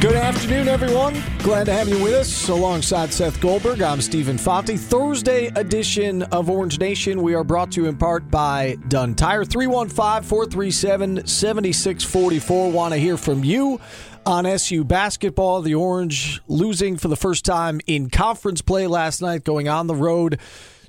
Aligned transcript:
Good 0.00 0.14
afternoon, 0.14 0.66
everyone. 0.66 1.22
Glad 1.40 1.64
to 1.64 1.74
have 1.74 1.86
you 1.86 2.02
with 2.02 2.14
us 2.14 2.48
alongside 2.48 3.12
Seth 3.12 3.38
Goldberg. 3.38 3.82
I'm 3.82 4.00
Stephen 4.00 4.38
Fonte. 4.38 4.78
Thursday 4.78 5.48
edition 5.48 6.22
of 6.22 6.48
Orange 6.48 6.78
Nation. 6.78 7.20
We 7.20 7.34
are 7.34 7.44
brought 7.44 7.72
to 7.72 7.82
you 7.82 7.86
in 7.86 7.98
part 7.98 8.30
by 8.30 8.78
Dunn 8.88 9.14
Tire. 9.14 9.44
315 9.44 10.22
437 10.26 11.26
7644. 11.26 12.72
Want 12.72 12.94
to 12.94 12.98
hear 12.98 13.18
from 13.18 13.44
you 13.44 13.78
on 14.24 14.46
SU 14.46 14.84
basketball. 14.84 15.60
The 15.60 15.74
Orange 15.74 16.40
losing 16.48 16.96
for 16.96 17.08
the 17.08 17.16
first 17.16 17.44
time 17.44 17.78
in 17.86 18.08
conference 18.08 18.62
play 18.62 18.86
last 18.86 19.20
night, 19.20 19.44
going 19.44 19.68
on 19.68 19.86
the 19.86 19.94
road 19.94 20.40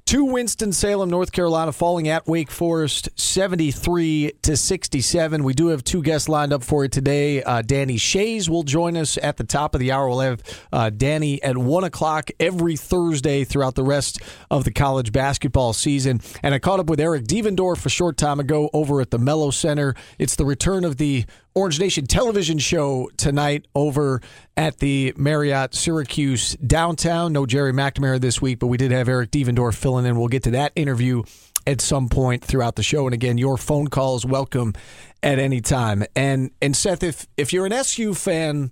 to 0.05 0.25
Winston-Salem, 0.25 1.09
North 1.09 1.31
Carolina, 1.31 1.71
falling 1.71 2.07
at 2.07 2.27
Wake 2.27 2.51
Forest 2.51 3.09
73 3.15 4.33
to 4.41 4.57
67. 4.57 5.43
We 5.43 5.53
do 5.53 5.67
have 5.67 5.83
two 5.83 6.01
guests 6.01 6.27
lined 6.27 6.51
up 6.53 6.63
for 6.63 6.83
you 6.83 6.89
today. 6.89 7.43
Uh, 7.43 7.61
Danny 7.61 7.97
Shays 7.97 8.49
will 8.49 8.63
join 8.63 8.97
us 8.97 9.17
at 9.17 9.37
the 9.37 9.43
top 9.43 9.73
of 9.73 9.79
the 9.79 9.91
hour. 9.91 10.09
We'll 10.09 10.19
have 10.19 10.41
uh, 10.73 10.89
Danny 10.89 11.41
at 11.43 11.57
1 11.57 11.83
o'clock 11.83 12.29
every 12.39 12.75
Thursday 12.75 13.43
throughout 13.43 13.75
the 13.75 13.83
rest 13.83 14.19
of 14.49 14.63
the 14.63 14.71
college 14.71 15.11
basketball 15.11 15.73
season. 15.73 16.21
And 16.43 16.53
I 16.53 16.59
caught 16.59 16.79
up 16.79 16.89
with 16.89 16.99
Eric 16.99 17.25
Devendorf 17.25 17.85
a 17.85 17.89
short 17.89 18.17
time 18.17 18.39
ago 18.39 18.69
over 18.73 19.01
at 19.01 19.11
the 19.11 19.19
Melo 19.19 19.51
Center. 19.51 19.95
It's 20.19 20.35
the 20.35 20.45
return 20.45 20.83
of 20.83 20.97
the 20.97 21.25
Orange 21.53 21.79
Nation 21.79 22.05
television 22.05 22.57
show 22.59 23.09
tonight 23.17 23.67
over 23.75 24.21
at 24.55 24.77
the 24.77 25.13
Marriott 25.17 25.75
Syracuse 25.75 26.55
downtown. 26.55 27.33
No 27.33 27.45
Gerry 27.45 27.73
McNamara 27.73 28.21
this 28.21 28.41
week, 28.41 28.59
but 28.59 28.67
we 28.67 28.77
did 28.77 28.91
have 28.91 29.09
Eric 29.09 29.31
Devendorf 29.31 29.75
filling 29.75 30.05
in. 30.05 30.17
We'll 30.17 30.29
get 30.29 30.43
to 30.43 30.51
that 30.51 30.71
interview 30.75 31.23
at 31.67 31.81
some 31.81 32.07
point 32.07 32.43
throughout 32.43 32.75
the 32.75 32.83
show. 32.83 33.05
And 33.05 33.13
again, 33.13 33.37
your 33.37 33.57
phone 33.57 33.87
calls 33.87 34.25
welcome 34.25 34.73
at 35.21 35.39
any 35.39 35.59
time. 35.59 36.05
And 36.15 36.51
and 36.61 36.75
Seth, 36.75 37.03
if 37.03 37.27
if 37.35 37.51
you're 37.51 37.65
an 37.65 37.73
SU 37.73 38.13
fan 38.13 38.71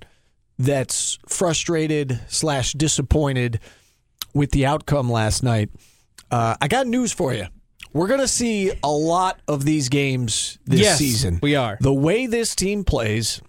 that's 0.57 1.19
frustrated 1.27 2.19
slash 2.27 2.73
disappointed 2.73 3.59
with 4.33 4.51
the 4.51 4.65
outcome 4.65 5.11
last 5.11 5.43
night, 5.43 5.69
uh, 6.31 6.55
I 6.61 6.67
got 6.69 6.87
news 6.87 7.11
for 7.11 7.33
you. 7.33 7.47
We're 7.93 8.07
going 8.07 8.19
to 8.19 8.27
see 8.27 8.71
a 8.83 8.89
lot 8.91 9.39
of 9.47 9.65
these 9.65 9.89
games 9.89 10.59
this 10.65 10.81
Yes, 10.81 10.97
season. 10.99 11.39
we 11.41 11.55
are. 11.55 11.77
The 11.81 11.93
way 11.93 12.27
this 12.27 12.55
team 12.55 12.83
plays, 12.83 13.41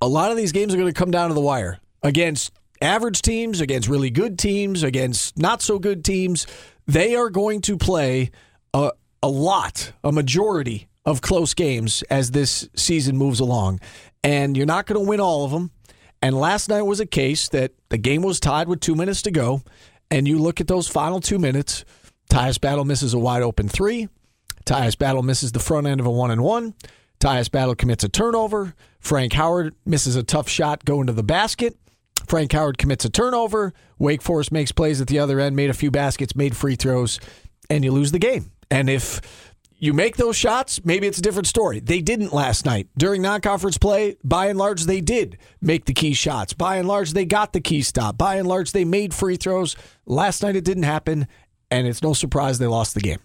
a 0.00 0.08
lot 0.08 0.30
of 0.30 0.36
these 0.36 0.52
games 0.52 0.72
are 0.74 0.78
going 0.78 0.92
to 0.92 0.98
come 0.98 1.10
down 1.10 1.28
to 1.28 1.34
the 1.34 1.40
wire 1.40 1.78
against 2.02 2.52
average 2.80 3.20
teams, 3.20 3.60
against 3.60 3.88
really 3.88 4.10
good 4.10 4.38
teams, 4.38 4.82
against 4.82 5.38
not 5.38 5.60
so 5.60 5.78
good 5.78 6.04
teams. 6.04 6.46
They 6.86 7.14
are 7.14 7.28
going 7.28 7.60
to 7.62 7.76
play 7.76 8.30
a, 8.72 8.92
a 9.22 9.28
lot, 9.28 9.92
a 10.02 10.10
majority 10.12 10.88
of 11.04 11.20
close 11.20 11.52
games 11.54 12.02
as 12.10 12.30
this 12.30 12.68
season 12.74 13.16
moves 13.18 13.38
along. 13.40 13.80
And 14.24 14.56
you're 14.56 14.66
not 14.66 14.86
going 14.86 15.02
to 15.02 15.06
win 15.08 15.20
all 15.20 15.44
of 15.44 15.50
them. 15.50 15.70
And 16.22 16.34
last 16.38 16.68
night 16.68 16.82
was 16.82 17.00
a 17.00 17.06
case 17.06 17.48
that 17.50 17.72
the 17.90 17.98
game 17.98 18.22
was 18.22 18.40
tied 18.40 18.68
with 18.68 18.80
two 18.80 18.94
minutes 18.94 19.22
to 19.22 19.30
go. 19.30 19.62
And 20.10 20.26
you 20.26 20.38
look 20.38 20.60
at 20.60 20.66
those 20.66 20.88
final 20.88 21.20
two 21.20 21.38
minutes, 21.38 21.84
Tyus 22.30 22.60
Battle 22.60 22.84
misses 22.84 23.12
a 23.12 23.18
wide 23.18 23.42
open 23.42 23.68
three. 23.68 24.08
Tyus 24.64 24.96
Battle 24.96 25.22
misses 25.22 25.52
the 25.52 25.58
front 25.58 25.86
end 25.86 26.00
of 26.00 26.06
a 26.06 26.10
one 26.10 26.30
and 26.30 26.42
one. 26.42 26.74
Tyus 27.18 27.50
Battle 27.50 27.74
commits 27.74 28.04
a 28.04 28.08
turnover. 28.08 28.74
Frank 29.00 29.32
Howard 29.32 29.74
misses 29.84 30.16
a 30.16 30.22
tough 30.22 30.48
shot 30.48 30.84
going 30.84 31.08
to 31.08 31.12
the 31.12 31.24
basket. 31.24 31.76
Frank 32.26 32.52
Howard 32.52 32.78
commits 32.78 33.04
a 33.04 33.10
turnover. 33.10 33.74
Wake 33.98 34.22
Forest 34.22 34.52
makes 34.52 34.70
plays 34.70 35.00
at 35.00 35.08
the 35.08 35.18
other 35.18 35.40
end, 35.40 35.56
made 35.56 35.70
a 35.70 35.74
few 35.74 35.90
baskets, 35.90 36.36
made 36.36 36.56
free 36.56 36.76
throws, 36.76 37.18
and 37.68 37.84
you 37.84 37.90
lose 37.90 38.12
the 38.12 38.18
game. 38.20 38.52
And 38.70 38.88
if 38.88 39.20
you 39.78 39.92
make 39.92 40.16
those 40.16 40.36
shots, 40.36 40.84
maybe 40.84 41.08
it's 41.08 41.18
a 41.18 41.22
different 41.22 41.48
story. 41.48 41.80
They 41.80 42.00
didn't 42.00 42.32
last 42.32 42.64
night. 42.64 42.88
During 42.96 43.22
non 43.22 43.40
conference 43.40 43.78
play, 43.78 44.16
by 44.22 44.46
and 44.46 44.58
large, 44.58 44.84
they 44.84 45.00
did 45.00 45.38
make 45.60 45.86
the 45.86 45.94
key 45.94 46.14
shots. 46.14 46.52
By 46.52 46.76
and 46.76 46.86
large, 46.86 47.12
they 47.12 47.24
got 47.24 47.52
the 47.52 47.60
key 47.60 47.82
stop. 47.82 48.16
By 48.16 48.36
and 48.36 48.46
large, 48.46 48.70
they 48.70 48.84
made 48.84 49.12
free 49.12 49.36
throws. 49.36 49.74
Last 50.06 50.42
night, 50.42 50.54
it 50.54 50.64
didn't 50.64 50.84
happen, 50.84 51.26
and 51.70 51.86
it's 51.86 52.02
no 52.02 52.12
surprise 52.12 52.58
they 52.58 52.66
lost 52.66 52.94
the 52.94 53.00
game. 53.00 53.18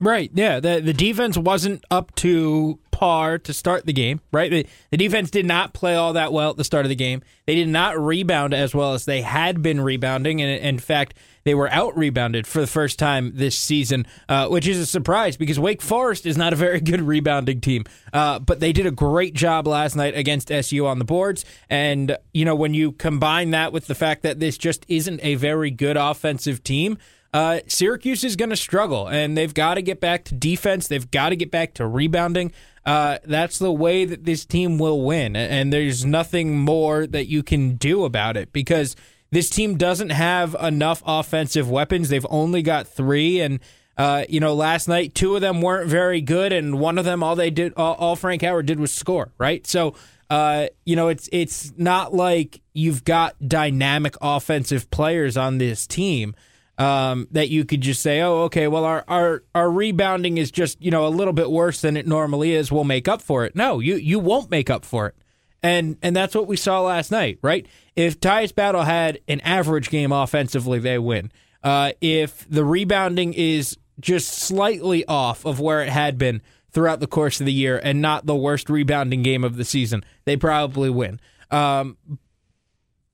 Right. 0.00 0.30
Yeah. 0.32 0.60
The 0.60 0.80
the 0.80 0.94
defense 0.94 1.36
wasn't 1.36 1.84
up 1.90 2.14
to 2.16 2.78
par 2.90 3.38
to 3.38 3.52
start 3.52 3.84
the 3.84 3.92
game. 3.92 4.20
Right. 4.32 4.50
The, 4.50 4.66
the 4.90 4.96
defense 4.96 5.30
did 5.30 5.44
not 5.44 5.74
play 5.74 5.94
all 5.94 6.14
that 6.14 6.32
well 6.32 6.50
at 6.50 6.56
the 6.56 6.64
start 6.64 6.86
of 6.86 6.88
the 6.88 6.94
game. 6.94 7.22
They 7.46 7.54
did 7.54 7.68
not 7.68 7.98
rebound 7.98 8.54
as 8.54 8.74
well 8.74 8.94
as 8.94 9.04
they 9.04 9.20
had 9.20 9.60
been 9.62 9.80
rebounding, 9.80 10.40
and 10.40 10.62
in 10.62 10.78
fact, 10.78 11.14
they 11.44 11.54
were 11.54 11.70
out 11.70 11.96
rebounded 11.96 12.46
for 12.46 12.60
the 12.60 12.66
first 12.66 12.98
time 12.98 13.32
this 13.34 13.58
season, 13.58 14.06
uh, 14.28 14.48
which 14.48 14.66
is 14.66 14.78
a 14.78 14.86
surprise 14.86 15.36
because 15.36 15.58
Wake 15.58 15.82
Forest 15.82 16.24
is 16.26 16.36
not 16.36 16.52
a 16.52 16.56
very 16.56 16.80
good 16.80 17.02
rebounding 17.02 17.60
team. 17.60 17.84
Uh, 18.12 18.38
but 18.38 18.60
they 18.60 18.72
did 18.72 18.86
a 18.86 18.90
great 18.90 19.34
job 19.34 19.66
last 19.66 19.96
night 19.96 20.16
against 20.16 20.50
SU 20.50 20.86
on 20.86 20.98
the 20.98 21.04
boards, 21.04 21.44
and 21.68 22.16
you 22.32 22.46
know 22.46 22.54
when 22.54 22.72
you 22.72 22.92
combine 22.92 23.50
that 23.50 23.70
with 23.72 23.86
the 23.86 23.94
fact 23.94 24.22
that 24.22 24.40
this 24.40 24.56
just 24.56 24.86
isn't 24.88 25.20
a 25.22 25.34
very 25.34 25.70
good 25.70 25.98
offensive 25.98 26.64
team 26.64 26.96
uh, 27.32 27.60
Syracuse 27.68 28.24
is 28.24 28.34
going 28.36 28.50
to 28.50 28.56
struggle, 28.56 29.06
and 29.06 29.36
they've 29.36 29.54
got 29.54 29.74
to 29.74 29.82
get 29.82 30.00
back 30.00 30.24
to 30.24 30.34
defense. 30.34 30.88
They've 30.88 31.10
got 31.10 31.28
to 31.28 31.36
get 31.36 31.50
back 31.50 31.74
to 31.74 31.86
rebounding. 31.86 32.52
Uh, 32.84 33.18
that's 33.24 33.58
the 33.58 33.70
way 33.70 34.04
that 34.04 34.24
this 34.24 34.44
team 34.44 34.78
will 34.78 35.02
win, 35.02 35.36
and 35.36 35.72
there's 35.72 36.04
nothing 36.04 36.58
more 36.58 37.06
that 37.06 37.26
you 37.26 37.42
can 37.42 37.76
do 37.76 38.04
about 38.04 38.36
it 38.36 38.52
because 38.52 38.96
this 39.30 39.48
team 39.48 39.76
doesn't 39.76 40.10
have 40.10 40.56
enough 40.60 41.02
offensive 41.06 41.70
weapons. 41.70 42.08
They've 42.08 42.26
only 42.30 42.62
got 42.62 42.88
three, 42.88 43.40
and 43.40 43.60
uh, 43.96 44.24
you 44.28 44.40
know, 44.40 44.54
last 44.54 44.88
night 44.88 45.14
two 45.14 45.36
of 45.36 45.40
them 45.40 45.60
weren't 45.60 45.88
very 45.88 46.20
good, 46.20 46.52
and 46.52 46.80
one 46.80 46.98
of 46.98 47.04
them 47.04 47.22
all 47.22 47.36
they 47.36 47.50
did, 47.50 47.74
all, 47.76 47.94
all 47.94 48.16
Frank 48.16 48.42
Howard 48.42 48.66
did 48.66 48.80
was 48.80 48.92
score. 48.92 49.32
Right, 49.38 49.66
so. 49.66 49.94
Uh, 50.28 50.68
you 50.84 50.94
know, 50.94 51.08
it's 51.08 51.28
it's 51.32 51.72
not 51.76 52.14
like 52.14 52.60
you've 52.72 53.02
got 53.02 53.34
dynamic 53.48 54.14
offensive 54.20 54.88
players 54.92 55.36
on 55.36 55.58
this 55.58 55.88
team 55.88 56.36
um, 56.80 57.28
that 57.32 57.50
you 57.50 57.66
could 57.66 57.82
just 57.82 58.00
say, 58.00 58.22
oh, 58.22 58.44
okay, 58.44 58.66
well, 58.66 58.86
our, 58.86 59.04
our 59.06 59.44
our 59.54 59.70
rebounding 59.70 60.38
is 60.38 60.50
just 60.50 60.82
you 60.82 60.90
know 60.90 61.06
a 61.06 61.10
little 61.10 61.34
bit 61.34 61.50
worse 61.50 61.82
than 61.82 61.94
it 61.94 62.06
normally 62.06 62.54
is. 62.54 62.72
We'll 62.72 62.84
make 62.84 63.06
up 63.06 63.20
for 63.20 63.44
it. 63.44 63.54
No, 63.54 63.80
you 63.80 63.96
you 63.96 64.18
won't 64.18 64.50
make 64.50 64.70
up 64.70 64.86
for 64.86 65.06
it, 65.08 65.14
and 65.62 65.98
and 66.00 66.16
that's 66.16 66.34
what 66.34 66.46
we 66.46 66.56
saw 66.56 66.80
last 66.80 67.10
night, 67.10 67.38
right? 67.42 67.66
If 67.96 68.18
Tyus 68.18 68.54
Battle 68.54 68.82
had 68.82 69.20
an 69.28 69.40
average 69.40 69.90
game 69.90 70.10
offensively, 70.10 70.78
they 70.78 70.98
win. 70.98 71.30
Uh, 71.62 71.92
if 72.00 72.48
the 72.48 72.64
rebounding 72.64 73.34
is 73.34 73.76
just 74.00 74.28
slightly 74.30 75.04
off 75.04 75.44
of 75.44 75.60
where 75.60 75.82
it 75.82 75.90
had 75.90 76.16
been 76.16 76.40
throughout 76.72 77.00
the 77.00 77.06
course 77.06 77.40
of 77.40 77.46
the 77.46 77.52
year, 77.52 77.78
and 77.84 78.00
not 78.00 78.24
the 78.24 78.34
worst 78.34 78.70
rebounding 78.70 79.22
game 79.22 79.44
of 79.44 79.56
the 79.56 79.66
season, 79.66 80.02
they 80.24 80.34
probably 80.34 80.88
win. 80.88 81.20
Um, 81.50 81.98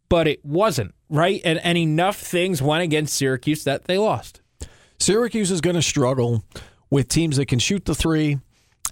but 0.08 0.28
it 0.28 0.44
wasn't 0.44 0.94
right, 1.08 1.40
and, 1.44 1.58
and 1.58 1.78
enough 1.78 2.16
things 2.16 2.62
went 2.62 2.82
against 2.82 3.14
Syracuse 3.14 3.64
that 3.64 3.84
they 3.84 3.98
lost. 3.98 4.40
Syracuse 4.98 5.50
is 5.50 5.60
going 5.60 5.76
to 5.76 5.82
struggle 5.82 6.44
with 6.90 7.08
teams 7.08 7.36
that 7.36 7.46
can 7.46 7.58
shoot 7.58 7.84
the 7.84 7.94
three 7.94 8.38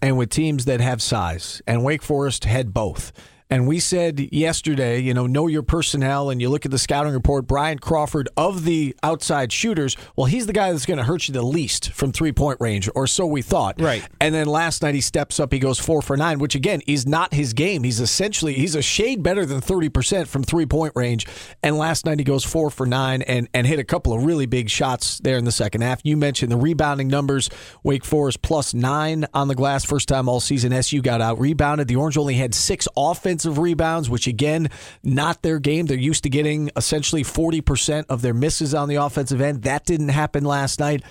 and 0.02 0.18
with 0.18 0.30
teams 0.30 0.66
that 0.66 0.80
have 0.80 1.00
size. 1.00 1.62
And 1.66 1.84
Wake 1.84 2.02
Forest 2.02 2.44
had 2.44 2.74
both. 2.74 3.12
And 3.54 3.68
we 3.68 3.78
said 3.78 4.32
yesterday, 4.32 4.98
you 4.98 5.14
know, 5.14 5.28
know 5.28 5.46
your 5.46 5.62
personnel, 5.62 6.28
and 6.28 6.40
you 6.40 6.48
look 6.48 6.64
at 6.64 6.72
the 6.72 6.78
scouting 6.78 7.12
report. 7.12 7.46
Bryant 7.46 7.80
Crawford 7.80 8.28
of 8.36 8.64
the 8.64 8.96
outside 9.00 9.52
shooters, 9.52 9.96
well, 10.16 10.24
he's 10.24 10.46
the 10.46 10.52
guy 10.52 10.72
that's 10.72 10.86
going 10.86 10.98
to 10.98 11.04
hurt 11.04 11.28
you 11.28 11.34
the 11.34 11.40
least 11.40 11.92
from 11.92 12.10
three 12.10 12.32
point 12.32 12.60
range, 12.60 12.90
or 12.96 13.06
so 13.06 13.24
we 13.26 13.42
thought. 13.42 13.80
Right. 13.80 14.02
And 14.20 14.34
then 14.34 14.48
last 14.48 14.82
night 14.82 14.96
he 14.96 15.00
steps 15.00 15.38
up, 15.38 15.52
he 15.52 15.60
goes 15.60 15.78
four 15.78 16.02
for 16.02 16.16
nine, 16.16 16.40
which 16.40 16.56
again 16.56 16.82
is 16.88 17.06
not 17.06 17.32
his 17.32 17.52
game. 17.52 17.84
He's 17.84 18.00
essentially 18.00 18.54
he's 18.54 18.74
a 18.74 18.82
shade 18.82 19.22
better 19.22 19.46
than 19.46 19.60
thirty 19.60 19.88
percent 19.88 20.26
from 20.26 20.42
three 20.42 20.66
point 20.66 20.92
range. 20.96 21.24
And 21.62 21.78
last 21.78 22.06
night 22.06 22.18
he 22.18 22.24
goes 22.24 22.42
four 22.42 22.70
for 22.70 22.86
nine 22.86 23.22
and 23.22 23.48
and 23.54 23.68
hit 23.68 23.78
a 23.78 23.84
couple 23.84 24.12
of 24.12 24.24
really 24.24 24.46
big 24.46 24.68
shots 24.68 25.20
there 25.20 25.36
in 25.36 25.44
the 25.44 25.52
second 25.52 25.82
half. 25.82 26.00
You 26.02 26.16
mentioned 26.16 26.50
the 26.50 26.56
rebounding 26.56 27.06
numbers. 27.06 27.50
Wake 27.84 28.04
Forest 28.04 28.42
plus 28.42 28.74
nine 28.74 29.26
on 29.32 29.46
the 29.46 29.54
glass, 29.54 29.84
first 29.84 30.08
time 30.08 30.28
all 30.28 30.40
season. 30.40 30.72
SU 30.72 31.02
got 31.02 31.20
out 31.20 31.38
rebounded. 31.38 31.86
The 31.86 31.94
Orange 31.94 32.18
only 32.18 32.34
had 32.34 32.52
six 32.52 32.88
offensive 32.96 33.43
rebounds, 33.46 34.08
which 34.10 34.26
again, 34.26 34.70
not 35.02 35.42
their 35.42 35.58
game. 35.58 35.86
They're 35.86 35.96
used 35.96 36.24
to 36.24 36.30
getting 36.30 36.70
essentially 36.76 37.22
40% 37.22 38.06
of 38.08 38.22
their 38.22 38.34
misses 38.34 38.74
on 38.74 38.88
the 38.88 38.96
offensive 38.96 39.40
end. 39.40 39.62
That 39.62 39.84
didn't 39.84 40.10
happen 40.10 40.44
last 40.44 40.80
night. 40.80 41.02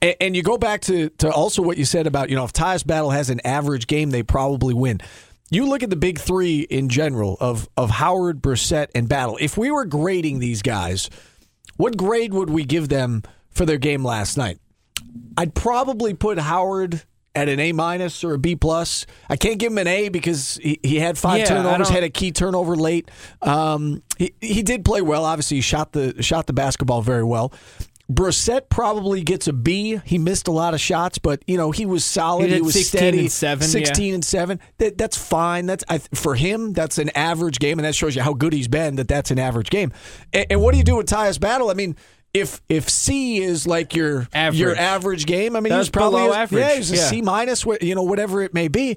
And, 0.00 0.16
and 0.20 0.36
you 0.36 0.42
go 0.42 0.58
back 0.58 0.82
to, 0.82 1.08
to 1.10 1.30
also 1.30 1.62
what 1.62 1.76
you 1.76 1.84
said 1.84 2.06
about, 2.06 2.30
you 2.30 2.36
know, 2.36 2.44
if 2.44 2.52
Tyus 2.52 2.86
Battle 2.86 3.10
has 3.10 3.30
an 3.30 3.40
average 3.44 3.86
game, 3.86 4.10
they 4.10 4.22
probably 4.22 4.74
win. 4.74 5.00
You 5.50 5.66
look 5.66 5.82
at 5.82 5.90
the 5.90 5.96
big 5.96 6.18
three 6.18 6.60
in 6.60 6.88
general 6.88 7.36
of, 7.38 7.68
of 7.76 7.90
Howard, 7.90 8.40
Brissett, 8.40 8.88
and 8.94 9.08
Battle. 9.08 9.36
If 9.40 9.58
we 9.58 9.70
were 9.70 9.84
grading 9.84 10.38
these 10.38 10.62
guys, 10.62 11.10
what 11.76 11.96
grade 11.96 12.32
would 12.32 12.48
we 12.48 12.64
give 12.64 12.88
them 12.88 13.22
for 13.50 13.66
their 13.66 13.76
game 13.76 14.02
last 14.02 14.38
night? 14.38 14.58
I'd 15.36 15.54
probably 15.54 16.14
put 16.14 16.38
Howard 16.38 17.02
at 17.34 17.48
an 17.48 17.58
A 17.60 17.72
minus 17.72 18.24
or 18.24 18.34
a 18.34 18.38
B 18.38 18.56
plus. 18.56 19.06
I 19.30 19.36
can't 19.36 19.58
give 19.58 19.72
him 19.72 19.78
an 19.78 19.86
A 19.86 20.08
because 20.10 20.58
he, 20.62 20.78
he 20.82 20.96
had 20.98 21.16
five 21.16 21.40
Yeah, 21.40 21.46
turnovers, 21.46 21.88
had 21.88 22.04
a 22.04 22.10
key 22.10 22.32
turnover 22.32 22.76
late. 22.76 23.10
Um, 23.40 24.02
he 24.18 24.34
he 24.40 24.62
did 24.62 24.84
play 24.84 25.00
well. 25.02 25.24
Obviously, 25.24 25.56
he 25.58 25.60
shot 25.60 25.92
the 25.92 26.22
shot 26.22 26.46
the 26.46 26.52
basketball 26.52 27.02
very 27.02 27.24
well. 27.24 27.52
Brissett 28.10 28.68
probably 28.68 29.22
gets 29.22 29.48
a 29.48 29.52
B. 29.54 29.98
He 30.04 30.18
missed 30.18 30.46
a 30.46 30.50
lot 30.50 30.74
of 30.74 30.80
shots, 30.80 31.16
but 31.18 31.42
you 31.46 31.56
know 31.56 31.70
he 31.70 31.86
was 31.86 32.04
solid. 32.04 32.50
He 32.50 32.56
He, 32.56 32.60
was 32.60 32.74
16 32.74 32.98
steady. 32.98 33.18
and 33.20 33.32
seven, 33.32 33.62
yeah. 33.62 33.68
Sixteen 33.68 34.14
and 34.14 34.24
seven. 34.24 34.60
That, 34.78 34.98
that's 34.98 35.16
fine. 35.16 35.64
That's 35.66 35.84
I, 35.88 35.98
for 36.12 36.34
him. 36.34 36.72
That's 36.74 36.98
an 36.98 37.10
average 37.14 37.58
game, 37.58 37.78
and 37.78 37.86
that 37.86 37.94
shows 37.94 38.14
you 38.14 38.20
how 38.22 38.34
good 38.34 38.52
he's 38.52 38.68
been. 38.68 38.96
That 38.96 39.08
that's 39.08 39.30
an 39.30 39.38
average 39.38 39.70
game. 39.70 39.92
And, 40.32 40.46
and 40.50 40.60
what 40.60 40.72
do 40.72 40.78
you 40.78 40.84
do 40.84 40.96
with 40.96 41.06
Tyus 41.06 41.40
Battle? 41.40 41.70
I 41.70 41.74
mean. 41.74 41.96
If 42.34 42.60
if 42.68 42.88
C 42.88 43.42
is 43.42 43.66
like 43.66 43.94
your 43.94 44.26
Average. 44.32 44.60
your 44.60 44.76
average 44.76 45.26
game, 45.26 45.54
I 45.54 45.60
mean, 45.60 45.70
That's 45.70 45.86
he's 45.86 45.90
probably 45.90 46.22
below 46.22 46.34
average. 46.34 46.60
Yeah, 46.60 46.74
he's 46.76 46.90
a 46.92 46.96
Yeah. 46.96 47.02
C 47.02 47.22
minus, 47.22 47.64
you 47.80 47.94
know, 47.94 48.02
whatever 48.02 48.42
it 48.42 48.54
may 48.54 48.68
be. 48.68 48.96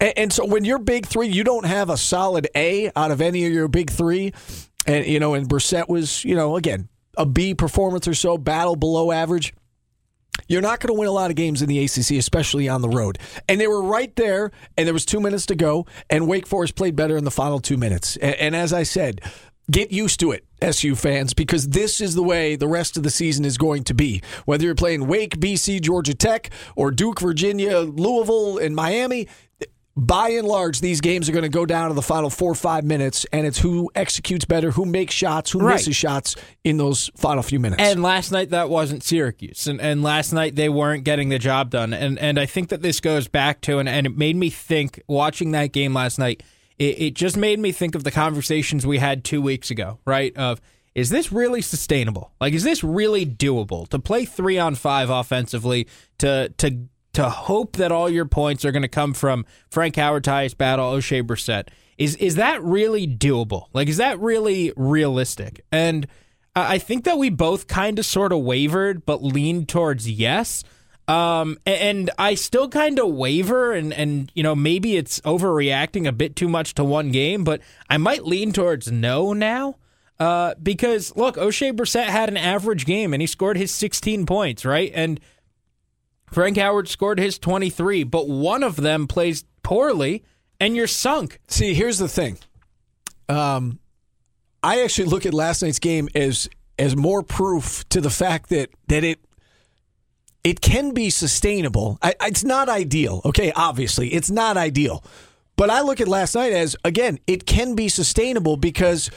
And, 0.00 0.12
and 0.16 0.32
so 0.32 0.44
when 0.44 0.64
you're 0.64 0.80
big 0.80 1.06
three, 1.06 1.28
you 1.28 1.44
don't 1.44 1.66
have 1.66 1.90
a 1.90 1.96
solid 1.96 2.48
A 2.56 2.90
out 2.96 3.10
of 3.12 3.20
any 3.20 3.46
of 3.46 3.52
your 3.52 3.68
big 3.68 3.90
three. 3.90 4.32
And 4.84 5.06
you 5.06 5.20
know, 5.20 5.34
and 5.34 5.48
Brissett 5.48 5.88
was, 5.88 6.24
you 6.24 6.34
know, 6.34 6.56
again 6.56 6.88
a 7.16 7.26
B 7.26 7.54
performance 7.54 8.08
or 8.08 8.14
so, 8.14 8.38
battle 8.38 8.76
below 8.76 9.12
average. 9.12 9.54
You're 10.48 10.62
not 10.62 10.80
going 10.80 10.94
to 10.94 10.98
win 10.98 11.08
a 11.08 11.12
lot 11.12 11.30
of 11.30 11.36
games 11.36 11.60
in 11.62 11.68
the 11.68 11.84
ACC, 11.84 12.12
especially 12.12 12.68
on 12.68 12.80
the 12.80 12.88
road. 12.88 13.18
And 13.48 13.60
they 13.60 13.66
were 13.66 13.82
right 13.82 14.14
there, 14.16 14.50
and 14.76 14.86
there 14.86 14.94
was 14.94 15.04
two 15.04 15.20
minutes 15.20 15.46
to 15.46 15.54
go, 15.54 15.86
and 16.08 16.26
Wake 16.26 16.46
Forest 16.46 16.74
played 16.74 16.96
better 16.96 17.16
in 17.16 17.24
the 17.24 17.30
final 17.30 17.60
two 17.60 17.76
minutes. 17.76 18.16
And, 18.16 18.34
and 18.36 18.56
as 18.56 18.72
I 18.72 18.82
said, 18.82 19.20
get 19.70 19.92
used 19.92 20.20
to 20.20 20.32
it, 20.32 20.44
SU 20.60 20.94
fans, 20.96 21.34
because 21.34 21.68
this 21.68 22.00
is 22.00 22.14
the 22.14 22.22
way 22.22 22.56
the 22.56 22.68
rest 22.68 22.96
of 22.96 23.02
the 23.02 23.10
season 23.10 23.44
is 23.44 23.56
going 23.58 23.84
to 23.84 23.94
be. 23.94 24.22
Whether 24.44 24.64
you're 24.64 24.74
playing 24.74 25.06
Wake, 25.06 25.38
BC, 25.38 25.80
Georgia 25.80 26.14
Tech, 26.14 26.50
or 26.76 26.90
Duke, 26.90 27.20
Virginia, 27.20 27.78
Louisville, 27.78 28.58
and 28.58 28.74
Miami, 28.74 29.28
by 29.94 30.30
and 30.30 30.48
large, 30.48 30.80
these 30.80 31.02
games 31.02 31.28
are 31.28 31.32
going 31.32 31.42
to 31.42 31.50
go 31.50 31.66
down 31.66 31.88
to 31.88 31.94
the 31.94 32.00
final 32.00 32.30
four 32.30 32.50
or 32.52 32.54
five 32.54 32.82
minutes, 32.82 33.26
and 33.30 33.46
it's 33.46 33.58
who 33.58 33.90
executes 33.94 34.46
better, 34.46 34.70
who 34.70 34.86
makes 34.86 35.14
shots, 35.14 35.50
who 35.50 35.58
Right. 35.60 35.74
misses 35.74 35.94
shots 35.94 36.34
in 36.64 36.78
those 36.78 37.10
final 37.14 37.42
few 37.42 37.60
minutes. 37.60 37.82
And 37.82 38.02
last 38.02 38.32
night 38.32 38.48
that 38.50 38.70
wasn't 38.70 39.02
Syracuse, 39.04 39.66
and 39.66 39.82
and 39.82 40.02
last 40.02 40.32
night 40.32 40.56
they 40.56 40.70
weren't 40.70 41.04
getting 41.04 41.28
the 41.28 41.38
job 41.38 41.68
done, 41.68 41.92
and 41.92 42.18
and 42.18 42.38
I 42.40 42.46
think 42.46 42.70
that 42.70 42.80
this 42.80 43.00
goes 43.00 43.28
back 43.28 43.60
to 43.62 43.78
and 43.80 43.88
and 43.88 44.06
it 44.06 44.16
made 44.16 44.34
me 44.34 44.48
think 44.48 44.98
watching 45.08 45.50
that 45.52 45.72
game 45.72 45.92
last 45.92 46.18
night. 46.18 46.42
It, 46.82 47.00
it 47.00 47.14
just 47.14 47.36
made 47.36 47.60
me 47.60 47.70
think 47.70 47.94
of 47.94 48.02
the 48.02 48.10
conversations 48.10 48.84
we 48.84 48.98
had 48.98 49.22
two 49.24 49.40
weeks 49.40 49.70
ago, 49.70 50.00
right? 50.04 50.36
Of 50.36 50.60
is 50.94 51.10
this 51.10 51.30
really 51.30 51.62
sustainable? 51.62 52.32
Like, 52.40 52.54
is 52.54 52.64
this 52.64 52.82
really 52.82 53.24
doable 53.24 53.88
to 53.88 53.98
play 53.98 54.24
three 54.24 54.58
on 54.58 54.74
five 54.74 55.08
offensively? 55.08 55.86
To 56.18 56.52
to 56.58 56.88
to 57.12 57.28
hope 57.28 57.76
that 57.76 57.92
all 57.92 58.10
your 58.10 58.24
points 58.24 58.64
are 58.64 58.72
going 58.72 58.82
to 58.82 58.88
come 58.88 59.14
from 59.14 59.46
Frank 59.70 59.96
Howard, 59.96 60.24
Tyus 60.24 60.56
Battle, 60.56 60.92
Oshae 60.92 61.22
Brissett. 61.22 61.68
Is 61.98 62.16
is 62.16 62.34
that 62.34 62.62
really 62.64 63.06
doable? 63.06 63.66
Like, 63.72 63.88
is 63.88 63.98
that 63.98 64.18
really 64.18 64.72
realistic? 64.76 65.64
And 65.70 66.08
I 66.56 66.74
I 66.74 66.78
think 66.78 67.04
that 67.04 67.16
we 67.16 67.30
both 67.30 67.68
kind 67.68 67.98
of 68.00 68.06
sort 68.06 68.32
of 68.32 68.40
wavered, 68.40 69.06
but 69.06 69.22
leaned 69.22 69.68
towards 69.68 70.10
yes. 70.10 70.64
Um, 71.08 71.58
and 71.66 72.10
I 72.16 72.36
still 72.36 72.68
kind 72.68 72.98
of 72.98 73.08
waver, 73.12 73.72
and 73.72 73.92
and 73.92 74.30
you 74.34 74.42
know 74.42 74.54
maybe 74.54 74.96
it's 74.96 75.20
overreacting 75.20 76.06
a 76.06 76.12
bit 76.12 76.36
too 76.36 76.48
much 76.48 76.74
to 76.74 76.84
one 76.84 77.10
game, 77.10 77.44
but 77.44 77.60
I 77.90 77.98
might 77.98 78.24
lean 78.24 78.52
towards 78.52 78.90
no 78.90 79.32
now. 79.32 79.76
Uh, 80.20 80.54
because 80.62 81.14
look, 81.16 81.36
Oshae 81.36 81.72
Brissett 81.72 82.06
had 82.06 82.28
an 82.28 82.36
average 82.36 82.86
game, 82.86 83.12
and 83.12 83.20
he 83.20 83.26
scored 83.26 83.56
his 83.56 83.74
16 83.74 84.24
points, 84.26 84.64
right? 84.64 84.92
And 84.94 85.18
Frank 86.30 86.56
Howard 86.56 86.88
scored 86.88 87.18
his 87.18 87.38
23, 87.38 88.04
but 88.04 88.28
one 88.28 88.62
of 88.62 88.76
them 88.76 89.08
plays 89.08 89.44
poorly, 89.64 90.22
and 90.60 90.76
you're 90.76 90.86
sunk. 90.86 91.40
See, 91.48 91.74
here's 91.74 91.98
the 91.98 92.08
thing. 92.08 92.38
Um, 93.28 93.80
I 94.62 94.82
actually 94.82 95.08
look 95.08 95.26
at 95.26 95.34
last 95.34 95.62
night's 95.62 95.78
game 95.78 96.08
as 96.14 96.48
as 96.78 96.96
more 96.96 97.22
proof 97.22 97.86
to 97.90 98.00
the 98.00 98.10
fact 98.10 98.48
that 98.50 98.70
that 98.88 99.04
it 99.04 99.18
it 100.44 100.60
can 100.60 100.92
be 100.92 101.10
sustainable. 101.10 101.98
I, 102.02 102.14
it's 102.22 102.44
not 102.44 102.68
ideal, 102.68 103.20
okay? 103.24 103.52
Obviously, 103.54 104.12
it's 104.14 104.30
not 104.30 104.56
ideal, 104.56 105.04
but 105.56 105.70
I 105.70 105.82
look 105.82 106.00
at 106.00 106.08
last 106.08 106.34
night 106.34 106.52
as 106.52 106.76
again, 106.84 107.18
it 107.26 107.46
can 107.46 107.74
be 107.74 107.88
sustainable 107.88 108.56
because. 108.56 109.10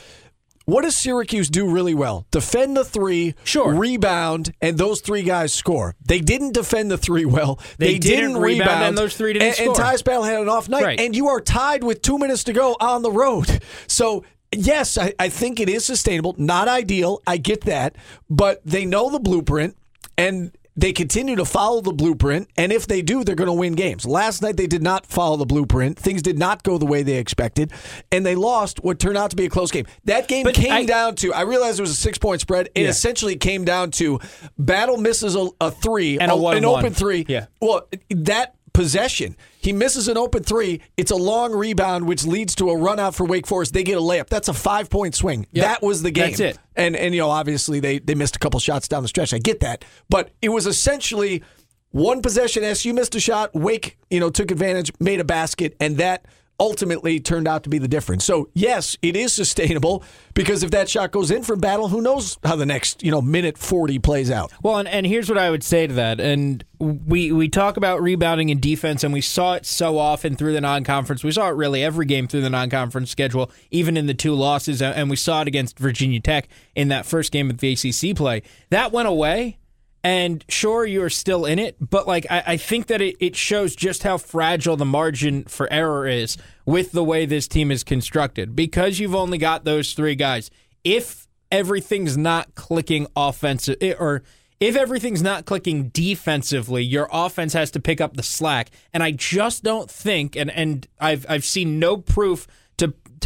What 0.67 0.81
does 0.81 0.97
Syracuse 0.97 1.47
do 1.47 1.69
really 1.69 1.93
well? 1.93 2.25
Defend 2.31 2.75
the 2.75 2.83
three, 2.83 3.35
Sure. 3.43 3.71
rebound, 3.75 4.51
and 4.63 4.79
those 4.79 4.99
three 4.99 5.21
guys 5.21 5.53
score. 5.53 5.93
They 6.03 6.17
didn't 6.21 6.53
defend 6.55 6.89
the 6.89 6.97
three 6.97 7.23
well. 7.23 7.59
They 7.77 7.99
didn't 7.99 8.37
rebound, 8.37 8.83
and 8.83 8.97
those 8.97 9.15
three 9.15 9.33
didn't 9.33 9.59
and, 9.59 9.67
and 9.67 9.75
score. 9.75 9.85
Tyus 9.85 10.03
Battle 10.03 10.23
had 10.23 10.41
an 10.41 10.49
off 10.49 10.67
night, 10.67 10.83
Right. 10.83 10.99
and 10.99 11.15
you 11.15 11.27
are 11.27 11.39
tied 11.39 11.83
with 11.83 12.01
two 12.01 12.17
minutes 12.17 12.43
to 12.45 12.53
go 12.53 12.75
on 12.79 13.03
the 13.03 13.11
road. 13.11 13.61
So, 13.87 14.23
yes, 14.51 14.97
I, 14.97 15.13
I 15.19 15.29
think 15.29 15.59
it 15.59 15.69
is 15.69 15.85
sustainable. 15.85 16.33
Not 16.39 16.67
ideal. 16.67 17.21
I 17.27 17.37
get 17.37 17.61
that. 17.65 17.95
But 18.27 18.61
they 18.65 18.85
know 18.85 19.11
the 19.11 19.19
blueprint, 19.19 19.77
and 20.17 20.51
they 20.77 20.91
continue 20.91 21.35
to 21.37 21.45
follow 21.45 21.79
the 21.81 21.93
blueprint. 21.93 22.49
And 22.57 22.71
if 22.71 22.85
they 22.87 23.01
do, 23.01 23.23
they're 23.23 23.35
going 23.35 23.47
to 23.47 23.53
win 23.53 23.73
games. 23.73 24.05
Last 24.05 24.41
night, 24.41 24.57
they 24.57 24.67
did 24.67 24.83
not 24.83 25.05
follow 25.05 25.37
the 25.37 25.45
blueprint. 25.45 25.97
Things 25.97 26.21
did 26.21 26.37
not 26.37 26.63
go 26.63 26.77
the 26.77 26.85
way 26.85 27.01
they 27.03 27.15
expected, 27.17 27.71
and 28.11 28.25
they 28.25 28.35
lost 28.35 28.83
what 28.83 28.99
turned 28.99 29.17
out 29.17 29.29
to 29.29 29.35
be 29.35 29.45
a 29.45 29.49
close 29.49 29.71
game. 29.71 29.85
That 30.05 30.27
game 30.27 30.43
But 30.43 30.55
came 30.55 30.71
I- 30.71 30.85
down 30.85 31.15
to, 31.15 31.33
I 31.33 31.41
realized 31.41 31.79
it 31.79 31.83
was 31.83 31.91
a 31.91 31.95
six 31.95 32.17
point 32.17 32.41
spread. 32.41 32.69
It 32.75 32.83
Yeah. 32.83 32.89
essentially 32.89 33.35
came 33.37 33.63
down 33.63 33.91
to 33.91 34.19
Battle 34.57 34.97
misses 34.97 35.35
a, 35.35 35.47
a 35.61 35.71
three, 35.71 36.19
And 36.19 36.31
a 36.31 36.35
an 36.35 36.41
1-1. 36.41 36.65
open 36.65 36.93
three. 36.93 37.25
Yeah. 37.27 37.45
Well, 37.61 37.87
that 38.09 38.54
possession, 38.75 39.35
he 39.59 39.73
misses 39.73 40.07
an 40.07 40.17
open 40.17 40.43
three. 40.43 40.81
It's 40.97 41.11
a 41.11 41.15
long 41.15 41.53
rebound, 41.53 42.05
which 42.07 42.25
leads 42.25 42.53
to 42.55 42.69
a 42.69 42.77
run 42.77 42.99
out 42.99 43.15
for 43.15 43.25
Wake 43.25 43.47
Forest. 43.47 43.73
They 43.73 43.83
get 43.83 43.97
a 43.97 44.01
layup. 44.01 44.27
That's 44.27 44.49
a 44.49 44.53
five 44.53 44.89
point 44.89 45.15
swing. 45.15 45.47
Yep. 45.53 45.65
That 45.65 45.81
was 45.81 46.03
the 46.03 46.11
game. 46.11 46.31
That's 46.31 46.39
it. 46.39 46.59
And 46.75 46.95
and 46.95 47.15
you 47.15 47.21
know, 47.21 47.29
obviously 47.29 47.79
they 47.79 47.99
they 47.99 48.15
missed 48.15 48.35
a 48.35 48.39
couple 48.39 48.59
shots 48.59 48.87
down 48.87 49.01
the 49.01 49.07
stretch. 49.07 49.33
I 49.33 49.39
get 49.39 49.61
that, 49.61 49.85
but 50.09 50.31
it 50.41 50.49
was 50.49 50.67
essentially 50.67 51.43
one 51.91 52.21
possession. 52.21 52.63
SU 52.63 52.93
missed 52.93 53.15
a 53.15 53.19
shot. 53.19 53.55
Wake, 53.55 53.97
you 54.09 54.19
know, 54.19 54.29
took 54.29 54.51
advantage, 54.51 54.91
made 54.99 55.19
a 55.19 55.25
basket, 55.25 55.75
and 55.79 55.97
that 55.97 56.25
ultimately 56.59 57.19
turned 57.19 57.47
out 57.47 57.63
to 57.63 57.69
be 57.69 57.77
the 57.77 57.87
difference. 57.87 58.23
So 58.23 58.49
yes, 58.53 58.97
it 59.01 59.15
is 59.15 59.33
sustainable 59.33 60.03
because 60.33 60.63
if 60.63 60.71
that 60.71 60.89
shot 60.89 61.11
goes 61.11 61.31
in 61.31 61.43
from 61.43 61.59
battle, 61.59 61.89
who 61.89 62.01
knows 62.01 62.37
how 62.43 62.55
the 62.55 62.65
next 62.65 63.03
you 63.03 63.11
know 63.11 63.21
minute 63.21 63.57
forty 63.57 63.99
plays 63.99 64.31
out. 64.31 64.51
Well, 64.61 64.77
and, 64.77 64.87
and 64.87 65.05
here's 65.05 65.29
what 65.29 65.37
I 65.37 65.49
would 65.49 65.63
say 65.63 65.87
to 65.87 65.93
that. 65.93 66.19
And 66.19 66.63
we 66.79 67.31
we 67.31 67.49
talk 67.49 67.77
about 67.77 68.01
rebounding 68.01 68.51
and 68.51 68.61
defense, 68.61 69.03
and 69.03 69.13
we 69.13 69.21
saw 69.21 69.53
it 69.53 69.65
so 69.65 69.97
often 69.97 70.35
through 70.35 70.53
the 70.53 70.61
non-conference. 70.61 71.23
We 71.23 71.31
saw 71.31 71.49
it 71.49 71.55
really 71.55 71.83
every 71.83 72.05
game 72.05 72.27
through 72.27 72.41
the 72.41 72.49
non-conference 72.49 73.09
schedule, 73.09 73.51
even 73.71 73.97
in 73.97 74.05
the 74.07 74.13
two 74.13 74.33
losses, 74.33 74.81
and 74.81 74.95
and 74.95 75.09
we 75.09 75.15
saw 75.15 75.41
it 75.41 75.47
against 75.47 75.79
Virginia 75.79 76.19
Tech 76.19 76.47
in 76.75 76.87
that 76.89 77.05
first 77.05 77.31
game 77.31 77.49
of 77.49 77.57
the 77.57 77.73
ACC 77.73 78.15
play. 78.15 78.43
That 78.69 78.91
went 78.91 79.07
away. 79.07 79.57
And 80.05 80.45
sure, 80.47 80.85
you're 80.85 81.09
still 81.09 81.45
in 81.45 81.57
it, 81.57 81.77
but 81.79 82.05
like 82.05 82.27
I, 82.29 82.43
I 82.45 82.57
think 82.57 82.85
that 82.87 83.01
it, 83.01 83.15
it 83.19 83.35
shows 83.35 83.75
just 83.75 84.03
how 84.03 84.19
fragile 84.19 84.77
the 84.77 84.85
margin 84.85 85.45
for 85.45 85.67
error 85.73 86.07
is 86.07 86.37
with 86.63 86.91
the 86.91 87.03
way 87.03 87.25
this 87.25 87.47
team 87.47 87.71
is 87.71 87.83
constructed. 87.83 88.55
Because 88.55 88.99
you've 88.99 89.15
only 89.15 89.39
got 89.39 89.63
those 89.63 89.93
three 89.93 90.13
guys. 90.13 90.51
If 90.83 91.27
everything's 91.51 92.17
not 92.17 92.53
clicking 92.53 93.07
offensive 93.15 93.77
eh, 93.81 93.95
or 93.97 94.21
if 94.59 94.75
everything's 94.75 95.23
not 95.23 95.45
clicking 95.45 95.89
defensively, 95.89 96.83
your 96.83 97.09
offense 97.11 97.53
has 97.53 97.71
to 97.71 97.79
pick 97.79 97.99
up 97.99 98.15
the 98.15 98.21
slack. 98.21 98.69
And 98.93 99.01
I 99.01 99.09
just 99.09 99.63
don't 99.63 99.89
think 99.89 100.35
and 100.35 100.51
and 100.51 100.87
I've 100.99 101.25
I've 101.27 101.45
seen 101.45 101.79
no 101.79 101.97
proof 101.97 102.45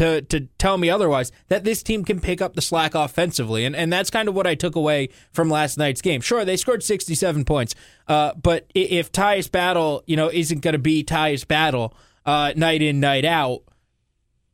to 0.00 0.22
to 0.22 0.40
tell 0.58 0.76
me 0.78 0.88
otherwise 0.90 1.30
that 1.48 1.64
this 1.64 1.82
team 1.82 2.04
can 2.04 2.20
pick 2.20 2.40
up 2.42 2.54
the 2.54 2.62
slack 2.62 2.94
offensively. 2.94 3.64
And 3.64 3.76
and 3.76 3.92
that's 3.92 4.10
kind 4.10 4.28
of 4.28 4.34
what 4.34 4.46
I 4.46 4.54
took 4.54 4.74
away 4.76 5.10
from 5.32 5.48
last 5.50 5.78
night's 5.78 6.00
game. 6.02 6.20
Sure, 6.20 6.44
they 6.44 6.56
scored 6.56 6.82
67 6.82 7.44
points. 7.44 7.74
Uh, 8.08 8.32
but 8.34 8.66
if 8.74 9.12
Tyus 9.12 9.50
Battle, 9.50 10.02
you 10.06 10.16
know, 10.16 10.30
isn't 10.32 10.60
going 10.60 10.72
to 10.72 10.78
be 10.78 11.04
Tyus 11.04 11.46
Battle 11.46 11.94
uh, 12.26 12.52
night 12.56 12.82
in 12.82 12.98
night 13.00 13.24
out, 13.24 13.62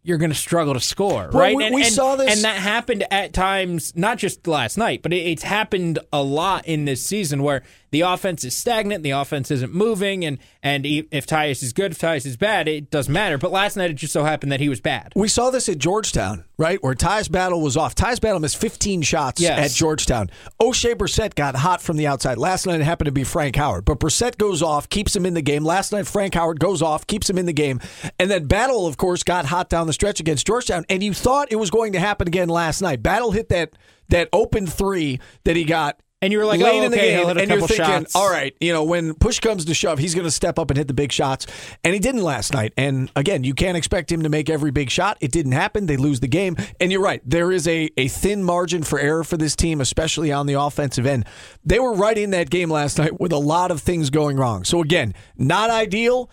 you're 0.03 0.19
going 0.19 0.31
to 0.31 0.37
struggle 0.37 0.75
to 0.75 0.81
score, 0.81 1.31
Well, 1.33 1.43
right? 1.43 1.57
we- 1.57 1.65
and, 1.65 1.75
we 1.75 1.83
and- 1.85 1.93
saw 1.93 2.15
this- 2.17 2.33
and 2.33 2.45
that 2.45 2.57
happened 2.59 3.05
at 3.11 3.33
times, 3.33 3.93
not 3.97 4.19
just 4.19 4.47
last 4.47 4.77
night, 4.79 5.03
but 5.03 5.13
it, 5.13 5.17
it's 5.19 5.43
happened 5.43 5.99
a 6.13 6.23
lot 6.23 6.65
in 6.67 6.85
this 6.85 7.03
season 7.03 7.43
where 7.43 7.63
the 7.97 8.03
offense 8.03 8.45
is 8.45 8.55
stagnant, 8.55 9.03
the 9.03 9.13
offense 9.13 9.51
isn't 9.51 9.73
moving, 9.73 10.23
and 10.23 10.37
and 10.63 10.85
if 10.85 11.27
Tyus 11.27 11.63
is 11.63 11.73
good, 11.73 11.93
if 11.93 11.99
Tyus 11.99 12.27
is 12.27 12.37
bad, 12.37 12.69
it 12.69 12.91
doesn't 12.91 13.13
matter. 13.13 13.39
But 13.39 13.53
last 13.53 13.75
night 13.75 13.91
it 13.91 13.95
just 13.95 14.13
so 14.13 14.23
happened 14.25 14.53
that 14.53 14.61
he 14.61 14.69
was 14.69 14.83
bad. 14.83 15.13
We 15.17 15.29
saw 15.29 15.49
this 15.49 15.67
at 15.71 15.79
Georgetown, 15.79 16.45
right? 16.59 16.83
Where 16.83 16.93
Tyus 16.95 17.31
Battle 17.31 17.63
was 17.63 17.75
off. 17.75 17.95
Tyus 17.95 18.21
Battle 18.21 18.39
missed 18.41 18.59
15 18.59 19.01
shots 19.01 19.41
Yes. 19.41 19.59
at 19.73 19.75
Georgetown. 19.75 20.29
Oshae 20.61 20.95
Brissett 20.95 21.35
got 21.35 21.57
hot 21.57 21.81
from 21.81 21.97
the 21.97 22.07
outside. 22.07 22.37
Last 22.37 22.67
night 22.67 22.81
it 22.81 22.85
happened 22.85 23.07
to 23.07 23.13
be 23.13 23.25
Frank 23.25 23.57
Howard. 23.57 23.87
But 23.87 23.99
Brissett 23.99 24.37
goes 24.37 24.63
off, 24.63 24.91
keeps 24.91 25.17
him 25.17 25.25
in 25.25 25.33
the 25.33 25.41
game. 25.43 25.65
Last 25.65 25.93
night 25.93 26.07
Frank 26.07 26.35
Howard 26.35 26.61
goes 26.61 26.83
off, 26.83 27.07
keeps 27.07 27.31
him 27.31 27.39
in 27.39 27.47
the 27.47 27.53
game. 27.55 27.81
And 28.19 28.31
then 28.31 28.45
Battle, 28.47 28.87
of 28.87 28.99
course, 28.99 29.23
got 29.23 29.47
hot 29.47 29.71
down 29.71 29.87
the 29.87 29.95
stretch 29.95 30.21
against 30.21 30.47
Georgetown. 30.47 30.85
And 30.91 31.03
you 31.03 31.15
thought 31.15 31.49
it 31.51 31.57
was 31.57 31.71
going 31.71 31.93
to 31.95 31.99
happen 32.01 32.29
again 32.29 32.49
last 32.51 32.83
night. 32.83 33.03
Battle 33.03 33.31
hit 33.31 33.49
that 33.49 33.71
that 34.09 34.29
open 34.33 34.67
three 34.69 35.19
that 35.45 35.57
he 35.57 35.65
got 35.65 35.99
And 36.23 36.33
you 36.33 36.39
were 36.39 36.47
like, 36.47 36.61
late 36.61 36.81
oh, 36.81 36.85
in 36.85 36.91
the 36.91 36.97
game, 36.97 37.19
he'll 37.19 37.29
hit 37.29 37.37
a 37.37 37.41
and 37.43 37.51
you're 37.51 37.61
thinking, 37.61 37.85
shots. 37.85 38.17
all 38.17 38.31
right, 38.31 38.57
you 38.59 38.73
know, 38.73 38.85
when 38.85 39.13
push 39.15 39.39
comes 39.39 39.67
to 39.67 39.75
shove, 39.75 39.99
he's 39.99 40.15
going 40.15 40.25
to 40.25 40.31
step 40.31 40.59
up 40.59 40.71
and 40.71 40.79
hit 40.79 40.89
the 40.89 40.95
big 40.95 41.13
shots, 41.13 41.47
and 41.85 41.93
he 41.93 42.01
didn't 42.01 42.23
last 42.23 42.55
night. 42.55 42.73
And 42.79 43.11
again, 43.15 43.45
you 43.45 43.53
can't 43.53 43.77
expect 43.77 44.11
him 44.11 44.23
to 44.23 44.31
make 44.31 44.49
every 44.49 44.71
big 44.71 44.89
shot. 44.89 45.19
It 45.21 45.31
didn't 45.31 45.53
happen. 45.53 45.85
They 45.85 45.99
lose 45.99 46.21
the 46.21 46.29
game, 46.29 46.57
and 46.81 46.91
you're 46.91 47.03
right. 47.03 47.21
There 47.25 47.53
is 47.53 47.69
a 47.69 47.91
a 47.99 48.09
thin 48.09 48.43
margin 48.43 48.83
for 48.83 48.99
error 48.99 49.25
for 49.25 49.37
this 49.37 49.55
team, 49.55 49.81
especially 49.83 50.33
on 50.33 50.47
the 50.47 50.55
offensive 50.55 51.05
end. 51.05 51.27
They 51.65 51.79
were 51.79 51.93
right 51.93 52.17
in 52.17 52.31
that 52.31 52.49
game 52.49 52.71
last 52.71 52.97
night 52.97 53.21
with 53.21 53.33
a 53.33 53.39
lot 53.39 53.71
of 53.71 53.83
things 53.83 54.09
going 54.09 54.39
wrong. 54.39 54.65
So 54.65 54.81
again, 54.81 55.15
not 55.37 55.71
ideal. 55.71 56.31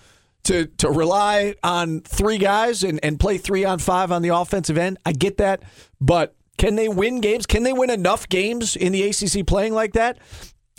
To, 0.48 0.66
to 0.66 0.90
rely 0.90 1.56
on 1.64 2.02
three 2.02 2.38
guys 2.38 2.84
and, 2.84 3.00
and 3.02 3.18
play 3.18 3.38
three 3.38 3.64
on 3.64 3.80
five 3.80 4.12
on 4.12 4.22
the 4.22 4.36
offensive 4.36 4.78
end. 4.78 4.98
I 5.06 5.14
get 5.14 5.38
that. 5.38 5.64
But 6.02 6.36
can 6.58 6.76
they 6.76 6.88
win 6.88 7.22
games? 7.22 7.46
Can 7.46 7.64
they 7.64 7.74
win 7.74 7.90
enough 7.90 8.28
games 8.30 8.76
in 8.76 8.92
the 8.92 9.04
ACC 9.04 9.46
playing 9.46 9.74
like 9.74 9.94
that? 9.94 10.18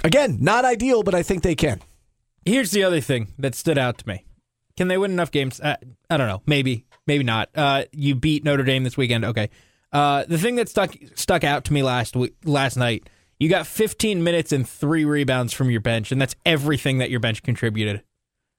Again, 0.02 0.38
not 0.40 0.64
ideal, 0.64 1.02
but 1.02 1.14
I 1.14 1.22
think 1.22 1.42
they 1.42 1.54
can. 1.54 1.80
Here's 2.44 2.70
the 2.70 2.84
other 2.84 3.00
thing 3.00 3.32
that 3.38 3.54
stood 3.54 3.78
out 3.78 3.98
to 3.98 4.08
me. 4.08 4.24
Can 4.76 4.88
they 4.88 4.98
win 4.98 5.10
enough 5.10 5.30
games? 5.30 5.60
Uh, 5.60 5.76
I 6.10 6.16
don't 6.16 6.28
know. 6.28 6.42
Maybe, 6.46 6.84
maybe 7.06 7.24
not. 7.24 7.48
Uh, 7.54 7.84
you 7.92 8.14
beat 8.14 8.44
Notre 8.44 8.64
Dame 8.64 8.84
this 8.84 8.96
weekend. 8.96 9.24
Okay. 9.24 9.50
Uh, 9.92 10.24
the 10.28 10.38
thing 10.38 10.56
that 10.56 10.68
stuck 10.68 10.94
stuck 11.14 11.44
out 11.44 11.64
to 11.64 11.72
me 11.72 11.82
last 11.82 12.16
week, 12.16 12.34
last 12.44 12.76
night, 12.76 13.08
you 13.38 13.48
got 13.48 13.66
15 13.66 14.22
minutes 14.22 14.52
and 14.52 14.68
three 14.68 15.04
rebounds 15.04 15.52
from 15.52 15.70
your 15.70 15.80
bench, 15.80 16.10
and 16.12 16.20
that's 16.20 16.34
everything 16.44 16.98
that 16.98 17.10
your 17.10 17.20
bench 17.20 17.42
contributed. 17.42 18.02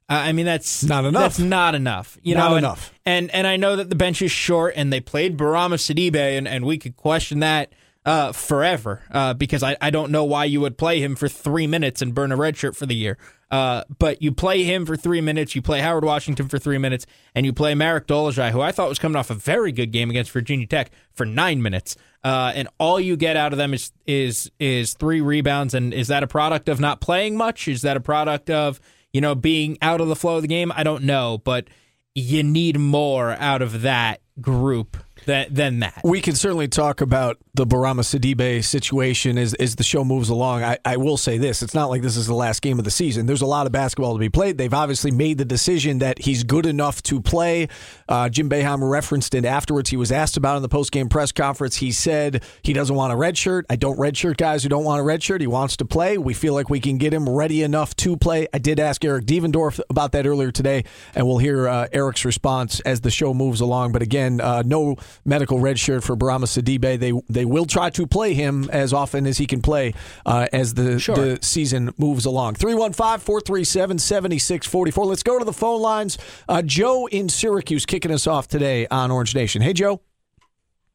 I 0.07 0.33
mean, 0.33 0.45
that's 0.45 0.83
Not 0.83 1.05
enough. 1.05 1.21
That's 1.21 1.39
not 1.39 1.73
enough. 1.73 2.17
You 2.21 2.35
Not 2.35 2.49
know, 2.49 2.55
and- 2.57 2.65
enough. 2.65 2.93
And 3.07 3.31
and 3.31 3.45
I 3.47 3.57
know 3.57 3.75
that 3.75 3.89
the 3.89 3.95
bench 3.95 4.21
is 4.21 4.31
short, 4.31 4.73
and 4.75 4.91
they 4.91 4.99
played 4.99 5.37
Bourama 5.37 5.75
Sidibe, 5.77 6.15
and, 6.37 6.47
and 6.47 6.65
we 6.65 6.77
could 6.77 6.95
question 6.95 7.39
that 7.39 7.71
uh, 8.05 8.31
forever 8.31 9.01
uh, 9.11 9.33
because 9.33 9.63
I, 9.63 9.77
I 9.81 9.89
don't 9.89 10.11
know 10.11 10.23
why 10.23 10.45
you 10.45 10.61
would 10.61 10.77
play 10.77 10.99
him 11.01 11.15
for 11.15 11.27
three 11.27 11.65
minutes 11.67 12.01
and 12.01 12.13
burn 12.13 12.31
a 12.31 12.35
red 12.35 12.55
shirt 12.57 12.75
for 12.75 12.85
the 12.85 12.95
year. 12.95 13.17
Uh, 13.51 13.83
but 13.99 14.21
you 14.21 14.31
play 14.31 14.63
him 14.63 14.85
for 14.85 14.95
three 14.97 15.21
minutes, 15.21 15.55
you 15.55 15.61
play 15.61 15.79
Howard 15.79 16.03
Washington 16.03 16.47
for 16.49 16.57
three 16.59 16.77
minutes, 16.79 17.05
and 17.35 17.45
you 17.45 17.53
play 17.53 17.73
Marek 17.75 18.07
Dolezaj, 18.07 18.51
who 18.51 18.61
I 18.61 18.71
thought 18.71 18.89
was 18.89 18.99
coming 18.99 19.15
off 19.15 19.29
a 19.29 19.35
very 19.35 19.71
good 19.71 19.91
game 19.91 20.09
against 20.09 20.31
Virginia 20.31 20.67
Tech 20.67 20.91
for 21.13 21.25
nine 21.25 21.61
minutes. 21.61 21.95
Uh, 22.23 22.51
and 22.55 22.67
all 22.79 22.99
you 22.99 23.15
get 23.15 23.37
out 23.37 23.53
of 23.53 23.57
them 23.57 23.73
is 23.73 23.91
is 24.07 24.51
is 24.59 24.93
three 24.95 25.21
rebounds. 25.21 25.73
And 25.75 25.93
is 25.93 26.07
that 26.07 26.23
a 26.23 26.27
product 26.27 26.69
of 26.69 26.79
not 26.79 27.01
playing 27.01 27.37
much? 27.37 27.67
Is 27.67 27.83
that 27.83 27.95
a 27.97 28.01
product 28.01 28.49
of 28.49 28.79
you 29.15 29.21
know 29.21 29.33
being 29.33 29.77
out 29.81 30.01
of 30.01 30.09
the 30.09 30.15
flow 30.15 30.35
of 30.35 30.41
the 30.41 30.47
game? 30.49 30.73
I 30.75 30.83
don't 30.83 31.05
know, 31.05 31.37
but 31.37 31.69
you 32.13 32.43
need 32.43 32.77
more 32.77 33.31
out 33.31 33.61
of 33.61 33.83
that 33.83 34.19
group 34.41 34.97
than 35.25 35.53
than 35.53 35.79
that. 35.79 36.01
We 36.03 36.21
can 36.21 36.35
certainly 36.35 36.67
talk 36.67 37.01
about 37.01 37.37
the 37.53 37.65
Bourama 37.65 38.01
Sidibe 38.01 38.63
situation 38.63 39.37
as, 39.37 39.53
as 39.55 39.75
the 39.75 39.83
show 39.83 40.03
moves 40.03 40.29
along. 40.29 40.63
I, 40.63 40.77
I 40.83 40.97
will 40.97 41.17
say 41.17 41.37
this 41.37 41.61
it's 41.61 41.73
not 41.73 41.89
like 41.89 42.01
this 42.01 42.17
is 42.17 42.27
the 42.27 42.33
last 42.33 42.61
game 42.61 42.79
of 42.79 42.85
the 42.85 42.91
season. 42.91 43.25
There's 43.25 43.41
a 43.41 43.45
lot 43.45 43.65
of 43.65 43.71
basketball 43.71 44.13
to 44.13 44.19
be 44.19 44.29
played. 44.29 44.57
They've 44.57 44.73
obviously 44.73 45.11
made 45.11 45.37
the 45.37 45.45
decision 45.45 45.99
that 45.99 46.19
he's 46.19 46.43
good 46.43 46.65
enough 46.65 47.01
to 47.03 47.21
play. 47.21 47.67
Uh, 48.07 48.29
Jim 48.29 48.49
Boeheim 48.49 48.87
referenced 48.89 49.33
it 49.35 49.45
afterwards. 49.45 49.89
He 49.89 49.97
was 49.97 50.11
asked 50.11 50.37
about 50.37 50.53
it 50.53 50.57
in 50.57 50.61
the 50.63 50.69
post-game 50.69 51.09
press 51.09 51.31
conference. 51.31 51.77
He 51.77 51.91
said 51.91 52.43
he 52.61 52.73
doesn't 52.73 52.95
want 52.95 53.13
a 53.13 53.15
red 53.15 53.37
shirt. 53.37 53.65
I 53.69 53.75
don't 53.75 53.99
red 53.99 54.17
shirt 54.17 54.37
guys 54.37 54.63
who 54.63 54.69
don't 54.69 54.83
want 54.83 54.99
a 54.99 55.03
red 55.03 55.23
shirt. 55.23 55.41
He 55.41 55.47
wants 55.47 55.77
to 55.77 55.85
play. 55.85 56.17
We 56.17 56.33
feel 56.33 56.53
like 56.53 56.69
we 56.69 56.79
can 56.79 56.97
get 56.97 57.13
him 57.13 57.27
ready 57.27 57.63
enough 57.63 57.95
to 57.97 58.17
play. 58.17 58.47
I 58.53 58.57
did 58.57 58.79
ask 58.79 59.03
Eric 59.03 59.25
Devendorf 59.25 59.79
about 59.89 60.11
that 60.11 60.27
earlier 60.27 60.51
today, 60.51 60.83
and 61.13 61.25
we'll 61.25 61.37
hear 61.37 61.67
uh, 61.67 61.87
Eric's 61.91 62.25
response 62.25 62.79
as 62.81 63.01
the 63.01 63.11
show 63.11 63.33
moves 63.33 63.61
along. 63.61 63.91
But 63.91 64.01
again, 64.01 64.41
uh, 64.41 64.63
no 64.65 64.95
medical 65.23 65.59
red 65.59 65.79
shirt 65.79 66.03
for 66.03 66.15
Bourama 66.15 66.45
Sidibe. 66.45 66.99
They 66.99 67.13
they 67.29 67.45
will 67.45 67.65
try 67.65 67.89
to 67.91 68.07
play 68.07 68.33
him 68.33 68.69
as 68.71 68.91
often 68.93 69.25
as 69.27 69.37
he 69.37 69.45
can 69.45 69.61
play 69.61 69.93
uh, 70.25 70.47
as 70.51 70.73
the, 70.73 70.99
Sure. 70.99 71.15
the 71.15 71.39
season 71.41 71.93
moves 71.97 72.25
along. 72.25 72.55
315 72.55 73.19
437 73.19 73.99
7644. 73.99 75.05
Let's 75.05 75.23
go 75.23 75.39
to 75.39 75.45
the 75.45 75.53
phone 75.53 75.81
lines. 75.81 76.17
Uh, 76.49 76.61
Joe 76.61 77.07
in 77.07 77.29
Syracuse 77.29 77.85
kicking 77.85 78.11
us 78.11 78.27
off 78.27 78.47
today 78.47 78.87
on 78.87 79.11
Orange 79.11 79.35
Nation. 79.35 79.61
Hey, 79.61 79.73
Joe. 79.73 80.01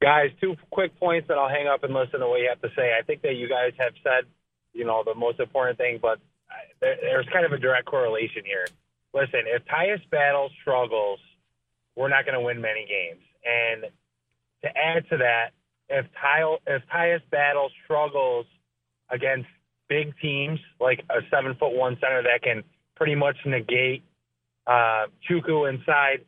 Guys, 0.02 0.30
two 0.40 0.56
quick 0.70 0.98
points 0.98 1.28
that 1.28 1.36
I'll 1.36 1.48
hang 1.48 1.66
up 1.68 1.84
and 1.84 1.92
listen 1.92 2.20
to 2.20 2.26
what 2.28 2.40
you 2.40 2.48
have 2.48 2.60
to 2.62 2.70
say. 2.74 2.92
I 2.98 3.02
think 3.02 3.20
that 3.22 3.34
you 3.36 3.48
guys 3.48 3.72
have 3.78 3.92
said, 4.02 4.24
you 4.72 4.84
know, 4.86 5.02
the 5.04 5.14
most 5.14 5.40
important 5.40 5.76
thing, 5.76 5.98
but 6.00 6.18
there, 6.80 6.96
there's 7.02 7.26
kind 7.32 7.44
of 7.44 7.52
a 7.52 7.58
direct 7.58 7.84
correlation 7.84 8.42
here. 8.46 8.66
Listen, 9.12 9.40
if 9.46 9.62
Tyus 9.66 10.00
Battle 10.10 10.48
struggles, 10.62 11.18
we're 11.96 12.08
not 12.08 12.24
going 12.24 12.38
to 12.38 12.40
win 12.40 12.60
many 12.62 12.86
games. 12.86 13.20
And 13.44 13.92
to 14.62 14.68
add 14.68 15.08
to 15.10 15.18
that, 15.18 15.52
if 15.88 16.06
Ty, 16.20 16.56
if 16.66 16.82
Tyus 16.92 17.22
Battle 17.30 17.70
struggles 17.84 18.46
against 19.10 19.48
big 19.88 20.14
teams 20.22 20.60
like 20.80 21.00
a 21.10 21.20
seven 21.30 21.54
foot 21.58 21.74
one 21.74 21.96
center 22.00 22.22
that 22.22 22.42
can 22.42 22.62
pretty 22.94 23.14
much 23.14 23.36
negate 23.44 24.04
uh, 24.66 25.06
Chukwu 25.28 25.68
inside, 25.68 26.24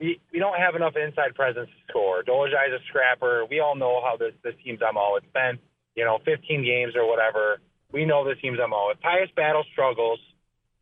we, 0.00 0.20
we 0.32 0.38
don't 0.38 0.58
have 0.58 0.74
enough 0.74 0.94
inside 0.96 1.34
presence 1.34 1.68
to 1.68 1.92
score. 1.92 2.22
Dolezaj's 2.24 2.74
a 2.74 2.82
scrapper. 2.88 3.44
We 3.48 3.60
all 3.60 3.76
know 3.76 4.00
how 4.02 4.16
this, 4.16 4.32
this 4.42 4.54
team's 4.64 4.80
MO. 4.80 5.16
It's 5.16 5.26
been, 5.32 5.58
you 5.94 6.04
know, 6.04 6.18
15 6.24 6.64
games 6.64 6.94
or 6.96 7.08
whatever. 7.08 7.60
We 7.92 8.04
know 8.04 8.26
this 8.26 8.38
team's 8.42 8.58
MO. 8.58 8.90
If 8.90 9.00
Tyus 9.00 9.32
Battle 9.36 9.64
struggles 9.72 10.18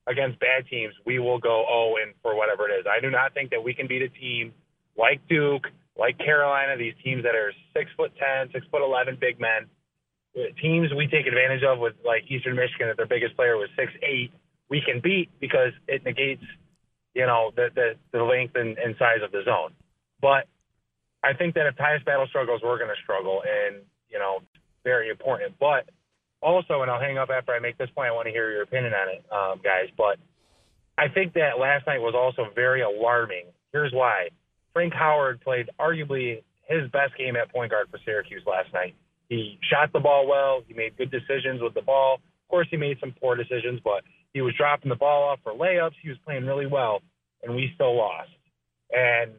against 0.06 0.40
bad 0.40 0.66
teams, 0.70 0.94
we 1.04 1.18
will 1.18 1.38
go 1.38 1.64
0 1.68 2.02
and 2.02 2.14
for 2.22 2.34
whatever 2.34 2.68
it 2.68 2.72
is. 2.72 2.86
I 2.90 3.00
do 3.00 3.10
not 3.10 3.34
think 3.34 3.50
that 3.50 3.62
we 3.62 3.74
can 3.74 3.86
beat 3.86 4.02
a 4.02 4.08
team 4.08 4.54
like 4.96 5.20
Duke, 5.28 5.66
like 5.96 6.18
Carolina, 6.18 6.76
these 6.76 6.94
teams 7.04 7.22
that 7.24 7.34
are 7.34 7.52
six 7.76 7.90
foot 7.96 8.12
ten, 8.18 8.50
six 8.52 8.66
foot 8.70 8.82
eleven 8.82 9.16
big 9.20 9.40
men. 9.40 9.68
Uh, 10.34 10.48
Teams 10.60 10.88
we 10.96 11.06
take 11.06 11.26
advantage 11.26 11.62
of 11.62 11.78
with 11.78 11.94
like 12.04 12.24
Eastern 12.28 12.56
Michigan, 12.56 12.88
that 12.88 12.96
their 12.96 13.06
biggest 13.06 13.36
player 13.36 13.56
was 13.56 13.68
six 13.76 13.92
eight, 14.02 14.32
we 14.70 14.80
can 14.80 15.00
beat 15.00 15.28
because 15.40 15.72
it 15.86 16.04
negates 16.04 16.44
you 17.14 17.26
know, 17.26 17.52
the 17.54 17.68
the, 17.74 17.94
the 18.12 18.22
length 18.22 18.54
and, 18.56 18.78
and 18.78 18.94
size 18.98 19.20
of 19.22 19.32
the 19.32 19.42
zone. 19.44 19.72
But 20.20 20.46
I 21.22 21.34
think 21.34 21.54
that 21.54 21.66
if 21.66 21.76
Tyus 21.76 22.04
Battle 22.04 22.26
struggles, 22.28 22.60
we're 22.62 22.78
going 22.78 22.90
to 22.94 23.02
struggle, 23.02 23.42
and 23.42 23.82
you 24.08 24.18
know, 24.18 24.40
very 24.84 25.10
important. 25.10 25.54
But 25.60 25.88
also, 26.40 26.82
and 26.82 26.90
I'll 26.90 27.00
hang 27.00 27.18
up 27.18 27.30
after 27.30 27.52
I 27.52 27.60
make 27.60 27.78
this 27.78 27.90
point. 27.94 28.08
I 28.08 28.12
want 28.12 28.26
to 28.26 28.32
hear 28.32 28.50
your 28.50 28.62
opinion 28.62 28.92
on 28.94 29.08
it, 29.08 29.24
um, 29.30 29.60
guys. 29.62 29.88
But 29.96 30.18
I 30.98 31.08
think 31.08 31.34
that 31.34 31.58
last 31.60 31.86
night 31.86 32.00
was 32.00 32.14
also 32.16 32.50
very 32.54 32.82
alarming. 32.82 33.46
Here's 33.72 33.92
why: 33.92 34.28
Frank 34.72 34.92
Howard 34.94 35.40
played 35.40 35.70
arguably 35.78 36.42
his 36.68 36.90
best 36.90 37.16
game 37.18 37.36
at 37.36 37.52
point 37.52 37.70
guard 37.70 37.88
for 37.90 37.98
Syracuse 38.04 38.42
last 38.46 38.72
night. 38.72 38.94
He 39.28 39.58
shot 39.70 39.92
the 39.92 40.00
ball 40.00 40.26
well. 40.26 40.62
He 40.66 40.74
made 40.74 40.96
good 40.96 41.10
decisions 41.10 41.60
with 41.62 41.74
the 41.74 41.82
ball. 41.82 42.14
Of 42.14 42.50
course, 42.50 42.68
he 42.70 42.76
made 42.76 42.98
some 43.00 43.14
poor 43.20 43.34
decisions, 43.34 43.80
but 43.82 44.04
he 44.32 44.40
was 44.40 44.54
dropping 44.56 44.88
the 44.88 44.96
ball 44.96 45.24
off 45.24 45.40
for 45.42 45.52
layups. 45.52 45.94
He 46.02 46.08
was 46.08 46.18
playing 46.24 46.46
really 46.46 46.66
well, 46.66 47.02
and 47.42 47.54
we 47.54 47.70
still 47.74 47.96
lost. 47.96 48.30
And 48.90 49.32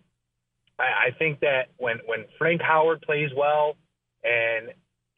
I, 0.80 1.08
I 1.08 1.18
think 1.18 1.40
that 1.42 1.70
when 1.78 2.00
when 2.06 2.26
Frank 2.38 2.62
Howard 2.62 3.02
plays 3.02 3.30
well, 3.36 3.76
and 4.24 4.70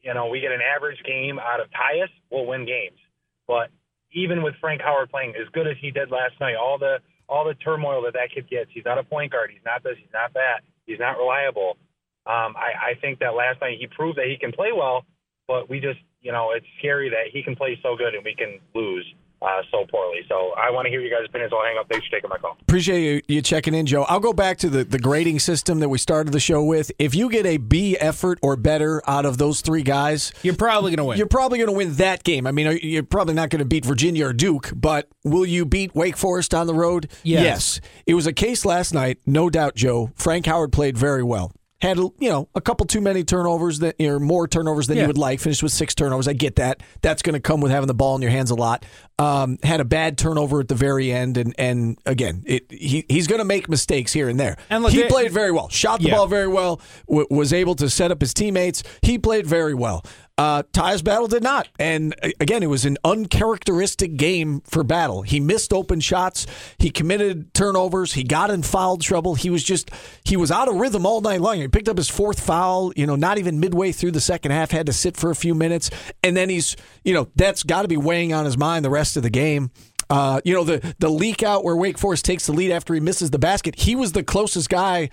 you 0.01 0.13
know 0.13 0.27
we 0.27 0.41
get 0.41 0.51
an 0.51 0.61
average 0.61 1.01
game 1.05 1.39
out 1.39 1.59
of 1.59 1.67
Tyus, 1.67 2.09
we'll 2.29 2.45
win 2.45 2.65
games. 2.65 2.99
But 3.47 3.69
even 4.13 4.43
with 4.43 4.55
Frank 4.59 4.81
Howard 4.81 5.09
playing 5.09 5.33
as 5.39 5.47
good 5.53 5.67
as 5.67 5.75
he 5.79 5.91
did 5.91 6.11
last 6.11 6.33
night, 6.39 6.55
all 6.55 6.77
the 6.77 6.99
all 7.27 7.45
the 7.45 7.53
turmoil 7.55 8.03
that 8.03 8.13
that 8.13 8.29
kid 8.33 8.49
gets, 8.49 8.69
he's 8.73 8.85
not 8.85 8.97
a 8.97 9.03
point 9.03 9.31
guard. 9.31 9.51
He's 9.51 9.65
not 9.65 9.83
this. 9.83 9.95
He's 9.97 10.13
not 10.13 10.33
that. 10.33 10.61
He's 10.85 10.99
not 10.99 11.17
reliable. 11.17 11.77
Um, 12.25 12.55
I, 12.57 12.91
I 12.91 12.99
think 13.01 13.19
that 13.19 13.35
last 13.35 13.61
night 13.61 13.77
he 13.79 13.87
proved 13.87 14.17
that 14.17 14.25
he 14.25 14.37
can 14.37 14.51
play 14.51 14.69
well, 14.75 15.05
but 15.47 15.69
we 15.69 15.79
just, 15.79 15.99
you 16.21 16.31
know, 16.31 16.51
it's 16.55 16.65
scary 16.79 17.09
that 17.09 17.31
he 17.31 17.43
can 17.43 17.55
play 17.55 17.79
so 17.83 17.95
good 17.95 18.15
and 18.15 18.23
we 18.23 18.35
can 18.35 18.59
lose 18.73 19.05
uh, 19.45 19.61
so 19.71 19.85
poorly. 19.91 20.21
So 20.27 20.51
I 20.57 20.71
want 20.71 20.85
to 20.85 20.89
hear 20.89 21.01
you 21.01 21.09
guys' 21.09 21.25
opinions. 21.27 21.53
I'll 21.55 21.63
hang 21.63 21.77
up. 21.77 21.87
Thanks 21.89 22.05
for 22.07 22.11
taking 22.15 22.29
my 22.29 22.37
call. 22.37 22.57
Appreciate 22.61 23.01
you, 23.03 23.21
you 23.35 23.41
checking 23.41 23.73
in, 23.75 23.85
Joe. 23.85 24.03
I'll 24.03 24.19
go 24.19 24.33
back 24.33 24.57
to 24.59 24.69
the, 24.69 24.83
the 24.83 24.97
grading 24.99 25.39
system 25.39 25.79
that 25.79 25.89
we 25.89 25.97
started 25.97 26.33
the 26.33 26.39
show 26.39 26.63
with. 26.63 26.91
If 26.99 27.13
you 27.13 27.29
get 27.29 27.45
a 27.45 27.57
B 27.57 27.95
effort 27.99 28.39
or 28.41 28.55
better 28.55 29.01
out 29.07 29.25
of 29.25 29.37
those 29.37 29.61
three 29.61 29.83
guys, 29.83 30.31
You're 30.43 30.55
probably 30.55 30.91
going 30.91 30.97
to 30.97 31.03
win. 31.05 31.17
you're 31.17 31.27
probably 31.27 31.57
going 31.59 31.69
to 31.69 31.75
win 31.77 31.93
that 31.95 32.23
game. 32.23 32.47
I 32.47 32.51
mean, 32.51 32.79
you're 32.81 33.03
probably 33.03 33.33
not 33.35 33.49
going 33.49 33.59
to 33.59 33.65
beat 33.65 33.85
Virginia 33.85 34.27
or 34.27 34.33
Duke, 34.33 34.71
but 34.75 35.07
will 35.23 35.45
you 35.45 35.65
beat 35.65 35.93
Wake 35.95 36.17
Forest 36.17 36.53
on 36.53 36.67
the 36.67 36.73
road? 36.73 37.11
Yes. 37.23 37.79
It 38.07 38.15
was 38.15 38.25
a 38.27 38.33
case 38.33 38.65
last 38.65 38.93
night, 38.93 39.19
no 39.25 39.49
doubt, 39.49 39.75
Joe. 39.75 40.11
Frank 40.15 40.45
Howard 40.47 40.71
played 40.71 40.97
very 40.97 41.23
well. 41.23 41.51
Had 41.85 41.97
you 41.97 42.13
know 42.19 42.49
a 42.55 42.61
couple 42.61 42.85
too 42.87 42.99
many 43.01 43.23
turnovers 43.23 43.79
that 43.79 43.95
or 44.01 44.19
more 44.19 44.47
turnovers 44.47 44.87
than 44.87 44.97
you 44.97 45.05
would 45.07 45.17
like. 45.17 45.39
Finished 45.39 45.61
with 45.63 45.71
six 45.71 45.93
turnovers. 45.93 46.27
I 46.27 46.33
get 46.33 46.55
that. 46.55 46.81
That's 47.01 47.21
going 47.21 47.35
to 47.35 47.39
come 47.39 47.61
with 47.61 47.71
having 47.71 47.87
the 47.87 47.93
ball 47.93 48.15
in 48.15 48.21
your 48.21 48.31
hands 48.31 48.49
a 48.51 48.55
lot. 48.55 48.85
Um, 49.19 49.59
had 49.63 49.79
a 49.79 49.85
bad 49.85 50.17
turnover 50.17 50.59
at 50.59 50.67
the 50.67 50.75
very 50.75 51.11
end, 51.11 51.37
and 51.37 51.53
and 51.57 51.97
again, 52.05 52.43
it, 52.45 52.65
he 52.71 53.05
he's 53.07 53.27
going 53.27 53.39
to 53.39 53.45
make 53.45 53.69
mistakes 53.69 54.11
here 54.11 54.27
and 54.29 54.39
there. 54.39 54.57
And 54.69 54.83
look, 54.83 54.91
he 54.93 55.03
they- 55.03 55.07
played 55.07 55.31
very 55.31 55.51
well. 55.51 55.69
Shot 55.69 55.99
the 56.01 56.07
Yeah. 56.07 56.15
ball 56.15 56.27
very 56.27 56.47
well. 56.47 56.81
W- 57.07 57.27
was 57.29 57.53
able 57.53 57.75
to 57.75 57.89
set 57.89 58.11
up 58.11 58.19
his 58.19 58.33
teammates. 58.33 58.83
He 59.01 59.17
played 59.19 59.45
very 59.45 59.73
well. 59.73 60.03
Uh, 60.37 60.63
Tyus 60.73 61.01
Battle 61.01 61.27
did 61.27 61.43
not. 61.43 61.69
And 61.79 62.13
uh, 62.21 62.29
again, 62.41 62.61
it 62.61 62.69
was 62.69 62.83
an 62.83 62.97
uncharacteristic 63.05 64.17
game 64.17 64.61
for 64.65 64.83
Battle. 64.83 65.21
He 65.21 65.39
missed 65.39 65.71
open 65.71 66.01
shots. 66.01 66.45
He 66.77 66.89
committed 66.89 67.53
turnovers. 67.53 68.13
He 68.13 68.23
got 68.23 68.49
in 68.49 68.61
foul 68.61 68.97
trouble. 68.97 69.35
He 69.35 69.49
was 69.49 69.63
just, 69.63 69.91
he 70.25 70.35
was 70.35 70.51
out 70.51 70.67
of 70.67 70.75
rhythm 70.75 71.05
all 71.05 71.21
night 71.21 71.39
long. 71.39 71.61
He 71.61 71.67
picked 71.69 71.87
up 71.87 71.97
his 71.97 72.09
fourth 72.09 72.41
foul, 72.41 72.91
you 72.97 73.07
know, 73.07 73.15
not 73.15 73.37
even 73.37 73.61
midway 73.61 73.93
through 73.93 74.11
the 74.11 74.21
second 74.21 74.51
half, 74.51 74.71
had 74.71 74.87
to 74.87 74.93
sit 74.93 75.15
for 75.15 75.31
a 75.31 75.35
few 75.35 75.55
minutes. 75.55 75.89
And 76.21 76.35
then 76.35 76.49
he's, 76.49 76.75
you 77.05 77.13
know, 77.13 77.29
that's 77.35 77.63
got 77.63 77.83
to 77.83 77.87
be 77.87 77.97
weighing 77.97 78.33
on 78.33 78.43
his 78.43 78.57
mind 78.57 78.83
the 78.83 78.89
rest 78.89 79.15
of 79.15 79.23
the 79.23 79.29
game. 79.29 79.71
Uh, 80.07 80.39
you 80.45 80.53
know 80.53 80.63
the 80.63 80.95
the 80.99 81.09
leak 81.09 81.41
out 81.41 81.63
where 81.63 81.75
Wake 81.75 81.97
Forest 81.97 82.25
takes 82.25 82.45
the 82.45 82.53
lead 82.53 82.71
after 82.71 82.93
he 82.93 82.99
misses 82.99 83.31
the 83.31 83.39
basket. 83.39 83.73
He 83.79 83.95
was 83.95 84.11
the 84.11 84.21
closest 84.21 84.69
guy 84.69 85.09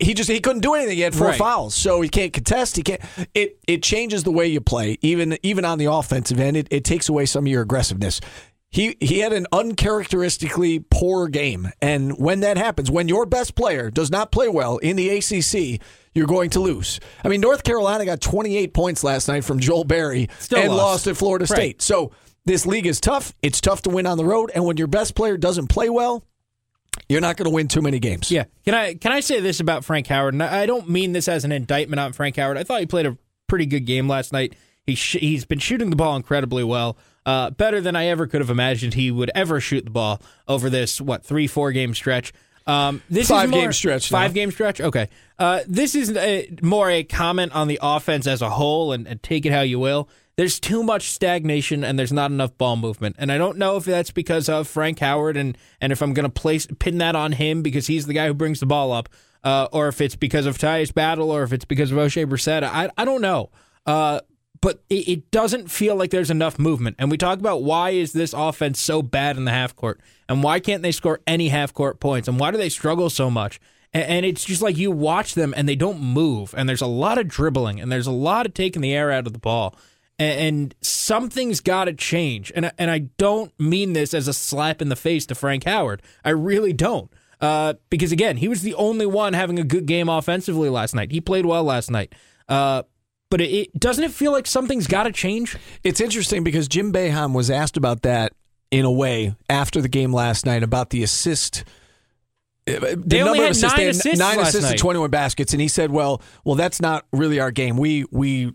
he 0.00 0.14
just 0.14 0.30
he 0.30 0.40
couldn't 0.40 0.60
do 0.62 0.74
anything. 0.74 0.96
He 0.96 1.02
had 1.02 1.14
four 1.14 1.28
Right. 1.28 1.38
fouls, 1.38 1.74
so 1.74 2.00
he 2.00 2.08
can't 2.08 2.32
contest. 2.32 2.76
He 2.76 2.82
can't. 2.82 3.00
It 3.34 3.58
it 3.66 3.82
changes 3.82 4.22
the 4.24 4.32
way 4.32 4.46
you 4.46 4.60
play, 4.60 4.98
even 5.02 5.38
even 5.42 5.64
on 5.64 5.78
the 5.78 5.86
offensive 5.86 6.38
end. 6.40 6.56
It, 6.56 6.68
it 6.70 6.84
takes 6.84 7.08
away 7.08 7.26
some 7.26 7.44
of 7.44 7.48
your 7.48 7.62
aggressiveness. 7.62 8.20
He 8.70 8.96
he 9.00 9.20
had 9.20 9.32
an 9.32 9.46
uncharacteristically 9.98 10.80
poor 10.90 11.28
game, 11.28 11.70
and 11.80 12.18
when 12.18 12.40
that 12.40 12.56
happens, 12.58 12.90
when 12.90 13.08
your 13.08 13.26
best 13.26 13.54
player 13.54 13.90
does 13.90 14.10
not 14.10 14.30
play 14.30 14.48
well 14.48 14.76
in 14.78 14.96
the 14.96 15.08
ACC, 15.08 15.80
you're 16.14 16.26
going 16.26 16.50
to 16.50 16.60
lose. 16.60 17.00
I 17.24 17.28
mean, 17.28 17.40
North 17.40 17.64
Carolina 17.64 18.04
got 18.04 18.20
28 18.20 18.74
points 18.74 19.02
last 19.02 19.28
night 19.28 19.44
from 19.44 19.58
Joel 19.58 19.84
Berry 19.84 20.28
Still 20.38 20.58
and 20.58 20.68
lost. 20.68 20.78
lost 20.82 21.06
at 21.08 21.16
Florida 21.16 21.44
Right. 21.48 21.56
State. 21.56 21.82
So 21.82 22.12
this 22.44 22.66
league 22.66 22.86
is 22.86 23.00
tough. 23.00 23.34
It's 23.42 23.60
tough 23.60 23.82
to 23.82 23.90
win 23.90 24.06
on 24.06 24.16
the 24.18 24.24
road, 24.24 24.50
and 24.54 24.64
when 24.64 24.76
your 24.76 24.86
best 24.86 25.14
player 25.14 25.36
doesn't 25.36 25.68
play 25.68 25.88
well, 25.88 26.22
you're 27.08 27.20
not 27.20 27.36
going 27.36 27.44
to 27.44 27.50
win 27.54 27.68
too 27.68 27.82
many 27.82 27.98
games. 27.98 28.30
Yeah. 28.30 28.44
Can 28.64 28.74
I 28.74 28.94
can 28.94 29.12
I 29.12 29.20
say 29.20 29.40
this 29.40 29.60
about 29.60 29.84
Frank 29.84 30.06
Howard? 30.08 30.34
And 30.34 30.42
I 30.42 30.66
don't 30.66 30.88
mean 30.88 31.12
this 31.12 31.28
as 31.28 31.44
an 31.44 31.52
indictment 31.52 32.00
on 32.00 32.12
Frank 32.12 32.36
Howard. 32.36 32.58
I 32.58 32.64
thought 32.64 32.80
he 32.80 32.86
played 32.86 33.06
a 33.06 33.16
pretty 33.46 33.66
good 33.66 33.86
game 33.86 34.08
last 34.08 34.32
night. 34.32 34.54
He 34.84 34.94
sh- 34.94 35.18
he's 35.20 35.44
been 35.44 35.58
shooting 35.58 35.90
the 35.90 35.96
ball 35.96 36.16
incredibly 36.16 36.64
well, 36.64 36.96
uh, 37.26 37.50
better 37.50 37.80
than 37.80 37.94
I 37.94 38.06
ever 38.06 38.26
could 38.26 38.40
have 38.40 38.50
imagined 38.50 38.94
he 38.94 39.10
would 39.10 39.30
ever 39.34 39.60
shoot 39.60 39.84
the 39.84 39.90
ball 39.90 40.20
over 40.46 40.70
this 40.70 41.00
what 41.00 41.24
three 41.24 41.46
four 41.46 41.72
game 41.72 41.94
stretch. 41.94 42.32
Um, 42.68 43.02
this 43.08 43.28
Five 43.28 43.46
is 43.46 43.50
more, 43.50 43.60
game 43.62 43.72
stretch 43.72 44.12
now. 44.12 44.18
Five 44.18 44.34
game 44.34 44.50
stretch. 44.50 44.80
Okay. 44.80 45.08
Uh, 45.38 45.60
this 45.66 45.94
is 45.94 46.14
a, 46.14 46.48
more 46.62 46.90
a 46.90 47.02
comment 47.02 47.52
on 47.52 47.66
the 47.66 47.78
offense 47.80 48.26
as 48.26 48.42
a 48.42 48.50
whole, 48.50 48.92
and, 48.92 49.08
and 49.08 49.22
take 49.22 49.46
it 49.46 49.52
how 49.52 49.62
you 49.62 49.78
will. 49.78 50.08
There's 50.36 50.60
too 50.60 50.82
much 50.82 51.10
stagnation, 51.10 51.82
and 51.82 51.98
there's 51.98 52.12
not 52.12 52.30
enough 52.30 52.56
ball 52.58 52.76
movement. 52.76 53.16
And 53.18 53.32
I 53.32 53.38
don't 53.38 53.56
know 53.56 53.76
if 53.76 53.84
that's 53.84 54.10
because 54.10 54.48
of 54.48 54.68
Frank 54.68 54.98
Howard, 54.98 55.36
and 55.36 55.56
and 55.80 55.92
if 55.92 56.02
I'm 56.02 56.12
going 56.12 56.24
to 56.24 56.30
place 56.30 56.66
pin 56.78 56.98
that 56.98 57.16
on 57.16 57.32
him 57.32 57.62
because 57.62 57.86
he's 57.86 58.06
the 58.06 58.12
guy 58.12 58.26
who 58.26 58.34
brings 58.34 58.60
the 58.60 58.66
ball 58.66 58.92
up, 58.92 59.08
uh, 59.42 59.68
or 59.72 59.88
if 59.88 60.00
it's 60.02 60.14
because 60.14 60.44
of 60.44 60.58
Tyus 60.58 60.92
Battle, 60.92 61.30
or 61.30 61.42
if 61.42 61.52
it's 61.54 61.64
because 61.64 61.90
of 61.90 61.96
Oshae 61.96 62.26
Brissett. 62.26 62.62
I 62.62 62.90
I 62.98 63.04
don't 63.06 63.22
know. 63.22 63.50
Uh, 63.86 64.20
but 64.60 64.82
it, 64.88 65.08
it 65.08 65.30
doesn't 65.30 65.70
feel 65.70 65.96
like 65.96 66.10
there's 66.10 66.30
enough 66.30 66.58
movement. 66.58 66.96
And 66.98 67.10
we 67.10 67.16
talk 67.16 67.38
about 67.38 67.62
why 67.62 67.90
is 67.90 68.12
this 68.12 68.32
offense 68.32 68.80
so 68.80 69.02
bad 69.02 69.36
in 69.36 69.44
the 69.44 69.50
half 69.50 69.74
court, 69.76 70.00
and 70.28 70.42
why 70.42 70.60
can't 70.60 70.82
they 70.82 70.92
score 70.92 71.20
any 71.26 71.48
half 71.48 71.72
court 71.72 72.00
points, 72.00 72.28
and 72.28 72.38
why 72.38 72.50
do 72.50 72.56
they 72.56 72.68
struggle 72.68 73.10
so 73.10 73.30
much? 73.30 73.60
And, 73.94 74.26
it's 74.26 74.44
just 74.44 74.60
like 74.60 74.76
you 74.76 74.90
watch 74.90 75.34
them 75.34 75.54
and 75.56 75.66
they 75.66 75.74
don't 75.74 76.00
move, 76.00 76.54
and 76.56 76.68
there's 76.68 76.82
a 76.82 76.86
lot 76.86 77.16
of 77.16 77.26
dribbling, 77.26 77.80
and 77.80 77.90
there's 77.90 78.06
a 78.06 78.12
lot 78.12 78.44
of 78.44 78.52
taking 78.52 78.82
the 78.82 78.94
air 78.94 79.10
out 79.10 79.26
of 79.26 79.32
the 79.32 79.38
ball, 79.38 79.74
and, 80.18 80.74
something's 80.82 81.60
got 81.60 81.84
to 81.84 81.94
change. 81.94 82.52
And 82.54 82.70
and 82.76 82.90
I 82.90 82.98
don't 82.98 83.58
mean 83.58 83.94
this 83.94 84.12
as 84.12 84.28
a 84.28 84.34
slap 84.34 84.82
in 84.82 84.90
the 84.90 84.96
face 84.96 85.24
to 85.26 85.34
Frank 85.34 85.64
Howard. 85.64 86.02
I 86.24 86.30
really 86.30 86.74
don't. 86.74 87.10
Uh, 87.40 87.74
because 87.88 88.12
again, 88.12 88.36
he 88.36 88.48
was 88.48 88.62
the 88.62 88.74
only 88.74 89.06
one 89.06 89.32
having 89.32 89.58
a 89.58 89.64
good 89.64 89.86
game 89.86 90.08
offensively 90.08 90.68
last 90.68 90.94
night. 90.94 91.12
He 91.12 91.20
played 91.20 91.46
well 91.46 91.64
last 91.64 91.90
night. 91.90 92.12
Uh, 92.48 92.82
but 93.30 93.40
it, 93.40 93.78
doesn't 93.78 94.04
it 94.04 94.10
feel 94.10 94.32
like 94.32 94.46
something's 94.46 94.86
got 94.86 95.04
to 95.04 95.12
change? 95.12 95.56
It's 95.84 96.00
interesting 96.00 96.44
because 96.44 96.68
Jim 96.68 96.92
Boeheim 96.92 97.34
was 97.34 97.50
asked 97.50 97.76
about 97.76 98.02
that 98.02 98.32
in 98.70 98.84
a 98.84 98.90
way 98.90 99.34
after 99.48 99.80
the 99.80 99.88
game 99.88 100.12
last 100.12 100.46
night 100.46 100.62
about 100.62 100.90
the 100.90 101.02
assist. 101.02 101.64
uh, 102.66 102.78
The 102.80 103.02
They 103.04 103.22
only 103.22 103.40
had 103.40 103.52
assists, 103.52 103.76
nine 103.76 103.76
they 103.76 103.84
had 103.86 103.94
assists 103.94 104.18
nine 104.18 104.40
assists 104.40 104.70
and 104.70 104.78
21 104.78 105.10
baskets, 105.10 105.52
and 105.52 105.60
he 105.60 105.68
said, 105.68 105.90
"Well, 105.90 106.22
well, 106.44 106.54
that's 106.54 106.80
not 106.80 107.06
really 107.12 107.40
our 107.40 107.50
game. 107.50 107.76
We 107.76 108.04
we 108.10 108.52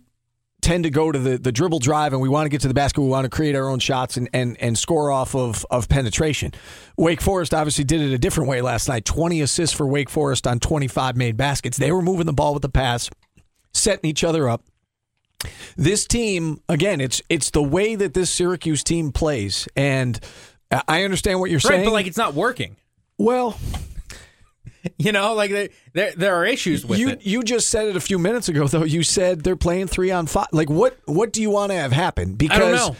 tend 0.63 0.85
to 0.85 0.89
go 0.89 1.11
to 1.11 1.19
the, 1.19 1.37
the 1.37 1.51
dribble 1.51 1.79
drive 1.79 2.13
and 2.13 2.21
we 2.21 2.29
want 2.29 2.45
to 2.45 2.49
get 2.49 2.61
to 2.61 2.67
the 2.67 2.73
basket. 2.73 3.01
We 3.01 3.09
want 3.09 3.25
to 3.25 3.29
create 3.29 3.53
our 3.53 3.67
own 3.67 3.79
shots 3.79 4.17
and, 4.17 4.29
and, 4.33 4.55
and 4.61 4.77
score 4.77 5.11
off 5.11 5.35
of, 5.35 5.65
of 5.69 5.89
penetration. 5.89 6.53
Wake 6.97 7.21
Forest 7.21 7.53
obviously 7.53 7.83
did 7.83 8.01
it 8.01 8.13
a 8.13 8.17
different 8.17 8.49
way 8.49 8.61
last 8.61 8.87
night. 8.87 9.03
20 9.03 9.41
assists 9.41 9.75
for 9.75 9.85
Wake 9.85 10.09
Forest 10.09 10.47
on 10.47 10.59
25 10.59 11.17
made 11.17 11.35
baskets. 11.37 11.77
They 11.77 11.91
were 11.91 12.01
moving 12.01 12.25
the 12.25 12.33
ball 12.33 12.53
with 12.53 12.61
the 12.61 12.69
pass, 12.69 13.09
setting 13.73 14.09
each 14.09 14.23
other 14.23 14.47
up. 14.49 14.63
This 15.75 16.05
team, 16.07 16.61
again, 16.69 17.01
it's 17.01 17.21
it's 17.29 17.49
the 17.51 17.63
way 17.63 17.95
that 17.95 18.13
this 18.13 18.29
Syracuse 18.29 18.83
team 18.83 19.11
plays. 19.11 19.67
And 19.75 20.19
I 20.87 21.03
understand 21.03 21.39
what 21.39 21.49
you're 21.49 21.57
Right, 21.57 21.69
saying. 21.69 21.85
but 21.85 21.91
like 21.93 22.07
it's 22.07 22.17
not 22.17 22.33
working. 22.33 22.77
well, 23.17 23.57
You 24.97 25.13
know, 25.13 25.33
like 25.33 25.49
there 25.51 25.69
there, 25.93 26.11
there 26.15 26.35
are 26.35 26.45
issues 26.45 26.85
with 26.85 26.99
you 26.99 27.09
it. 27.09 27.25
you 27.25 27.41
just 27.43 27.69
said 27.69 27.87
it 27.87 27.95
a 27.95 28.01
few 28.01 28.19
minutes 28.19 28.49
ago 28.49 28.67
though. 28.67 28.83
You 28.83 29.01
said 29.01 29.41
they're 29.43 29.55
playing 29.55 29.87
three 29.87 30.11
on 30.11 30.27
five. 30.27 30.47
Like 30.51 30.69
what 30.69 30.97
what 31.05 31.31
do 31.31 31.41
you 31.41 31.49
want 31.49 31.71
to 31.71 31.77
have 31.77 31.93
happen? 31.93 32.35
Because 32.35 32.57
I 32.57 32.59
don't 32.59 32.71
know. 32.75 32.95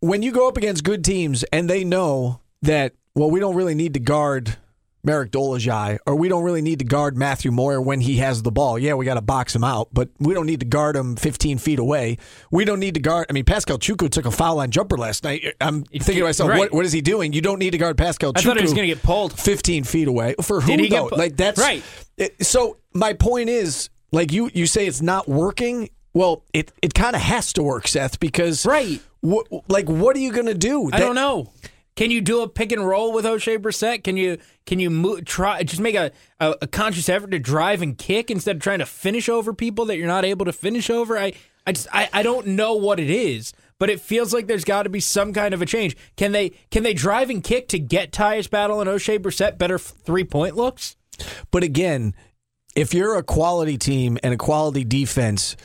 when 0.00 0.22
you 0.22 0.32
go 0.32 0.48
up 0.48 0.56
against 0.56 0.82
good 0.82 1.04
teams 1.04 1.44
and 1.52 1.70
they 1.70 1.84
know 1.84 2.40
that 2.62 2.94
well, 3.14 3.30
we 3.30 3.38
don't 3.38 3.54
really 3.54 3.76
need 3.76 3.94
to 3.94 4.00
guard 4.00 4.56
Marek 5.04 5.32
Dolezaj 5.32 5.98
or 6.06 6.14
we 6.14 6.28
don't 6.28 6.44
really 6.44 6.62
need 6.62 6.78
to 6.78 6.84
guard 6.84 7.16
Matthew 7.16 7.50
Moyer 7.50 7.80
when 7.80 8.00
he 8.00 8.18
has 8.18 8.42
the 8.42 8.52
ball. 8.52 8.78
Yeah, 8.78 8.94
we 8.94 9.04
got 9.04 9.14
to 9.14 9.20
box 9.20 9.54
him 9.54 9.64
out, 9.64 9.88
but 9.92 10.10
we 10.20 10.32
don't 10.32 10.46
need 10.46 10.60
to 10.60 10.66
guard 10.66 10.94
him 10.94 11.16
15 11.16 11.58
feet 11.58 11.78
away. 11.80 12.18
We 12.52 12.64
don't 12.64 12.78
need 12.78 12.94
to 12.94 13.00
guard. 13.00 13.26
I 13.28 13.32
mean, 13.32 13.44
Paschal 13.44 13.78
Chukwu 13.78 14.10
took 14.10 14.26
a 14.26 14.30
foul 14.30 14.56
line 14.56 14.70
jumper 14.70 14.96
last 14.96 15.24
night. 15.24 15.42
I'm 15.60 15.82
thinking 15.84 16.16
to 16.18 16.22
myself, 16.24 16.50
Right. 16.50 16.58
what, 16.58 16.72
what 16.72 16.84
is 16.84 16.92
he 16.92 17.00
doing? 17.00 17.32
You 17.32 17.40
don't 17.40 17.58
need 17.58 17.70
to 17.72 17.78
guard 17.78 17.98
Paschal. 17.98 18.32
I 18.36 18.40
thought 18.42 18.56
he 18.56 18.62
was 18.62 18.74
going 18.74 18.88
to 18.88 18.94
get 18.94 19.02
pulled. 19.02 19.38
15 19.38 19.84
feet 19.84 20.06
away. 20.06 20.36
For 20.40 20.60
who 20.60 20.68
Did 20.70 20.80
he 20.80 20.88
get 20.88 21.02
though? 21.02 21.08
pu- 21.08 21.16
like 21.16 21.36
that's 21.36 21.58
Right. 21.60 21.82
it- 22.16 22.44
so 22.46 22.76
my 22.94 23.12
point 23.14 23.48
is, 23.48 23.90
like 24.12 24.30
you 24.32 24.50
you 24.54 24.66
say 24.66 24.86
it's 24.86 25.02
not 25.02 25.26
working. 25.28 25.88
Well, 26.14 26.44
it 26.52 26.70
it 26.82 26.94
kind 26.94 27.16
of 27.16 27.22
has 27.22 27.52
to 27.54 27.62
work, 27.62 27.88
Seth, 27.88 28.20
because 28.20 28.66
Right. 28.66 29.00
wh- 29.26 29.40
like 29.68 29.88
what 29.88 30.14
are 30.14 30.20
you 30.20 30.30
going 30.30 30.46
to 30.46 30.54
do? 30.54 30.90
I 30.92 31.00
don't 31.00 31.14
know. 31.14 31.50
Can 31.94 32.10
you 32.10 32.20
do 32.20 32.40
a 32.40 32.48
pick 32.48 32.72
and 32.72 32.86
roll 32.86 33.12
with 33.12 33.24
Oshae 33.24 33.58
Brissett? 33.58 34.02
Can 34.04 34.16
you 34.16 34.38
can 34.64 34.78
you 34.78 34.88
move, 34.88 35.24
try 35.24 35.62
just 35.62 35.80
make 35.80 35.94
a, 35.94 36.10
a, 36.40 36.54
a 36.62 36.66
conscious 36.66 37.08
effort 37.08 37.30
to 37.32 37.38
drive 37.38 37.82
and 37.82 37.98
kick 37.98 38.30
instead 38.30 38.56
of 38.56 38.62
trying 38.62 38.78
to 38.78 38.86
finish 38.86 39.28
over 39.28 39.52
people 39.52 39.84
that 39.86 39.98
you're 39.98 40.06
not 40.06 40.24
able 40.24 40.46
to 40.46 40.52
finish 40.52 40.88
over? 40.88 41.18
I 41.18 41.34
I 41.66 41.72
just 41.72 41.88
I, 41.92 42.08
I 42.12 42.22
don't 42.22 42.48
know 42.48 42.74
what 42.74 42.98
it 42.98 43.10
is, 43.10 43.52
but 43.78 43.90
it 43.90 44.00
feels 44.00 44.32
like 44.32 44.46
there's 44.46 44.64
got 44.64 44.84
to 44.84 44.88
be 44.88 45.00
some 45.00 45.32
kind 45.32 45.52
of 45.52 45.60
a 45.60 45.66
change. 45.66 45.96
Can 46.16 46.32
they 46.32 46.50
can 46.70 46.82
they 46.82 46.94
drive 46.94 47.28
and 47.28 47.44
kick 47.44 47.68
to 47.68 47.78
get 47.78 48.10
Tyus 48.10 48.48
Battle 48.48 48.80
and 48.80 48.88
O'Shea 48.88 49.18
Brissett 49.18 49.58
better 49.58 49.78
three 49.78 50.24
point 50.24 50.56
looks? 50.56 50.96
But 51.50 51.62
again, 51.62 52.14
if 52.74 52.94
you're 52.94 53.16
a 53.16 53.22
quality 53.22 53.76
team 53.76 54.18
and 54.22 54.32
a 54.32 54.38
quality 54.38 54.84
defense, 54.84 55.56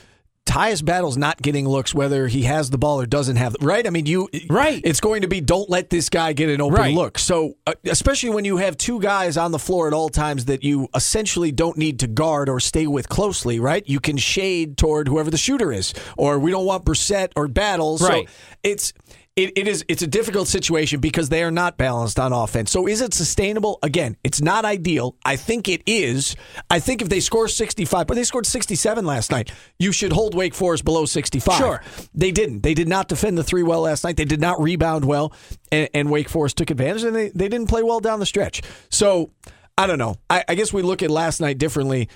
Tyus 0.48 0.84
Battle's 0.84 1.18
not 1.18 1.42
getting 1.42 1.68
looks 1.68 1.94
whether 1.94 2.28
he 2.28 2.44
has 2.44 2.70
the 2.70 2.78
ball 2.78 3.02
or 3.02 3.06
doesn't 3.06 3.36
have 3.36 3.54
it, 3.56 3.62
right? 3.64 3.86
I 3.86 3.90
mean, 3.90 4.06
you 4.06 4.30
Right. 4.50 4.82
It's 4.84 5.02
going 5.02 5.22
to 5.22 5.28
be 5.28 5.42
don't 5.42 5.70
let 5.70 5.90
this 5.90 6.10
guy 6.10 6.34
get 6.34 6.50
an 6.50 6.62
open 6.62 6.78
Right. 6.78 6.96
look. 6.96 7.20
So, 7.20 7.56
uh, 7.68 7.74
especially 7.86 8.30
when 8.30 8.46
you 8.46 8.58
have 8.58 8.78
two 8.78 9.00
guys 9.02 9.36
on 9.38 9.52
the 9.52 9.60
floor 9.60 9.88
at 9.88 9.94
all 9.94 10.10
times 10.10 10.46
that 10.46 10.64
you 10.64 10.88
essentially 10.96 11.52
don't 11.52 11.78
need 11.78 12.00
to 12.00 12.08
guard 12.08 12.48
or 12.50 12.60
stay 12.62 12.88
with 12.88 13.10
closely, 13.10 13.60
right? 13.60 13.84
You 13.88 14.00
can 14.00 14.16
shade 14.18 14.78
toward 14.78 15.08
whoever 15.10 15.30
the 15.30 15.38
shooter 15.38 15.72
is, 15.72 15.94
or 16.18 16.40
we 16.40 16.50
don't 16.50 16.66
want 16.66 16.86
Brissett 16.86 17.32
or 17.36 17.48
Battle. 17.48 17.98
Right. 17.98 18.28
So 18.28 18.34
it's 18.64 18.94
it, 19.38 19.56
it 19.56 19.68
is 19.68 19.86
it's 19.88 20.02
a 20.02 20.08
difficult 20.08 20.48
situation 20.48 21.00
because 21.00 21.30
they 21.30 21.44
are 21.44 21.52
not 21.52 21.78
balanced 21.78 22.20
on 22.20 22.34
offense. 22.34 22.72
So 22.72 22.88
is 22.88 23.02
it 23.02 23.14
sustainable? 23.14 23.78
Again, 23.84 24.18
it's 24.24 24.42
not 24.42 24.66
ideal. 24.66 25.16
I 25.24 25.36
think 25.36 25.70
it 25.70 25.84
is. 25.86 26.36
I 26.72 26.80
think 26.80 27.04
if 27.04 27.10
they 27.10 27.20
score 27.20 27.48
65, 27.48 28.08
but 28.08 28.16
they 28.16 28.24
scored 28.24 28.48
67 28.48 29.06
last 29.06 29.32
night, 29.32 29.52
you 29.78 29.92
should 29.92 30.12
hold 30.12 30.34
Wake 30.34 30.56
Forest 30.56 30.84
below 30.84 31.06
65. 31.06 31.56
Sure. 31.56 31.82
They 32.16 32.32
didn't. 32.32 32.64
They 32.64 32.74
did 32.74 32.88
not 32.88 33.08
defend 33.08 33.38
the 33.38 33.44
three 33.44 33.62
well 33.62 33.82
last 33.82 34.04
night. 34.04 34.18
They 34.18 34.26
did 34.26 34.42
not 34.42 34.60
rebound 34.60 35.06
well, 35.06 35.32
and, 35.72 35.88
and 35.94 36.10
Wake 36.10 36.30
Forest 36.30 36.58
took 36.58 36.72
advantage, 36.72 37.04
and 37.04 37.16
they, 37.16 37.30
they 37.30 37.48
didn't 37.48 37.70
play 37.70 37.84
well 37.84 38.00
down 38.00 38.20
the 38.20 38.26
stretch. 38.26 38.64
So 38.90 39.30
I 39.78 39.86
don't 39.86 40.00
know. 40.00 40.16
I, 40.32 40.44
I 40.50 40.56
guess 40.56 40.74
we 40.74 40.82
look 40.82 41.04
at 41.04 41.12
last 41.12 41.40
night 41.40 41.60
differently. 41.60 42.10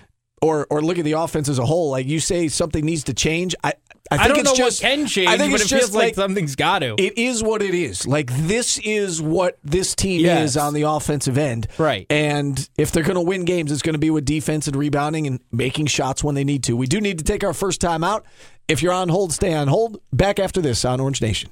Or, 0.43 0.65
or 0.71 0.81
look 0.81 0.97
at 0.97 1.05
the 1.05 1.11
offense 1.11 1.47
as 1.49 1.59
a 1.59 1.65
whole. 1.67 1.91
Like 1.91 2.07
you 2.07 2.19
say, 2.19 2.47
something 2.47 2.83
needs 2.83 3.03
to 3.03 3.13
change. 3.13 3.53
I, 3.63 3.73
I 4.11 4.17
think 4.17 4.21
I 4.21 4.27
don't 4.27 4.37
it's 4.39 4.49
know 4.59 4.65
just, 4.65 4.83
what 4.83 4.89
can 4.89 5.07
change, 5.07 5.29
I 5.29 5.37
think 5.37 5.53
but 5.53 5.61
it's 5.61 5.71
it 5.71 5.75
feels 5.75 5.81
just 5.87 5.93
like, 5.93 6.15
something's 6.15 6.55
got 6.55 6.79
to. 6.79 6.95
it 6.97 7.17
is 7.17 7.41
what 7.41 7.61
it 7.61 7.73
is. 7.73 8.05
Like 8.05 8.29
this 8.45 8.77
is 8.79 9.21
what 9.21 9.57
this 9.63 9.95
team 9.95 10.21
Yes. 10.21 10.51
is 10.51 10.57
on 10.57 10.73
the 10.73 10.81
offensive 10.83 11.37
end. 11.37 11.67
Right. 11.77 12.05
And 12.09 12.69
if 12.77 12.91
they're 12.91 13.03
going 13.03 13.15
to 13.15 13.21
win 13.21 13.45
games, 13.45 13.71
it's 13.71 13.81
going 13.81 13.93
to 13.93 13.99
be 13.99 14.09
with 14.09 14.25
defense 14.25 14.67
and 14.67 14.75
rebounding 14.75 15.27
and 15.27 15.39
making 15.51 15.85
shots 15.87 16.23
when 16.23 16.35
they 16.35 16.43
need 16.43 16.63
to. 16.65 16.75
We 16.75 16.87
do 16.87 16.99
need 16.99 17.17
to 17.19 17.23
take 17.23 17.43
our 17.43 17.53
first 17.53 17.79
time 17.79 18.03
out. 18.03 18.25
If 18.67 18.81
you're 18.83 18.93
on 18.93 19.09
hold, 19.09 19.31
stay 19.33 19.53
on 19.53 19.67
hold. 19.69 20.01
Back 20.13 20.39
after 20.39 20.61
this 20.61 20.83
on 20.85 20.99
Orange 20.99 21.21
Nation. 21.21 21.49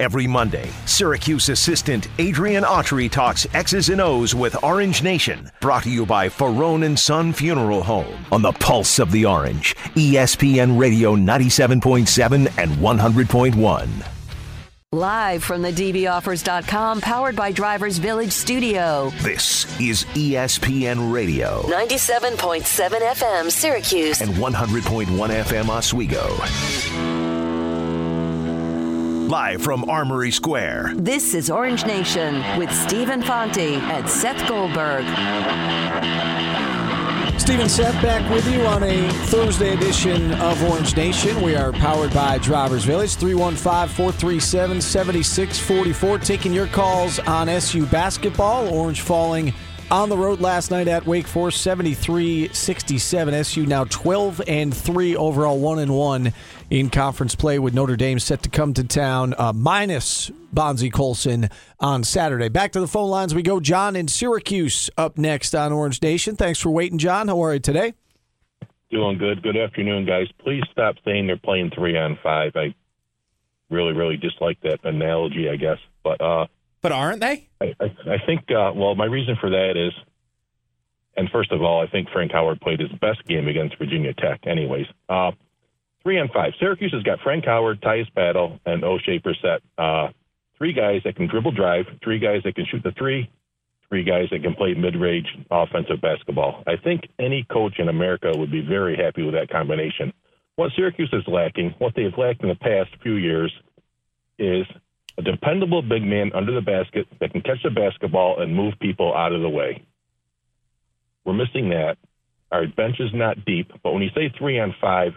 Every 0.00 0.26
Monday, 0.28 0.70
Syracuse 0.86 1.48
assistant 1.48 2.06
Adrian 2.18 2.62
Autry 2.62 3.10
talks 3.10 3.46
X's 3.52 3.88
and 3.88 4.00
O's 4.00 4.32
with 4.34 4.62
Orange 4.62 5.02
Nation. 5.02 5.50
Brought 5.60 5.82
to 5.84 5.90
you 5.90 6.06
by 6.06 6.28
Farone 6.28 6.84
and 6.86 6.96
Son 6.96 7.32
Funeral 7.32 7.82
Home 7.82 8.24
on 8.30 8.40
the 8.42 8.52
Pulse 8.52 9.00
of 9.00 9.10
the 9.10 9.24
Orange, 9.24 9.74
ESPN 9.96 10.78
Radio 10.78 11.16
97.7 11.16 12.46
and 12.58 12.70
100.1. 12.76 13.88
Live 14.92 15.44
from 15.44 15.60
the 15.62 15.72
DBOffers.com, 15.72 17.00
powered 17.02 17.36
by 17.36 17.50
Drivers 17.52 17.98
Village 17.98 18.32
Studio. 18.32 19.10
This 19.20 19.64
is 19.80 20.04
ESPN 20.14 21.12
Radio 21.12 21.60
97.7 21.64 22.62
FM, 23.00 23.50
Syracuse. 23.50 24.20
and 24.22 24.30
100.1 24.36 25.06
FM 25.06 25.68
Oswego. 25.68 27.27
Live 29.28 29.60
from 29.60 29.90
Armory 29.90 30.30
Square. 30.30 30.94
This 30.96 31.34
is 31.34 31.50
Orange 31.50 31.84
Nation 31.84 32.42
with 32.58 32.72
Stephen 32.72 33.20
Fonte 33.20 33.58
and 33.58 34.08
Seth 34.08 34.48
Goldberg. 34.48 35.04
Stephen 37.38 37.68
Seth 37.68 38.00
back 38.02 38.26
with 38.30 38.50
you 38.50 38.62
on 38.62 38.82
a 38.84 39.06
Thursday 39.26 39.74
edition 39.74 40.32
of 40.32 40.62
Orange 40.64 40.96
Nation. 40.96 41.42
We 41.42 41.56
are 41.56 41.72
powered 41.72 42.14
by 42.14 42.38
Drivers 42.38 42.84
Village, 42.84 43.16
315 43.16 43.94
437 43.94 44.80
7644. 44.80 46.18
Taking 46.20 46.54
your 46.54 46.66
calls 46.66 47.18
on 47.18 47.50
SU 47.50 47.84
basketball. 47.84 48.66
Orange 48.74 49.02
falling 49.02 49.52
on 49.90 50.08
the 50.08 50.16
road 50.16 50.40
last 50.40 50.70
night 50.70 50.88
at 50.88 51.06
Wake 51.06 51.26
Forest, 51.26 51.62
73 51.62 52.48
67. 52.52 53.34
SU 53.34 53.66
now 53.66 53.84
12 53.84 54.42
and 54.46 54.74
3 54.74 55.16
overall, 55.16 55.58
1 55.58 55.78
and 55.78 55.94
1 55.94 56.32
in 56.70 56.90
conference 56.90 57.34
play 57.34 57.58
with 57.58 57.74
Notre 57.74 57.96
Dame 57.96 58.18
set 58.18 58.42
to 58.42 58.48
come 58.48 58.74
to 58.74 58.84
town, 58.84 59.34
uh, 59.38 59.52
minus 59.52 60.30
Bonzie 60.52 60.90
Colson 60.90 61.48
on 61.80 62.04
Saturday. 62.04 62.48
Back 62.48 62.72
to 62.72 62.80
the 62.80 62.88
phone 62.88 63.10
lines 63.10 63.34
we 63.34 63.42
go. 63.42 63.60
John 63.60 63.96
in 63.96 64.08
Syracuse 64.08 64.90
up 64.96 65.16
next 65.16 65.54
on 65.54 65.72
Orange 65.72 66.02
Nation. 66.02 66.36
Thanks 66.36 66.58
for 66.58 66.70
waiting, 66.70 66.98
John. 66.98 67.28
How 67.28 67.42
are 67.42 67.54
you 67.54 67.60
today? 67.60 67.94
Doing 68.90 69.18
good. 69.18 69.42
Good 69.42 69.56
afternoon, 69.56 70.06
guys. 70.06 70.28
Please 70.38 70.64
stop 70.72 70.96
saying 71.04 71.26
they're 71.26 71.36
playing 71.36 71.70
three 71.74 71.96
on 71.96 72.18
five. 72.22 72.52
I 72.56 72.74
really, 73.70 73.92
really 73.92 74.16
dislike 74.16 74.58
that 74.62 74.80
analogy, 74.84 75.48
I 75.48 75.56
guess. 75.56 75.78
But 76.02 76.20
uh, 76.20 76.46
But 76.88 76.94
aren't 76.94 77.20
they? 77.20 77.46
I, 77.60 77.74
I, 77.80 78.14
I 78.14 78.16
think, 78.24 78.50
uh, 78.50 78.72
well, 78.74 78.94
my 78.94 79.04
reason 79.04 79.36
for 79.38 79.50
that 79.50 79.76
is, 79.76 79.92
and 81.18 81.28
first 81.28 81.52
of 81.52 81.60
all, 81.60 81.82
I 81.82 81.86
think 81.86 82.08
Frank 82.08 82.32
Howard 82.32 82.62
played 82.62 82.80
his 82.80 82.88
best 82.92 83.22
game 83.26 83.46
against 83.46 83.76
Virginia 83.76 84.14
Tech, 84.14 84.46
anyways. 84.46 84.86
Uh, 85.06 85.32
three 86.02 86.16
and 86.16 86.30
five. 86.30 86.54
Syracuse 86.58 86.94
has 86.94 87.02
got 87.02 87.20
Frank 87.20 87.44
Howard, 87.44 87.82
Tyus 87.82 88.10
Battle, 88.14 88.58
and 88.64 88.84
Oshae 88.84 89.22
Brissett. 89.22 89.58
Uh, 89.76 90.12
three 90.56 90.72
guys 90.72 91.02
that 91.04 91.14
can 91.16 91.28
dribble 91.28 91.52
drive, 91.52 91.84
three 92.02 92.18
guys 92.18 92.40
that 92.44 92.54
can 92.54 92.64
shoot 92.64 92.82
the 92.82 92.92
three, 92.92 93.30
three 93.90 94.02
guys 94.02 94.28
that 94.30 94.42
can 94.42 94.54
play 94.54 94.72
mid-range 94.72 95.26
offensive 95.50 96.00
basketball. 96.00 96.62
I 96.66 96.76
think 96.82 97.02
any 97.18 97.44
coach 97.52 97.78
in 97.78 97.90
America 97.90 98.32
would 98.34 98.50
be 98.50 98.62
very 98.62 98.96
happy 98.96 99.24
with 99.24 99.34
that 99.34 99.50
combination. 99.50 100.10
What 100.56 100.72
Syracuse 100.74 101.10
is 101.12 101.24
lacking, 101.26 101.74
what 101.80 101.92
they've 101.94 102.16
lacked 102.16 102.42
in 102.42 102.48
the 102.48 102.54
past 102.54 102.88
few 103.02 103.16
years, 103.16 103.52
is 104.38 104.64
a 105.18 105.22
dependable 105.22 105.82
big 105.82 106.02
man 106.02 106.30
under 106.34 106.54
the 106.54 106.60
basket 106.60 107.06
that 107.20 107.32
can 107.32 107.42
catch 107.42 107.62
the 107.64 107.70
basketball 107.70 108.40
and 108.40 108.54
move 108.54 108.74
people 108.80 109.14
out 109.14 109.32
of 109.32 109.42
the 109.42 109.48
way. 109.48 109.84
We're 111.24 111.34
missing 111.34 111.70
that. 111.70 111.96
Our 112.52 112.66
bench 112.68 112.96
is 113.00 113.10
not 113.12 113.44
deep, 113.44 113.70
but 113.82 113.92
when 113.92 114.02
you 114.02 114.10
say 114.14 114.32
three 114.38 114.58
on 114.58 114.74
five, 114.80 115.12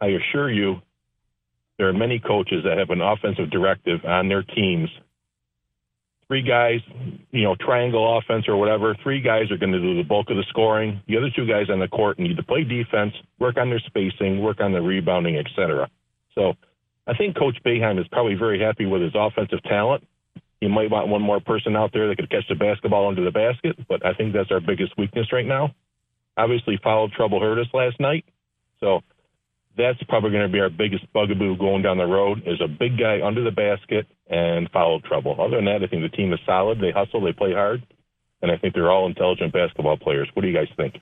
I 0.00 0.08
assure 0.08 0.50
you 0.50 0.82
there 1.78 1.88
are 1.88 1.92
many 1.92 2.18
coaches 2.18 2.64
that 2.64 2.78
have 2.78 2.90
an 2.90 3.00
offensive 3.00 3.50
directive 3.50 4.04
on 4.04 4.28
their 4.28 4.42
teams. 4.42 4.90
Three 6.26 6.42
guys, 6.42 6.80
you 7.30 7.44
know, 7.44 7.54
triangle 7.54 8.18
offense 8.18 8.48
or 8.48 8.56
whatever, 8.56 8.96
three 9.02 9.20
guys 9.20 9.50
are 9.50 9.56
going 9.56 9.72
to 9.72 9.80
do 9.80 9.96
the 9.96 10.02
bulk 10.02 10.30
of 10.30 10.36
the 10.36 10.44
scoring. 10.48 11.00
The 11.06 11.16
other 11.16 11.30
two 11.34 11.46
guys 11.46 11.70
on 11.70 11.78
the 11.78 11.88
court 11.88 12.18
need 12.18 12.36
to 12.36 12.42
play 12.42 12.64
defense, 12.64 13.14
work 13.38 13.56
on 13.56 13.70
their 13.70 13.82
spacing, 13.86 14.42
work 14.42 14.60
on 14.60 14.72
the 14.72 14.80
rebounding, 14.80 15.36
etc. 15.36 15.88
So 16.34 16.54
I 17.06 17.14
think 17.14 17.36
Coach 17.36 17.56
Boeheim 17.64 18.00
is 18.00 18.06
probably 18.08 18.34
very 18.34 18.60
happy 18.60 18.86
with 18.86 19.02
his 19.02 19.12
offensive 19.14 19.62
talent. 19.64 20.06
He 20.60 20.68
might 20.68 20.90
want 20.90 21.08
one 21.08 21.20
more 21.20 21.40
person 21.40 21.76
out 21.76 21.90
there 21.92 22.08
that 22.08 22.16
could 22.16 22.30
catch 22.30 22.48
the 22.48 22.54
basketball 22.54 23.08
under 23.08 23.22
the 23.22 23.30
basket, 23.30 23.76
but 23.88 24.04
I 24.04 24.14
think 24.14 24.32
that's 24.32 24.50
our 24.50 24.60
biggest 24.60 24.96
weakness 24.96 25.32
right 25.32 25.46
now. 25.46 25.74
Obviously, 26.36 26.78
foul 26.82 27.10
trouble 27.10 27.40
hurt 27.40 27.58
us 27.58 27.66
last 27.74 28.00
night. 28.00 28.24
So 28.80 29.02
that's 29.76 30.02
probably 30.04 30.30
going 30.30 30.46
to 30.46 30.52
be 30.52 30.60
our 30.60 30.70
biggest 30.70 31.10
bugaboo 31.12 31.56
going 31.58 31.82
down 31.82 31.98
the 31.98 32.06
road 32.06 32.42
is 32.46 32.60
a 32.62 32.68
big 32.68 32.98
guy 32.98 33.20
under 33.24 33.44
the 33.44 33.50
basket 33.50 34.06
and 34.28 34.70
foul 34.70 35.00
trouble. 35.00 35.36
Other 35.38 35.56
than 35.56 35.66
that, 35.66 35.82
I 35.82 35.86
think 35.86 36.02
the 36.02 36.16
team 36.16 36.32
is 36.32 36.40
solid. 36.46 36.80
They 36.80 36.90
hustle, 36.90 37.20
they 37.20 37.32
play 37.32 37.52
hard, 37.52 37.86
and 38.40 38.50
I 38.50 38.56
think 38.56 38.74
they're 38.74 38.90
all 38.90 39.06
intelligent 39.06 39.52
basketball 39.52 39.96
players. 39.96 40.28
What 40.34 40.42
do 40.42 40.48
you 40.48 40.54
guys 40.54 40.68
think? 40.76 40.94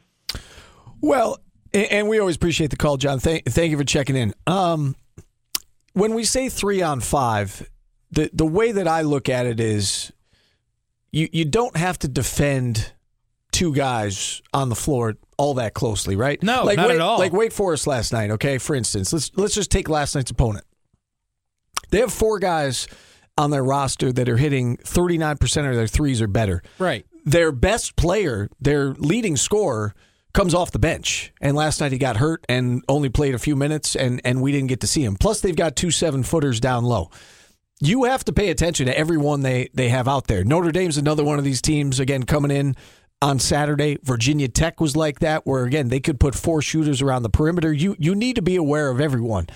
Well, 1.00 1.38
and 1.72 2.08
we 2.08 2.18
always 2.18 2.36
appreciate 2.36 2.70
the 2.70 2.76
call, 2.76 2.96
John. 2.96 3.18
Thank, 3.18 3.44
thank 3.46 3.70
you 3.70 3.78
for 3.78 3.84
checking 3.84 4.16
in. 4.16 4.34
Um, 4.46 4.96
when 5.92 6.14
we 6.14 6.24
say 6.24 6.48
three 6.48 6.82
on 6.82 7.00
five, 7.00 7.68
the 8.10 8.30
the 8.32 8.46
way 8.46 8.72
that 8.72 8.86
I 8.88 9.02
look 9.02 9.28
at 9.28 9.46
it 9.46 9.60
is, 9.60 10.12
you 11.10 11.28
you 11.32 11.44
don't 11.44 11.76
have 11.76 11.98
to 12.00 12.08
defend 12.08 12.92
two 13.52 13.74
guys 13.74 14.40
on 14.54 14.68
the 14.70 14.74
floor 14.74 15.14
all 15.36 15.54
that 15.54 15.74
closely, 15.74 16.16
right? 16.16 16.42
No, 16.42 16.64
like 16.64 16.76
not 16.76 16.88
Wake, 16.88 16.94
at 16.94 17.00
all. 17.00 17.18
Like 17.18 17.32
Wake 17.32 17.52
Forest 17.52 17.86
last 17.86 18.12
night. 18.12 18.30
Okay, 18.30 18.58
for 18.58 18.74
instance, 18.76 19.12
let's 19.12 19.30
let's 19.36 19.54
just 19.54 19.70
take 19.70 19.88
last 19.88 20.14
night's 20.14 20.30
opponent. 20.30 20.64
They 21.90 21.98
have 22.00 22.12
four 22.12 22.38
guys 22.38 22.86
on 23.36 23.50
their 23.50 23.64
roster 23.64 24.12
that 24.12 24.28
are 24.28 24.36
hitting 24.36 24.76
thirty 24.78 25.18
nine 25.18 25.36
percent 25.38 25.66
of 25.66 25.74
their 25.74 25.86
threes 25.86 26.20
or 26.22 26.26
better 26.26 26.62
Right. 26.78 27.06
their 27.24 27.52
best 27.52 27.96
player, 27.96 28.48
their 28.60 28.90
leading 28.94 29.36
scorer, 29.36 29.94
comes 30.32 30.54
off 30.54 30.70
the 30.70 30.78
bench. 30.78 31.32
And 31.40 31.56
last 31.56 31.80
night 31.80 31.92
he 31.92 31.98
got 31.98 32.16
hurt 32.16 32.44
and 32.48 32.82
only 32.88 33.08
played 33.08 33.34
a 33.34 33.38
few 33.38 33.56
minutes, 33.56 33.94
and, 33.96 34.20
and 34.24 34.42
we 34.42 34.52
didn't 34.52 34.68
get 34.68 34.80
to 34.80 34.86
see 34.86 35.04
him. 35.04 35.16
Plus, 35.16 35.40
they've 35.40 35.56
got 35.56 35.76
two 35.76 35.90
seven 35.90 36.22
footers 36.22 36.60
down 36.60 36.84
low. 36.84 37.10
You 37.80 38.04
have 38.04 38.24
to 38.24 38.32
pay 38.32 38.50
attention 38.50 38.86
to 38.86 38.96
everyone 38.96 39.42
they, 39.42 39.68
they 39.74 39.88
have 39.88 40.06
out 40.06 40.28
there. 40.28 40.44
Notre 40.44 40.70
Dame's 40.70 40.98
another 40.98 41.24
one 41.24 41.38
of 41.38 41.44
these 41.44 41.60
teams, 41.60 41.98
again, 41.98 42.22
coming 42.22 42.50
in 42.50 42.76
on 43.20 43.38
Saturday. 43.38 43.98
Virginia 44.02 44.48
Tech 44.48 44.80
was 44.80 44.96
like 44.96 45.18
that, 45.20 45.46
where, 45.46 45.64
again, 45.64 45.88
they 45.88 46.00
could 46.00 46.20
put 46.20 46.34
four 46.34 46.62
shooters 46.62 47.02
around 47.02 47.22
the 47.22 47.30
perimeter. 47.30 47.72
You, 47.72 47.96
you 47.98 48.14
need 48.14 48.36
to 48.36 48.42
be 48.42 48.56
aware 48.56 48.88
of 48.88 49.00
everyone. 49.00 49.48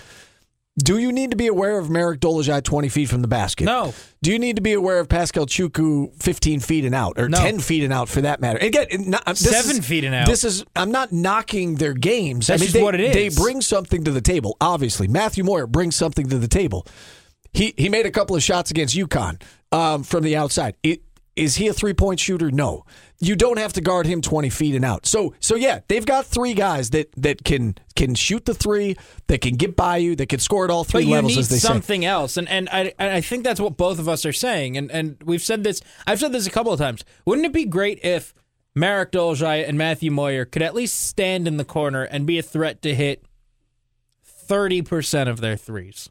Do 0.79 0.99
you 0.99 1.11
need 1.11 1.31
to 1.31 1.37
be 1.37 1.47
aware 1.47 1.79
of 1.79 1.89
Marek 1.89 2.19
Dolezaj 2.19 2.63
20 2.63 2.89
feet 2.89 3.09
from 3.09 3.21
the 3.23 3.27
basket? 3.27 3.65
No. 3.65 3.95
Do 4.21 4.31
you 4.31 4.37
need 4.37 4.57
to 4.57 4.61
be 4.61 4.73
aware 4.73 4.99
of 4.99 5.09
Paschal 5.09 5.47
Chukwu 5.47 6.13
15 6.21 6.59
feet 6.59 6.85
and 6.85 6.93
out, 6.93 7.17
or 7.17 7.27
No. 7.29 7.39
10 7.39 7.59
feet 7.59 7.83
and 7.83 7.91
out 7.91 8.09
for 8.09 8.21
that 8.21 8.39
matter? 8.41 8.59
Again, 8.59 8.87
not, 9.09 9.25
this 9.25 9.39
Seven 9.39 9.77
is- 9.77 9.85
feet 9.87 10.03
and 10.03 10.13
out. 10.13 10.27
This 10.27 10.43
is 10.43 10.63
I'm 10.75 10.91
not 10.91 11.11
knocking 11.11 11.75
their 11.75 11.93
games. 11.93 12.47
That's 12.47 12.61
I 12.61 12.61
mean, 12.61 12.65
just 12.67 12.73
they, 12.75 12.83
what 12.83 12.93
it 12.93 13.01
is. 13.01 13.13
They 13.35 13.41
bring 13.41 13.61
something 13.61 14.03
to 14.03 14.11
the 14.11 14.21
table. 14.21 14.55
Obviously, 14.61 15.07
Matthew 15.07 15.43
Moyer 15.43 15.65
brings 15.65 15.95
something 15.95 16.29
to 16.29 16.37
the 16.37 16.47
table. 16.47 16.85
He 17.53 17.73
he 17.75 17.89
made 17.89 18.05
a 18.05 18.11
couple 18.11 18.35
of 18.35 18.43
shots 18.43 18.69
against 18.69 18.95
UConn 18.95 19.41
um, 19.71 20.03
from 20.03 20.23
the 20.23 20.35
outside. 20.35 20.75
It, 20.83 21.01
is 21.35 21.55
he 21.55 21.67
a 21.67 21.73
three 21.73 21.93
point 21.93 22.19
shooter? 22.19 22.51
No. 22.51 22.85
You 23.19 23.35
don't 23.35 23.57
have 23.57 23.73
to 23.73 23.81
guard 23.81 24.05
him 24.05 24.21
twenty 24.21 24.49
feet 24.51 24.75
and 24.75 24.85
out. 24.85 25.05
So 25.07 25.33
so 25.39 25.55
yeah, 25.55 25.79
they've 25.87 26.05
got 26.05 26.27
three 26.27 26.53
guys 26.53 26.91
that 26.91 27.11
that 27.17 27.43
can 27.43 27.75
can 27.95 28.13
shoot 28.13 28.45
the 28.45 28.53
three, 28.53 28.95
that 29.25 29.41
can 29.41 29.55
get 29.55 29.75
by 29.75 29.97
you, 29.97 30.15
that 30.17 30.29
can 30.29 30.39
score 30.39 30.65
at 30.65 30.69
all 30.69 30.83
three 30.83 31.01
But 31.01 31.07
you 31.07 31.13
levels, 31.13 31.33
need 31.33 31.39
as 31.39 31.49
they 31.49 31.57
say. 31.57 31.67
something 31.67 32.05
else, 32.05 32.37
and 32.37 32.47
and 32.47 32.69
I 32.71 32.93
I 32.99 33.21
think 33.21 33.43
that's 33.43 33.59
what 33.59 33.75
both 33.75 33.97
of 33.97 34.07
us 34.07 34.23
are 34.25 34.33
saying, 34.33 34.77
and 34.77 34.91
and 34.91 35.17
we've 35.25 35.41
said 35.41 35.63
this. 35.63 35.81
I've 36.05 36.19
said 36.19 36.31
this 36.31 36.45
a 36.45 36.51
couple 36.51 36.71
of 36.71 36.79
times. 36.79 37.03
Wouldn't 37.25 37.47
it 37.47 37.53
be 37.53 37.65
great 37.65 37.99
if 38.03 38.35
Marek 38.75 39.11
Dolezaj 39.11 39.67
and 39.67 39.79
Matthew 39.79 40.11
Moyer 40.11 40.45
could 40.45 40.61
at 40.61 40.75
least 40.75 41.07
stand 41.07 41.47
in 41.47 41.57
the 41.57 41.65
corner 41.65 42.03
and 42.03 42.27
be 42.27 42.37
a 42.37 42.43
threat 42.43 42.83
to 42.83 42.93
hit 42.93 43.23
thirty 44.23 44.83
percent 44.83 45.27
of 45.27 45.41
their 45.41 45.57
threes? 45.57 46.09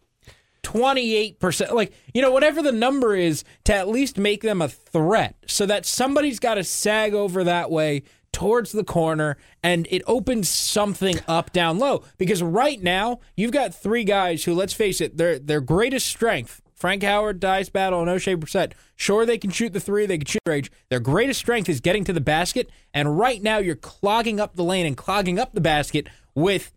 28%, 0.67 1.71
like, 1.71 1.93
you 2.13 2.21
know, 2.21 2.33
whatever 2.33 2.61
the 2.61 2.73
number 2.73 3.15
is, 3.15 3.45
to 3.65 3.73
at 3.73 3.89
least 3.89 4.19
make 4.19 4.43
them 4.43 4.61
a 4.61 4.69
threat 4.69 5.37
so 5.47 5.65
that 5.65 5.87
somebody's 5.87 6.41
got 6.41 6.55
to 6.55 6.65
sag 6.65 7.15
over 7.15 7.45
that 7.45 7.71
way 7.71 8.03
towards 8.33 8.73
the 8.73 8.83
corner 8.83 9.37
and 9.63 9.87
it 9.91 10.03
opens 10.07 10.49
something 10.49 11.21
up 11.29 11.53
down 11.53 11.79
low. 11.79 12.03
Because 12.19 12.43
right 12.43 12.83
now, 12.83 13.21
you've 13.37 13.53
got 13.53 13.75
three 13.75 14.03
guys 14.03 14.43
who, 14.45 14.55
let's 14.55 14.73
face 14.73 15.01
it, 15.01 15.17
their 15.17 15.39
their 15.39 15.61
greatest 15.61 16.07
strength, 16.09 16.61
Frank 16.75 17.05
Howard, 17.05 17.41
Tyus 17.41 17.73
Battle, 17.73 18.01
and 18.01 18.11
Oshae 18.11 18.37
Brissett, 18.37 18.73
sure, 18.97 19.25
they 19.25 19.39
can 19.39 19.51
shoot 19.51 19.73
the 19.73 19.81
three, 19.81 20.05
they 20.05 20.19
can 20.19 20.27
shoot 20.27 20.43
range. 20.47 20.73
Their 20.91 21.01
greatest 21.01 21.39
strength 21.39 21.69
is 21.69 21.81
getting 21.81 22.05
to 22.05 22.13
the 22.13 22.21
basket. 22.21 22.69
And 22.93 23.17
right 23.17 23.41
now, 23.41 23.59
you're 23.59 23.77
clogging 23.77 24.41
up 24.41 24.57
the 24.57 24.65
lane 24.65 24.85
and 24.85 24.97
clogging 24.97 25.39
up 25.39 25.55
the 25.55 25.61
basket 25.61 26.09
with 26.35 26.73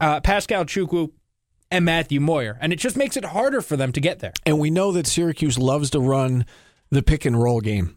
uh, 0.00 0.20
Paschal 0.20 0.64
Chukwu 0.64 1.12
and 1.70 1.84
Matthew 1.84 2.20
Moyer. 2.20 2.58
And 2.60 2.72
it 2.72 2.76
just 2.78 2.96
makes 2.96 3.16
it 3.16 3.24
harder 3.26 3.60
for 3.60 3.76
them 3.76 3.92
to 3.92 4.00
get 4.00 4.18
there. 4.20 4.32
and 4.46 4.58
we 4.58 4.70
know 4.70 4.92
that 4.92 5.06
Syracuse 5.06 5.58
loves 5.58 5.90
to 5.90 6.00
run 6.00 6.44
the 6.90 7.02
pick 7.02 7.24
and 7.24 7.40
roll 7.40 7.60
game. 7.60 7.96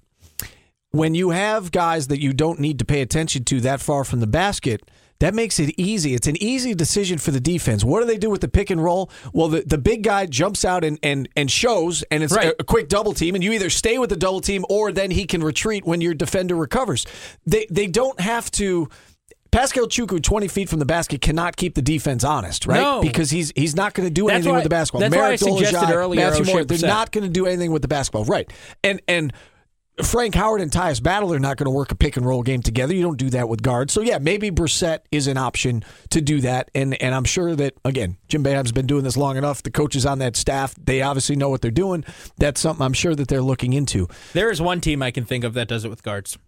When 0.91 1.15
you 1.15 1.31
have 1.31 1.71
guys 1.71 2.07
that 2.07 2.21
you 2.21 2.33
don't 2.33 2.59
need 2.59 2.77
to 2.79 2.86
pay 2.86 3.01
attention 3.01 3.43
to 3.45 3.59
that 3.62 3.81
far 3.81 4.03
from 4.03 4.19
the 4.19 4.27
basket, 4.27 4.83
that 5.19 5.33
makes 5.33 5.57
it 5.59 5.73
easy. 5.79 6.13
It's 6.13 6.27
an 6.27 6.36
easy 6.43 6.75
decision 6.75 7.17
for 7.17 7.31
the 7.31 7.39
defense. 7.39 7.83
What 7.83 8.01
do 8.01 8.05
they 8.05 8.17
do 8.17 8.29
with 8.29 8.41
the 8.41 8.47
pick 8.47 8.69
and 8.69 8.83
roll? 8.83 9.09
Well, 9.31 9.47
the, 9.47 9.62
the 9.65 9.77
big 9.79 10.03
guy 10.03 10.27
jumps 10.27 10.63
out 10.65 10.83
and, 10.83 10.99
and, 11.01 11.27
and 11.36 11.49
shows, 11.49 12.03
and 12.12 12.21
it's 12.23 12.33
Right. 12.36 12.47
a, 12.49 12.55
a 12.59 12.63
quick 12.63 12.89
double 12.89 13.13
team, 13.13 13.33
and 13.33 13.43
you 13.43 13.53
either 13.53 13.71
stay 13.71 13.97
with 13.97 14.09
the 14.12 14.15
double 14.17 14.41
team 14.41 14.65
or 14.69 14.91
then 14.91 15.09
he 15.12 15.25
can 15.25 15.41
retreat 15.43 15.83
when 15.86 16.01
your 16.01 16.13
defender 16.13 16.55
recovers. 16.55 17.05
They 17.47 17.65
they 17.71 17.88
don't 17.88 18.19
have 18.19 18.51
to. 18.51 18.89
Paschal 19.54 19.88
Chukwu, 19.88 20.22
20 20.22 20.48
feet 20.48 20.68
from 20.68 20.80
the 20.80 20.86
basket, 20.86 21.22
cannot 21.22 21.56
keep 21.56 21.76
the 21.76 21.82
defense 21.82 22.24
honest, 22.24 22.66
right? 22.66 22.82
No. 22.82 23.02
Because 23.02 23.30
he's 23.30 23.54
he's 23.56 23.76
not 23.76 23.94
going 23.94 24.08
to 24.08 24.13
do 24.13 24.24
That's 24.26 24.34
anything 24.36 24.52
why- 24.52 24.58
with 24.58 24.63
the 24.63 24.70
basketball. 24.70 25.02
that's 25.02 25.16
why 25.16 25.22
I 25.22 25.26
Marek 25.28 25.39
suggested 25.39 25.94
earlier 25.94 26.22
Matthew 26.22 26.46
Moore, 26.46 26.63
they're 26.66 26.80
not 26.89 27.12
going 27.12 27.24
to 27.24 27.30
do 27.30 27.46
anything 27.46 27.72
with 27.72 27.82
the 27.84 27.88
basketball, 27.88 28.26
right? 28.26 28.52
And 28.84 29.02
and 29.08 29.32
Frank 30.04 30.34
Howard 30.34 30.60
and 30.60 30.72
Tyus 30.72 31.04
Battle 31.04 31.32
are 31.36 31.39
not 31.39 31.58
going 31.58 31.66
to 31.66 31.72
work 31.72 31.92
a 31.92 31.96
pick 31.96 32.18
and 32.18 32.26
roll 32.26 32.42
game 32.42 32.63
together. 32.63 32.96
You 32.96 33.04
don't 33.04 33.18
do 33.20 33.30
that 33.30 33.48
with 33.48 33.62
guards. 33.62 33.94
So 33.94 34.02
yeah, 34.02 34.18
maybe 34.18 34.50
Brissett 34.50 35.02
is 35.12 35.28
an 35.28 35.38
option 35.38 35.84
to 36.10 36.20
do 36.20 36.42
that. 36.42 36.72
And 36.74 37.00
and 37.00 37.13
I'm 37.13 37.26
sure 37.26 37.56
that 37.56 37.76
again, 37.86 38.18
Jim 38.28 38.44
Boeheim's 38.44 38.72
been 38.72 38.88
doing 38.88 39.04
this 39.04 39.16
long 39.18 39.38
enough. 39.38 39.62
The 39.62 39.70
coaches 39.70 40.04
on 40.04 40.18
that 40.18 40.36
staff, 40.36 40.74
they 40.84 41.04
obviously 41.04 41.36
know 41.36 41.50
what 41.50 41.62
they're 41.62 41.70
doing. 41.70 42.04
That's 42.38 42.60
something 42.60 42.84
I'm 42.84 42.94
sure 42.94 43.13
that 43.13 43.28
they're 43.28 43.44
looking 43.44 43.74
into. 43.74 44.08
There 44.34 44.50
is 44.50 44.60
one 44.60 44.82
team 44.82 45.04
I 45.04 45.12
can 45.12 45.26
think 45.26 45.44
of 45.44 45.54
that 45.54 45.68
does 45.68 45.86
it 45.86 45.89
with 45.89 46.02
guards. 46.02 46.39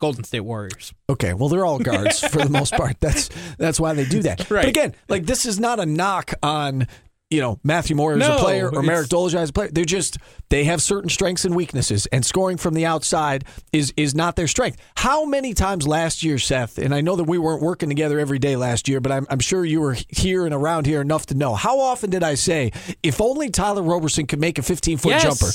Golden 0.00 0.24
State 0.24 0.40
Warriors. 0.40 0.92
Okay, 1.10 1.34
well 1.34 1.48
they're 1.48 1.66
all 1.66 1.78
guards 1.78 2.20
for 2.20 2.38
the 2.38 2.50
most 2.50 2.72
part. 2.74 2.98
That's 3.00 3.30
that's 3.58 3.80
why 3.80 3.94
they 3.94 4.04
do 4.04 4.22
that. 4.22 4.48
Right. 4.50 4.62
But 4.62 4.68
again, 4.68 4.94
like 5.08 5.26
this 5.26 5.44
is 5.46 5.58
not 5.60 5.80
a 5.80 5.86
knock 5.86 6.32
on 6.42 6.86
you 7.30 7.40
know 7.40 7.60
Matthew 7.62 7.94
Moore 7.96 8.14
as 8.14 8.26
a 8.26 8.36
player 8.38 8.70
or 8.72 8.82
Marek 8.82 9.08
Dolezaj 9.08 9.34
as 9.34 9.50
a 9.50 9.52
player. 9.52 9.68
They're 9.70 9.84
just 9.84 10.16
they 10.48 10.64
have 10.64 10.80
certain 10.80 11.10
strengths 11.10 11.44
and 11.44 11.54
weaknesses, 11.54 12.06
and 12.06 12.24
scoring 12.24 12.56
from 12.56 12.72
the 12.74 12.86
outside 12.86 13.44
is 13.72 13.92
is 13.96 14.14
not 14.14 14.36
their 14.36 14.46
strength. 14.46 14.78
How 14.96 15.26
many 15.26 15.52
times 15.52 15.86
last 15.86 16.22
year, 16.22 16.38
Seth? 16.38 16.78
And 16.78 16.94
I 16.94 17.02
know 17.02 17.16
that 17.16 17.24
we 17.24 17.36
weren't 17.36 17.60
working 17.60 17.90
together 17.90 18.18
every 18.18 18.38
day 18.38 18.56
last 18.56 18.88
year, 18.88 19.00
but 19.00 19.12
I'm, 19.12 19.26
I'm 19.28 19.40
sure 19.40 19.64
you 19.64 19.80
were 19.82 19.96
here 20.08 20.46
and 20.46 20.54
around 20.54 20.86
here 20.86 21.02
enough 21.02 21.26
to 21.26 21.34
know. 21.34 21.54
How 21.54 21.78
often 21.80 22.08
did 22.08 22.22
I 22.22 22.34
say 22.34 22.72
if 23.02 23.20
only 23.20 23.50
Tyler 23.50 23.82
Roberson 23.82 24.26
could 24.26 24.40
make 24.40 24.58
a 24.58 24.62
15 24.62 24.96
foot 24.96 25.10
Yes. 25.10 25.22
jumper? 25.22 25.52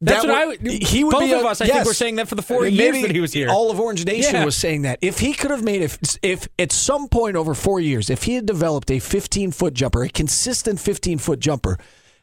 That's 0.00 0.22
That 0.22 0.28
what 0.28 0.38
I 0.38 0.46
would- 0.46 0.62
would. 0.62 0.82
He 0.82 1.02
would 1.02 1.10
both 1.10 1.22
be 1.24 1.32
of 1.32 1.42
a- 1.42 1.48
us, 1.48 1.60
I 1.60 1.66
think, 1.66 1.84
were 1.84 1.92
saying 1.92 2.16
that 2.16 2.28
for 2.28 2.36
the 2.36 2.42
four 2.42 2.62
Maybe 2.62 2.76
years 2.76 3.02
that 3.02 3.10
he 3.10 3.20
was 3.20 3.32
here. 3.32 3.48
All 3.48 3.70
of 3.70 3.80
Orange 3.80 4.04
Nation 4.04 4.34
Yeah. 4.36 4.44
was 4.44 4.56
saying 4.56 4.82
that. 4.82 4.98
If 5.02 5.18
he 5.18 5.32
could 5.32 5.50
have 5.50 5.64
made 5.64 5.82
if 5.82 5.98
if 6.22 6.46
at 6.58 6.70
some 6.70 7.08
point 7.08 7.36
over 7.36 7.52
four 7.52 7.80
years, 7.80 8.08
if 8.08 8.22
he 8.22 8.34
had 8.34 8.46
developed 8.46 8.90
a 8.92 9.00
15 9.00 9.50
foot 9.50 9.74
jumper, 9.74 10.04
a 10.04 10.08
consistent 10.08 10.78
15 10.78 11.18
foot 11.18 11.40
jumper. 11.40 11.78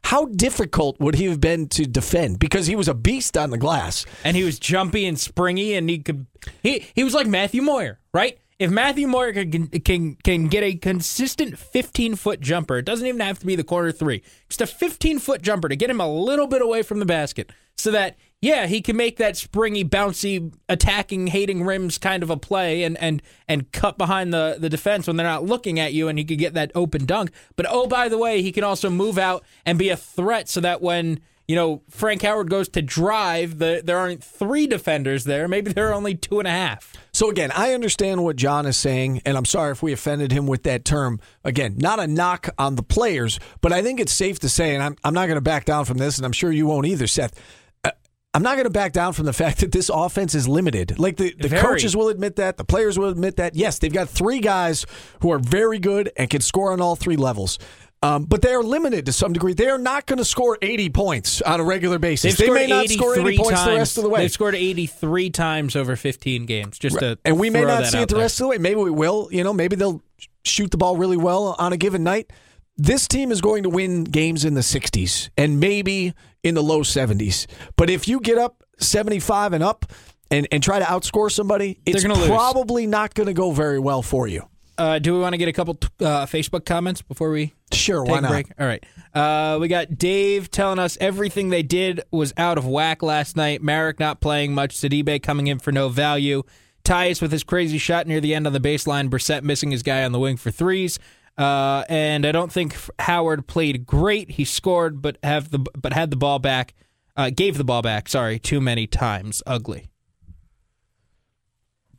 How 0.06 0.26
difficult 0.26 1.00
would 1.00 1.16
he 1.16 1.26
have 1.26 1.42
been 1.42 1.68
to 1.70 1.88
defend? 1.88 2.38
Because 2.38 2.68
he 2.68 2.76
was 2.76 2.88
a 2.88 2.94
beast 2.94 3.36
on 3.36 3.50
the 3.50 3.58
glass. 3.58 4.06
and 4.24 4.38
he 4.38 4.44
was 4.44 4.60
jumpy 4.60 5.06
and 5.08 5.20
springy, 5.20 5.74
and 5.74 5.90
he 5.90 5.98
could. 5.98 6.28
He 6.62 6.86
he 6.94 7.04
was 7.04 7.16
like 7.16 7.26
Matthew 7.28 7.64
Moyer, 7.64 7.98
right? 8.14 8.38
If 8.58 8.72
Matthew 8.72 9.08
Moyer 9.08 9.34
can 9.34 9.68
can 9.68 10.16
can 10.24 10.48
get 10.48 10.64
a 10.64 10.76
consistent 10.76 11.60
15 11.60 12.16
foot 12.16 12.40
jumper, 12.40 12.78
it 12.78 12.86
doesn't 12.86 13.06
even 13.06 13.20
have 13.20 13.40
to 13.40 13.46
be 13.46 13.56
the 13.56 13.66
corner 13.66 13.92
three. 13.92 14.24
Just 14.48 14.62
a 14.62 14.68
15 14.68 15.20
foot 15.20 15.42
jumper 15.42 15.68
to 15.68 15.76
get 15.76 15.90
him 15.90 16.00
a 16.00 16.08
little 16.08 16.48
bit 16.48 16.62
away 16.62 16.82
from 16.82 17.00
the 17.00 17.06
basket, 17.06 17.52
so 17.78 17.92
that 17.92 18.16
yeah, 18.42 18.68
he 18.68 18.82
can 18.82 18.96
make 18.96 19.18
that 19.18 19.36
springy, 19.36 19.84
bouncy, 19.84 20.54
attacking, 20.70 21.28
hating 21.28 21.66
rims 21.66 21.98
kind 21.98 22.24
of 22.24 22.30
a 22.30 22.38
play, 22.38 22.84
and 22.84 22.98
and 23.00 23.22
and 23.50 23.74
cut 23.74 23.98
behind 23.98 24.34
the 24.34 24.56
the 24.58 24.70
defense 24.70 25.06
when 25.06 25.18
they're 25.18 25.28
not 25.28 25.44
looking 25.44 25.78
at 25.78 25.92
you, 25.92 26.08
and 26.08 26.18
he 26.18 26.24
could 26.24 26.40
get 26.40 26.54
that 26.54 26.72
open 26.76 27.06
dunk. 27.06 27.32
But 27.58 27.66
oh, 27.70 27.88
by 27.88 28.08
the 28.08 28.18
way, 28.18 28.42
he 28.42 28.54
can 28.54 28.64
also 28.64 28.90
move 28.90 29.18
out 29.18 29.44
and 29.66 29.78
be 29.78 29.90
a 29.90 29.98
threat, 29.98 30.48
so 30.48 30.62
that 30.62 30.82
when 30.82 31.20
you 31.48 31.56
know, 31.56 31.84
Frank 31.90 32.24
Howard 32.24 32.50
goes 32.50 32.70
to 32.70 32.82
drive, 32.82 33.60
the, 33.60 33.82
there 33.84 33.98
aren't 33.98 34.24
three 34.24 34.66
defenders 34.66 35.26
there. 35.26 35.48
Maybe 35.48 35.72
there 35.72 35.90
are 35.90 35.94
only 35.94 36.16
two 36.16 36.40
and 36.40 36.48
a 36.48 36.52
half. 36.52 36.94
So 37.14 37.30
again, 37.30 37.52
I 37.56 37.74
understand 37.74 38.24
what 38.24 38.36
John 38.36 38.66
is 38.66 38.78
saying, 38.78 39.22
and 39.26 39.38
I'm 39.38 39.46
sorry 39.46 39.72
if 39.72 39.84
we 39.84 39.94
offended 39.94 40.32
him 40.32 40.48
with 40.48 40.64
that 40.64 40.84
term. 40.86 41.20
Again, 41.44 41.76
not 41.78 42.00
a 42.00 42.08
knock 42.08 42.50
on 42.58 42.76
the 42.76 42.84
players, 42.84 43.40
but 43.62 43.72
I 43.72 43.82
think 43.84 44.00
it's 44.00 44.12
safe 44.12 44.40
to 44.40 44.50
say, 44.50 44.74
and 44.74 44.84
I'm, 44.84 44.96
I'm 45.04 45.14
not 45.14 45.28
going 45.28 45.38
to 45.38 45.42
back 45.42 45.66
down 45.66 45.86
from 45.86 45.98
this, 46.00 46.18
and 46.18 46.26
I'm 46.26 46.32
sure 46.32 46.52
you 46.52 46.66
won't 46.66 46.88
either, 46.88 47.06
Seth. 47.06 47.40
Uh, 47.84 47.92
I'm 48.34 48.42
not 48.42 48.56
going 48.56 48.66
to 48.66 48.72
back 48.72 48.92
down 48.92 49.14
from 49.14 49.26
the 49.26 49.34
fact 49.44 49.60
that 49.60 49.72
this 49.72 49.90
offense 49.94 50.34
is 50.34 50.48
limited. 50.48 50.98
Like 51.00 51.18
the, 51.18 51.34
the 51.40 51.48
Very. 51.48 51.62
coaches 51.62 51.96
will 51.96 52.10
admit 52.10 52.38
that, 52.38 52.58
the 52.58 52.66
players 52.66 52.98
will 52.98 53.10
admit 53.10 53.36
that. 53.38 53.56
Yes, 53.56 53.78
they've 53.78 53.94
got 53.94 54.10
three 54.10 54.40
guys 54.40 54.86
who 55.22 55.32
are 55.32 55.40
very 55.40 55.78
good 55.78 56.12
and 56.18 56.28
can 56.28 56.42
score 56.42 56.72
on 56.74 56.82
all 56.82 56.96
three 56.96 57.18
levels. 57.18 57.60
Um, 58.02 58.26
but 58.26 58.42
they 58.42 58.54
are 58.54 58.62
limited 58.62 59.08
to 59.08 59.14
some 59.14 59.34
degree. 59.34 59.54
They 59.54 59.68
are 59.68 59.80
not 59.80 60.06
going 60.06 60.18
to 60.18 60.26
score 60.26 60.58
80 60.62 60.90
points 60.90 61.42
on 61.42 61.60
a 61.60 61.64
regular 61.64 61.98
basis. 61.98 62.38
They've 62.38 62.48
they 62.48 62.54
may 62.54 62.68
not 62.68 62.88
score 62.88 63.18
80 63.18 63.38
points 63.38 63.52
times. 63.52 63.66
the 63.66 63.76
rest 63.78 63.98
of 63.98 64.04
the 64.04 64.10
way. 64.10 64.20
They've 64.20 64.32
scored 64.32 64.54
83 64.54 65.30
times 65.32 65.76
over 65.76 65.96
15 65.96 66.46
games. 66.46 66.78
Just 66.78 67.00
to 67.00 67.18
and 67.26 67.40
we 67.40 67.50
may 67.50 67.64
not 67.64 67.88
see 67.88 68.00
it 68.00 68.10
the 68.10 68.16
there. 68.16 68.24
rest 68.24 68.40
of 68.40 68.46
the 68.46 68.48
way. 68.50 68.58
Maybe 68.60 68.76
we 68.76 68.92
will. 68.92 69.30
You 69.32 69.44
know, 69.44 69.54
maybe 69.54 69.76
they'll 69.76 70.04
shoot 70.44 70.70
the 70.70 70.78
ball 70.78 70.98
really 70.98 71.18
well 71.18 71.56
on 71.58 71.74
a 71.74 71.78
given 71.78 72.04
night. 72.04 72.32
This 72.78 73.08
team 73.08 73.32
is 73.32 73.42
going 73.42 73.64
to 73.64 73.70
win 73.70 74.04
games 74.04 74.46
in 74.46 74.54
the 74.54 74.62
60s 74.62 75.30
and 75.38 75.60
maybe 75.60 76.14
in 76.44 76.56
the 76.56 76.64
low 76.64 76.82
70s. 76.82 77.48
But 77.78 77.90
if 77.90 78.08
you 78.08 78.20
get 78.20 78.38
up 78.38 78.64
75 78.80 79.54
and 79.54 79.64
up 79.64 79.86
and, 80.30 80.48
and 80.52 80.62
try 80.62 80.80
to 80.80 80.86
outscore 80.86 81.32
somebody, 81.32 81.80
it's 81.86 82.04
gonna 82.04 82.16
lose. 82.16 82.28
probably 82.28 82.86
not 82.86 83.14
going 83.14 83.28
to 83.28 83.34
go 83.34 83.52
very 83.52 83.80
well 83.80 84.02
for 84.02 84.28
you. 84.28 84.48
Uh, 84.78 85.00
do 85.00 85.14
we 85.14 85.20
want 85.20 85.34
to 85.34 85.38
get 85.38 85.48
a 85.48 85.54
couple 85.54 85.78
uh, 86.02 86.26
Facebook 86.26 86.66
comments 86.66 87.02
before 87.02 87.30
we 87.32 87.54
Sure, 87.72 88.04
take 88.04 88.12
why 88.12 88.18
a 88.18 88.22
not? 88.22 88.32
break? 88.32 88.48
All 88.60 88.68
right. 88.68 88.86
Uh, 89.14 89.58
we 89.60 89.68
got 89.68 89.98
Dave 89.98 90.52
telling 90.52 90.80
us 90.80 90.98
everything 91.00 91.50
they 91.50 91.64
did 91.64 92.02
was 92.12 92.34
out 92.36 92.58
of 92.58 92.68
whack 92.68 93.02
last 93.02 93.38
night. 93.38 93.62
Marek 93.62 94.00
not 94.00 94.20
playing 94.20 94.54
much. 94.54 94.76
Sidibe 94.76 95.24
coming 95.24 95.48
in 95.48 95.60
for 95.60 95.72
no 95.72 95.88
value. 95.88 96.44
Tyus 96.84 97.22
with 97.22 97.32
his 97.32 97.44
crazy 97.44 97.78
shot 97.78 98.06
near 98.06 98.20
the 98.20 98.36
end 98.36 98.46
on 98.48 98.54
the 98.54 98.60
baseline. 98.60 99.10
Brissett 99.10 99.44
missing 99.44 99.72
his 99.72 99.82
guy 99.82 100.04
on 100.04 100.12
the 100.12 100.20
wing 100.20 100.36
for 100.38 100.52
threes. 100.52 101.00
Uh, 101.38 101.84
and 101.90 102.26
I 102.26 102.32
don't 102.32 102.52
think 102.52 102.76
Howard 103.00 103.48
played 103.48 103.86
great. 103.86 104.32
He 104.32 104.46
scored, 104.46 105.02
but 105.02 105.18
have 105.24 105.52
the 105.52 105.60
but 105.60 105.94
had 105.94 106.10
the 106.10 106.16
ball 106.18 106.40
back. 106.40 106.74
Uh, 107.18 107.30
gave 107.30 107.58
the 107.58 107.64
ball 107.64 107.82
back. 107.82 108.08
Sorry, 108.10 108.40
too 108.40 108.60
many 108.62 108.88
times. 108.88 109.42
Ugly. 109.48 109.90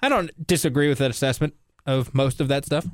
I 0.03 0.09
don't 0.09 0.47
disagree 0.47 0.89
with 0.89 0.99
that 0.99 1.11
assessment 1.11 1.55
of 1.87 2.15
most 2.15 2.41
of 2.41 2.49
that 2.49 2.65
stuff. 2.65 2.87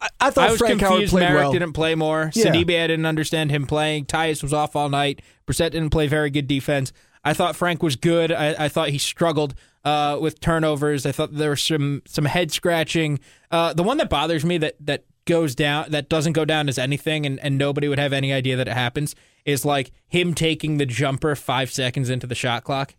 I, 0.00 0.08
I 0.20 0.30
thought 0.30 0.48
I 0.48 0.50
was 0.52 0.58
Frank 0.58 0.80
Howard 0.80 0.92
confused. 0.92 1.12
played 1.12 1.28
Marek 1.28 1.42
well. 1.42 1.52
didn't 1.52 1.72
play 1.72 1.94
more. 1.94 2.30
Yeah. 2.34 2.46
Sidibe, 2.46 2.82
I 2.82 2.86
didn't 2.86 3.06
understand 3.06 3.50
him 3.50 3.66
playing. 3.66 4.06
Tyus 4.06 4.42
was 4.42 4.52
off 4.52 4.76
all 4.76 4.88
night. 4.88 5.22
Brissett 5.46 5.70
didn't 5.70 5.90
play 5.90 6.06
very 6.06 6.30
good 6.30 6.46
defense. 6.46 6.92
I 7.24 7.32
thought 7.32 7.56
Frank 7.56 7.82
was 7.82 7.96
good. 7.96 8.30
I, 8.30 8.66
I 8.66 8.68
thought 8.68 8.90
he 8.90 8.98
struggled 8.98 9.54
uh, 9.84 10.18
with 10.20 10.38
turnovers. 10.40 11.06
I 11.06 11.12
thought 11.12 11.34
there 11.34 11.50
was 11.50 11.62
some 11.62 12.02
some 12.06 12.24
head 12.26 12.52
scratching. 12.52 13.18
Uh, 13.50 13.72
the 13.72 13.82
one 13.82 13.96
that 13.96 14.08
bothers 14.08 14.44
me 14.44 14.58
that 14.58 14.76
that 14.80 15.04
goes 15.24 15.56
down 15.56 15.90
that 15.90 16.08
doesn't 16.08 16.34
go 16.34 16.44
down 16.44 16.68
as 16.68 16.78
anything, 16.78 17.26
and, 17.26 17.40
and 17.40 17.58
nobody 17.58 17.88
would 17.88 17.98
have 17.98 18.12
any 18.12 18.32
idea 18.32 18.56
that 18.56 18.68
it 18.68 18.74
happens 18.74 19.16
is 19.44 19.64
like 19.64 19.90
him 20.06 20.34
taking 20.34 20.78
the 20.78 20.86
jumper 20.86 21.34
five 21.34 21.70
seconds 21.72 22.10
into 22.10 22.26
the 22.26 22.34
shot 22.34 22.62
clock. 22.64 22.94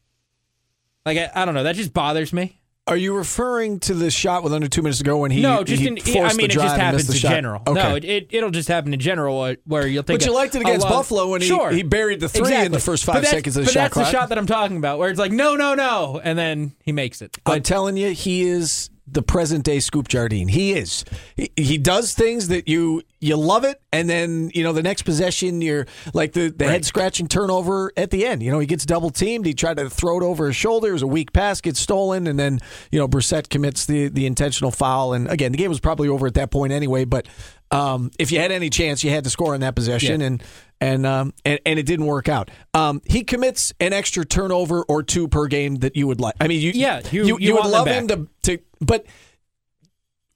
Like 1.05 1.17
I, 1.17 1.31
I 1.33 1.45
don't 1.45 1.53
know. 1.53 1.63
That 1.63 1.75
just 1.75 1.93
bothers 1.93 2.33
me. 2.33 2.56
Are 2.87 2.95
you 2.97 3.13
referring 3.15 3.79
to 3.81 3.93
the 3.93 4.09
shot 4.09 4.43
with 4.43 4.53
under 4.53 4.67
two 4.67 4.81
minutes 4.81 4.99
to 4.99 5.03
go 5.03 5.17
when 5.17 5.31
he 5.31 5.41
no, 5.41 5.63
just 5.63 5.81
he 5.81 5.87
in. 5.87 5.97
forced 5.97 6.33
I 6.33 6.37
mean, 6.37 6.45
it 6.45 6.51
just 6.51 6.75
happens 6.77 7.09
in 7.09 7.15
shot? 7.15 7.29
general. 7.31 7.61
Okay. 7.67 7.73
No, 7.89 7.95
it, 7.95 8.05
it 8.05 8.27
it'll 8.31 8.49
just 8.49 8.69
happen 8.69 8.93
in 8.93 8.99
general 8.99 9.39
where- 9.39 9.57
where 9.65 9.85
you'll 9.87 10.03
think. 10.03 10.21
But 10.21 10.25
you 10.25 10.33
liked 10.33 10.55
it 10.55 10.61
against 10.61 10.87
Buffalo 10.87 11.27
when 11.29 11.41
he- 11.41 11.47
sure. 11.47 11.69
he 11.71 11.83
buried 11.83 12.19
the 12.21 12.29
three 12.29 12.55
in 12.55 12.71
the 12.71 12.79
first 12.79 13.03
five 13.03 13.25
seconds 13.27 13.57
of 13.57 13.63
the 13.65 13.67
but 13.67 13.73
shot 13.73 13.79
that's 13.81 13.93
clock. 13.93 14.05
the 14.05 14.11
shot 14.11 14.29
that 14.29 14.37
I'm 14.37 14.45
talking 14.47 14.77
about, 14.77 14.99
where 14.99 15.09
it's 15.09 15.19
like 15.19 15.31
no, 15.31 15.55
no, 15.55 15.73
no, 15.75 16.21
and 16.23 16.39
then 16.39 16.73
he 16.83 16.91
makes 16.91 17.21
it. 17.21 17.37
I'm 17.45 17.61
telling 17.61 17.97
you, 17.97 18.11
he 18.11 18.43
is 18.43 18.89
the 19.09 19.21
present 19.21 19.63
day 19.63 19.79
Scoop 19.79 20.07
Jardine. 20.07 20.47
He 20.49 20.73
is. 20.73 21.05
He, 21.35 21.49
he 21.55 21.77
does 21.77 22.13
things 22.13 22.49
that 22.49 22.67
you 22.67 23.03
you 23.19 23.35
love 23.35 23.63
it, 23.63 23.81
and 23.93 24.09
then 24.09 24.51
you 24.53 24.63
know 24.63 24.73
the 24.73 24.83
next 24.83 25.03
possession, 25.03 25.61
you're 25.61 25.87
like 26.13 26.33
the, 26.33 26.49
the 26.49 26.65
head 26.67 26.85
scratching 26.85 27.27
turnover 27.27 27.91
at 27.97 28.11
the 28.11 28.25
end. 28.25 28.43
You 28.43 28.51
know 28.51 28.59
he 28.59 28.67
gets 28.67 28.85
double 28.85 29.09
teamed. 29.09 29.45
He 29.45 29.53
tried 29.53 29.77
to 29.77 29.89
throw 29.89 30.17
it 30.19 30.23
over 30.23 30.47
his 30.47 30.55
shoulder. 30.55 30.89
It 30.89 30.93
was 30.93 31.01
a 31.03 31.07
weak 31.07 31.31
pass, 31.33 31.61
gets 31.61 31.79
stolen, 31.79 32.27
and 32.27 32.37
then 32.37 32.59
you 32.91 32.99
know 32.99 33.07
Brissett 33.07 33.49
commits 33.49 33.85
the 33.85 34.09
the 34.09 34.25
intentional 34.25 34.71
foul. 34.71 35.13
And 35.13 35.29
again, 35.29 35.51
the 35.51 35.57
game 35.57 35.69
was 35.69 35.79
probably 35.79 36.09
over 36.09 36.27
at 36.27 36.33
that 36.35 36.51
point 36.51 36.73
anyway. 36.73 37.05
But 37.05 37.27
um, 37.71 38.11
if 38.19 38.31
you 38.31 38.39
had 38.39 38.51
any 38.51 38.69
chance, 38.69 39.03
you 39.03 39.09
had 39.09 39.23
to 39.23 39.29
score 39.29 39.55
in 39.55 39.61
that 39.61 39.75
possession, 39.75 40.19
Yeah. 40.21 40.27
and 40.27 40.43
and 40.79 41.05
um 41.07 41.33
and, 41.43 41.59
and 41.65 41.79
it 41.79 41.85
didn't 41.87 42.05
work 42.05 42.29
out. 42.29 42.51
Um, 42.75 43.01
he 43.05 43.23
commits 43.23 43.73
an 43.79 43.93
extra 43.93 44.25
turnover 44.25 44.83
or 44.83 45.01
two 45.01 45.27
per 45.27 45.47
game 45.47 45.77
that 45.77 45.95
you 45.95 46.05
would 46.07 46.19
like. 46.21 46.35
I 46.39 46.47
mean, 46.47 46.61
you 46.61 46.71
Yeah, 46.75 47.01
you- 47.11 47.25
you, 47.25 47.37
you 47.39 47.53
would 47.55 47.65
love 47.65 47.87
him 47.87 48.07
to 48.09 48.27
to 48.43 48.59
but 48.81 49.05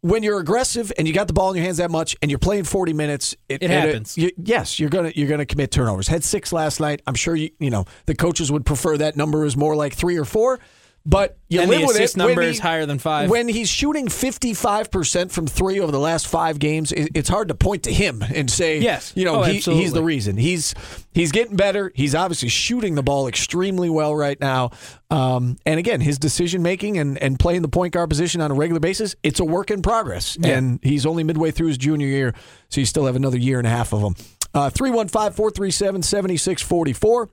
when 0.01 0.23
you're 0.23 0.39
aggressive 0.39 0.91
and 0.97 1.07
you 1.07 1.13
got 1.13 1.27
the 1.27 1.33
ball 1.33 1.51
in 1.51 1.57
your 1.57 1.63
hands 1.65 1.77
that 1.77 1.91
much 1.91 2.15
and 2.21 2.31
you're 2.31 2.39
playing 2.39 2.63
40 2.63 2.93
minutes 2.93 3.35
It 3.47 3.61
and 3.61 3.71
happens. 3.71 4.17
you- 4.17 4.31
yes 4.37 4.79
you're 4.79 4.89
gonna 4.89 5.11
you're 5.15 5.27
gonna 5.29 5.45
commit 5.45 5.69
turnovers. 5.71 6.07
Had 6.07 6.23
six 6.23 6.51
last 6.51 6.79
night. 6.79 7.01
I'm 7.05 7.13
sure 7.13 7.35
you 7.35 7.51
you 7.59 7.69
know 7.69 7.85
the 8.07 8.15
coaches 8.15 8.51
would 8.51 8.65
prefer 8.65 8.97
that 8.97 9.15
number 9.15 9.45
is 9.45 9.55
more 9.55 9.75
like 9.75 9.93
three 9.93 10.17
or 10.17 10.25
four 10.25 10.59
But 11.03 11.37
you 11.49 11.59
and 11.61 11.69
live 11.71 11.81
the 11.81 11.87
with 11.87 11.95
it. 11.99 12.15
when 12.15 12.27
number 12.27 12.41
he- 12.43 12.49
is 12.49 12.59
higher 12.59 12.85
than 12.85 12.99
five. 12.99 13.29
When 13.29 13.47
he's 13.47 13.67
shooting 13.69 14.07
55% 14.07 15.31
from 15.31 15.47
three 15.47 15.79
over 15.79 15.91
the 15.91 15.99
last 15.99 16.27
five 16.27 16.59
games, 16.59 16.91
it's 16.95 17.27
hard 17.27 17.47
to 17.47 17.55
point 17.55 17.83
to 17.83 17.93
him 17.93 18.21
and 18.21 18.49
say, 18.51 18.79
Yes. 18.79 19.11
you 19.15 19.25
know, 19.25 19.39
Oh, 19.41 19.43
he, 19.43 19.57
he's 19.59 19.93
the 19.93 20.03
reason. 20.03 20.37
He's 20.37 20.75
he's 21.13 21.31
getting 21.31 21.55
better. 21.55 21.91
He's 21.95 22.13
obviously 22.13 22.49
shooting 22.49 22.93
the 22.93 23.01
ball 23.01 23.27
extremely 23.27 23.89
well 23.89 24.15
right 24.15 24.39
now. 24.39 24.69
Um, 25.09 25.57
and 25.65 25.79
again, 25.79 26.01
his 26.01 26.19
decision 26.19 26.61
making 26.61 26.99
and, 26.99 27.17
and 27.17 27.39
playing 27.39 27.63
the 27.63 27.67
point 27.67 27.93
guard 27.93 28.09
position 28.09 28.39
on 28.39 28.51
a 28.51 28.53
regular 28.53 28.79
basis, 28.79 29.15
it's 29.23 29.39
a 29.39 29.45
work 29.45 29.71
in 29.71 29.81
progress. 29.81 30.37
And 30.43 30.79
he's 30.83 31.07
only 31.07 31.23
midway 31.23 31.49
through 31.51 31.67
his 31.67 31.77
junior 31.79 32.07
year, 32.07 32.33
so 32.69 32.79
you 32.79 32.85
still 32.85 33.07
have 33.07 33.15
another 33.15 33.37
year 33.39 33.57
and 33.57 33.65
a 33.65 33.71
half 33.71 33.91
of 33.91 34.01
him. 34.01 34.15
Uh, 34.53 34.69
315 34.69 35.31
437 35.33 36.03
7644. 36.03 37.29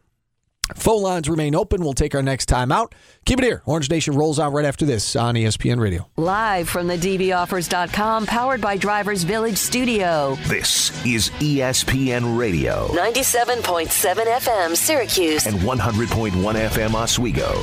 Phone 0.74 1.02
lines 1.02 1.28
remain 1.28 1.54
open. 1.54 1.80
We'll 1.82 1.92
take 1.94 2.14
our 2.14 2.22
next 2.22 2.46
time 2.46 2.70
out. 2.70 2.94
Keep 3.24 3.40
it 3.40 3.44
here. 3.44 3.62
Orange 3.66 3.90
Nation 3.90 4.14
rolls 4.14 4.38
out 4.38 4.52
right 4.52 4.64
after 4.64 4.84
this 4.86 5.16
on 5.16 5.34
ESPN 5.34 5.80
Radio. 5.80 6.08
Live 6.16 6.68
from 6.68 6.86
the 6.86 6.96
DBOffers.com, 6.96 8.26
powered 8.26 8.60
by 8.60 8.76
Drivers 8.76 9.22
Village 9.24 9.56
Studio. 9.56 10.36
This 10.46 10.90
is 11.06 11.30
ESPN 11.40 12.38
Radio 12.38 12.88
97.7 12.88 13.86
FM, 14.26 14.76
Syracuse. 14.76 15.46
and 15.46 15.58
100.1 15.60 16.32
FM 16.32 16.94
Oswego. 16.94 17.60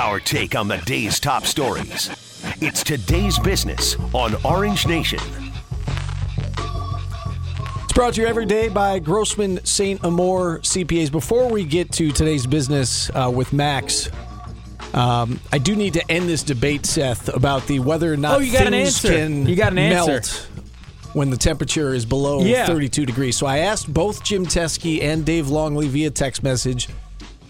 Our 0.00 0.20
take 0.20 0.54
on 0.54 0.68
the 0.68 0.78
day's 0.78 1.18
top 1.20 1.44
stories. 1.46 2.10
It's 2.60 2.84
today's 2.84 3.38
business 3.38 3.96
on 4.12 4.34
Orange 4.44 4.86
Nation. 4.86 5.18
Brought 7.94 8.14
to 8.14 8.22
you 8.22 8.26
every 8.26 8.44
day 8.44 8.68
by 8.68 8.98
Grossman 8.98 9.64
St. 9.64 10.02
Amour 10.02 10.58
CPAs. 10.60 11.12
Before 11.12 11.48
we 11.48 11.64
get 11.64 11.92
to 11.92 12.10
today's 12.10 12.44
business 12.44 13.08
uh, 13.10 13.30
with 13.32 13.52
Max, 13.52 14.10
um, 14.94 15.38
I 15.52 15.58
do 15.58 15.76
need 15.76 15.94
to 15.94 16.10
end 16.10 16.28
this 16.28 16.42
debate, 16.42 16.86
Seth, 16.86 17.28
about 17.28 17.66
the 17.68 17.78
whether 17.78 18.12
or 18.12 18.16
not 18.16 18.36
Oh, 18.36 18.40
you 18.40 18.52
got 18.52 18.66
an 18.66 18.72
things 18.72 18.96
answer. 19.04 19.08
can 19.16 19.46
You 19.46 19.54
got 19.54 19.72
an 19.72 19.78
answer. 19.78 20.10
melt 20.10 20.48
when 21.12 21.30
the 21.30 21.36
temperature 21.36 21.94
is 21.94 22.04
below 22.04 22.40
Yeah. 22.42 22.66
32 22.66 23.06
degrees. 23.06 23.36
So 23.36 23.46
I 23.46 23.58
asked 23.58 23.92
both 23.92 24.24
Jim 24.24 24.44
Teske 24.44 25.00
and 25.00 25.24
Dave 25.24 25.48
Longley 25.48 25.86
via 25.86 26.10
text 26.10 26.42
message. 26.42 26.88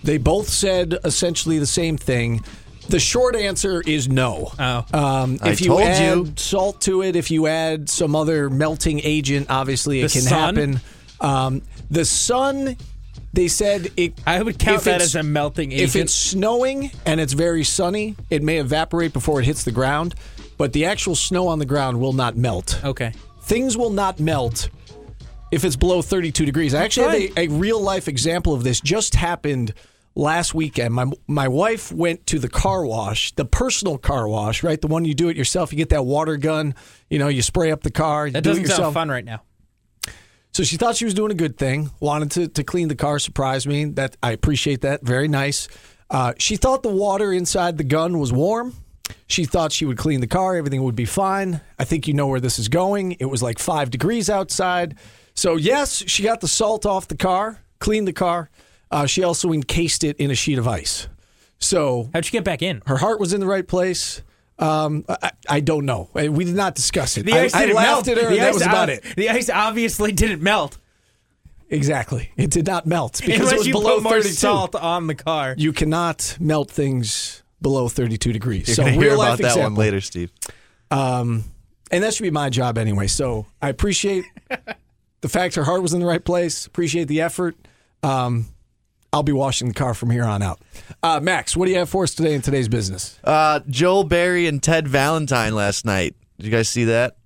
They 0.02 0.18
both 0.18 0.50
said 0.50 0.98
essentially 1.04 1.58
the 1.58 1.66
same 1.66 1.96
thing. 1.96 2.42
The 2.88 3.00
short 3.00 3.34
answer 3.36 3.82
is 3.86 4.08
no. 4.08 4.52
Oh. 4.58 4.84
Um, 4.92 5.38
if 5.42 5.60
you 5.62 5.78
add 5.80 6.16
you. 6.16 6.32
salt 6.36 6.80
to 6.82 7.02
it, 7.02 7.16
if 7.16 7.30
you 7.30 7.46
add 7.46 7.88
some 7.88 8.14
other 8.14 8.50
melting 8.50 9.00
agent, 9.02 9.46
obviously 9.50 10.00
it 10.00 10.08
The 10.08 10.12
can 10.12 10.22
sun? 10.22 10.54
happen. 10.56 10.80
Um, 11.20 11.62
the 11.90 12.04
sun, 12.04 12.76
they 13.32 13.48
said 13.48 13.90
it. 13.96 14.14
I 14.26 14.42
would 14.42 14.58
count 14.58 14.82
that 14.84 15.00
as 15.00 15.14
a 15.14 15.22
melting 15.22 15.72
agent. 15.72 15.88
If 15.88 15.96
it's 15.96 16.12
snowing 16.14 16.90
and 17.06 17.20
it's 17.20 17.32
very 17.32 17.64
sunny, 17.64 18.16
it 18.30 18.42
may 18.42 18.58
evaporate 18.58 19.12
before 19.12 19.40
it 19.40 19.46
hits 19.46 19.64
the 19.64 19.72
ground, 19.72 20.14
but 20.58 20.72
the 20.72 20.84
actual 20.84 21.14
snow 21.14 21.48
on 21.48 21.58
the 21.58 21.66
ground 21.66 22.00
will 22.00 22.12
not 22.12 22.36
melt. 22.36 22.80
okay. 22.84 23.12
Things 23.42 23.76
will 23.76 23.90
not 23.90 24.20
melt 24.20 24.68
if 25.50 25.64
it's 25.64 25.76
below 25.76 26.00
32 26.02 26.46
degrees. 26.46 26.74
I 26.74 26.82
actually 26.84 27.28
have 27.28 27.36
a, 27.36 27.40
a 27.42 27.48
real 27.48 27.80
life 27.80 28.08
example 28.08 28.54
of 28.54 28.64
this. 28.64 28.80
Just 28.80 29.14
happened 29.14 29.74
last 30.14 30.54
weekend. 30.54 30.94
My 30.94 31.06
my 31.26 31.48
wife 31.48 31.92
went 31.92 32.26
to 32.28 32.38
the 32.38 32.48
car 32.48 32.84
wash, 32.84 33.32
the 33.32 33.44
personal 33.44 33.98
car 33.98 34.28
wash, 34.28 34.62
right? 34.62 34.80
The 34.80 34.86
one 34.86 35.04
you 35.04 35.14
do 35.14 35.28
it 35.28 35.36
yourself. 35.36 35.72
You 35.72 35.78
get 35.78 35.90
that 35.90 36.04
water 36.04 36.36
gun. 36.36 36.74
You 37.10 37.18
know, 37.18 37.28
you 37.28 37.42
spray 37.42 37.70
up 37.70 37.82
the 37.82 37.90
car. 37.90 38.30
That 38.30 38.42
do 38.42 38.50
it 38.50 38.52
doesn't 38.52 38.62
yourself. 38.62 38.78
sound 38.78 38.94
fun 38.94 39.08
right 39.08 39.24
now. 39.24 39.42
So 40.52 40.62
she 40.62 40.76
thought 40.76 40.94
she 40.94 41.04
was 41.04 41.14
doing 41.14 41.32
a 41.32 41.34
good 41.34 41.58
thing, 41.58 41.90
wanted 41.98 42.30
to, 42.32 42.48
to 42.48 42.62
clean 42.62 42.86
the 42.86 42.94
car, 42.94 43.18
Surprised 43.18 43.66
me. 43.66 43.86
That 43.86 44.16
I 44.22 44.30
appreciate 44.30 44.82
that. 44.82 45.02
Very 45.02 45.26
nice. 45.26 45.66
Uh, 46.08 46.32
she 46.38 46.54
thought 46.56 46.84
the 46.84 46.90
water 46.90 47.32
inside 47.32 47.76
the 47.76 47.84
gun 47.84 48.20
was 48.20 48.32
warm. 48.32 48.74
She 49.26 49.46
thought 49.46 49.72
she 49.72 49.84
would 49.84 49.98
clean 49.98 50.20
the 50.20 50.26
car, 50.26 50.54
everything 50.54 50.82
would 50.82 50.94
be 50.94 51.06
fine. 51.06 51.60
I 51.78 51.84
think 51.84 52.06
you 52.06 52.14
know 52.14 52.26
where 52.26 52.40
this 52.40 52.58
is 52.58 52.68
going. 52.68 53.12
It 53.12 53.24
was 53.26 53.42
like 53.42 53.58
five 53.58 53.90
degrees 53.90 54.30
outside. 54.30 54.96
So, 55.34 55.56
yes, 55.56 56.04
she 56.06 56.22
got 56.22 56.40
the 56.40 56.48
salt 56.48 56.86
off 56.86 57.08
the 57.08 57.16
car, 57.16 57.58
cleaned 57.80 58.06
the 58.06 58.12
car. 58.12 58.48
Uh, 58.90 59.06
she 59.06 59.22
also 59.24 59.52
encased 59.52 60.04
it 60.04 60.16
in 60.18 60.30
a 60.30 60.34
sheet 60.34 60.58
of 60.58 60.68
ice. 60.68 61.08
So, 61.58 62.10
How'd 62.12 62.24
she 62.26 62.32
get 62.32 62.44
back 62.44 62.62
in? 62.62 62.82
her 62.86 62.96
heart 62.96 63.18
was 63.20 63.32
in 63.32 63.40
the 63.40 63.46
right 63.46 63.66
place. 63.66 64.22
Um, 64.58 65.04
I, 65.08 65.32
I 65.48 65.60
don't 65.60 65.84
know. 65.84 66.10
We 66.14 66.44
did 66.44 66.54
not 66.54 66.74
discuss 66.74 67.16
it. 67.16 67.26
The 67.26 67.32
ice 67.32 67.54
I 67.54 67.60
didn't 67.62 67.76
laughed 67.76 68.06
melt. 68.06 68.18
at 68.18 68.24
her, 68.24 68.28
The 68.30 68.34
and 68.34 68.38
that 68.42 68.48
ice 68.48 68.54
was 68.54 68.62
about 68.62 68.90
ob- 68.90 68.98
it. 68.98 69.04
The 69.16 69.30
ice 69.30 69.50
obviously 69.50 70.12
didn't 70.12 70.42
melt 70.42 70.78
Exactly. 71.70 72.30
It 72.36 72.50
did 72.50 72.66
not 72.66 72.86
melt 72.86 73.20
because 73.24 73.40
unless 73.40 73.52
it 73.52 73.58
was 73.58 73.66
you 73.66 73.72
below 73.72 73.94
put 73.96 74.02
more 74.04 74.12
32. 74.12 74.34
salt 74.34 74.74
on 74.76 75.06
the 75.06 75.14
car. 75.14 75.54
You 75.56 75.72
cannot 75.72 76.36
melt 76.38 76.70
things 76.70 77.42
below 77.60 77.88
32 77.88 78.32
degrees. 78.32 78.68
You're 78.68 78.74
so 78.76 78.84
gonna 78.84 78.98
real 78.98 79.10
hear 79.10 79.18
life 79.18 79.40
about 79.40 79.54
that 79.54 79.62
one 79.62 79.74
later, 79.74 80.00
Steve. 80.00 80.30
Um, 80.90 81.44
and 81.90 82.04
that 82.04 82.14
should 82.14 82.22
be 82.22 82.30
my 82.30 82.50
job 82.50 82.78
anyway. 82.78 83.06
So 83.06 83.46
I 83.62 83.70
appreciate 83.70 84.24
the 85.22 85.28
fact 85.28 85.54
her 85.56 85.64
heart 85.64 85.82
was 85.82 85.94
in 85.94 86.00
the 86.00 86.06
right 86.06 86.24
place. 86.24 86.66
Appreciate 86.66 87.08
the 87.08 87.22
effort. 87.22 87.56
Um, 88.02 88.46
I'll 89.14 89.22
be 89.22 89.32
washing 89.32 89.68
the 89.68 89.74
car 89.74 89.94
from 89.94 90.10
here 90.10 90.24
on 90.24 90.42
out. 90.42 90.60
Uh, 91.02 91.20
Max, 91.20 91.56
what 91.56 91.66
do 91.66 91.72
you 91.72 91.78
have 91.78 91.88
for 91.88 92.02
us 92.02 92.14
today 92.14 92.34
in 92.34 92.42
today's 92.42 92.68
business? 92.68 93.18
Uh, 93.22 93.60
Joel 93.68 94.04
Berry 94.04 94.46
and 94.48 94.62
Ted 94.62 94.88
Valentine 94.88 95.54
last 95.54 95.84
night. 95.84 96.16
Did 96.36 96.46
you 96.46 96.52
guys 96.52 96.68
see 96.68 96.84
that? 96.84 97.16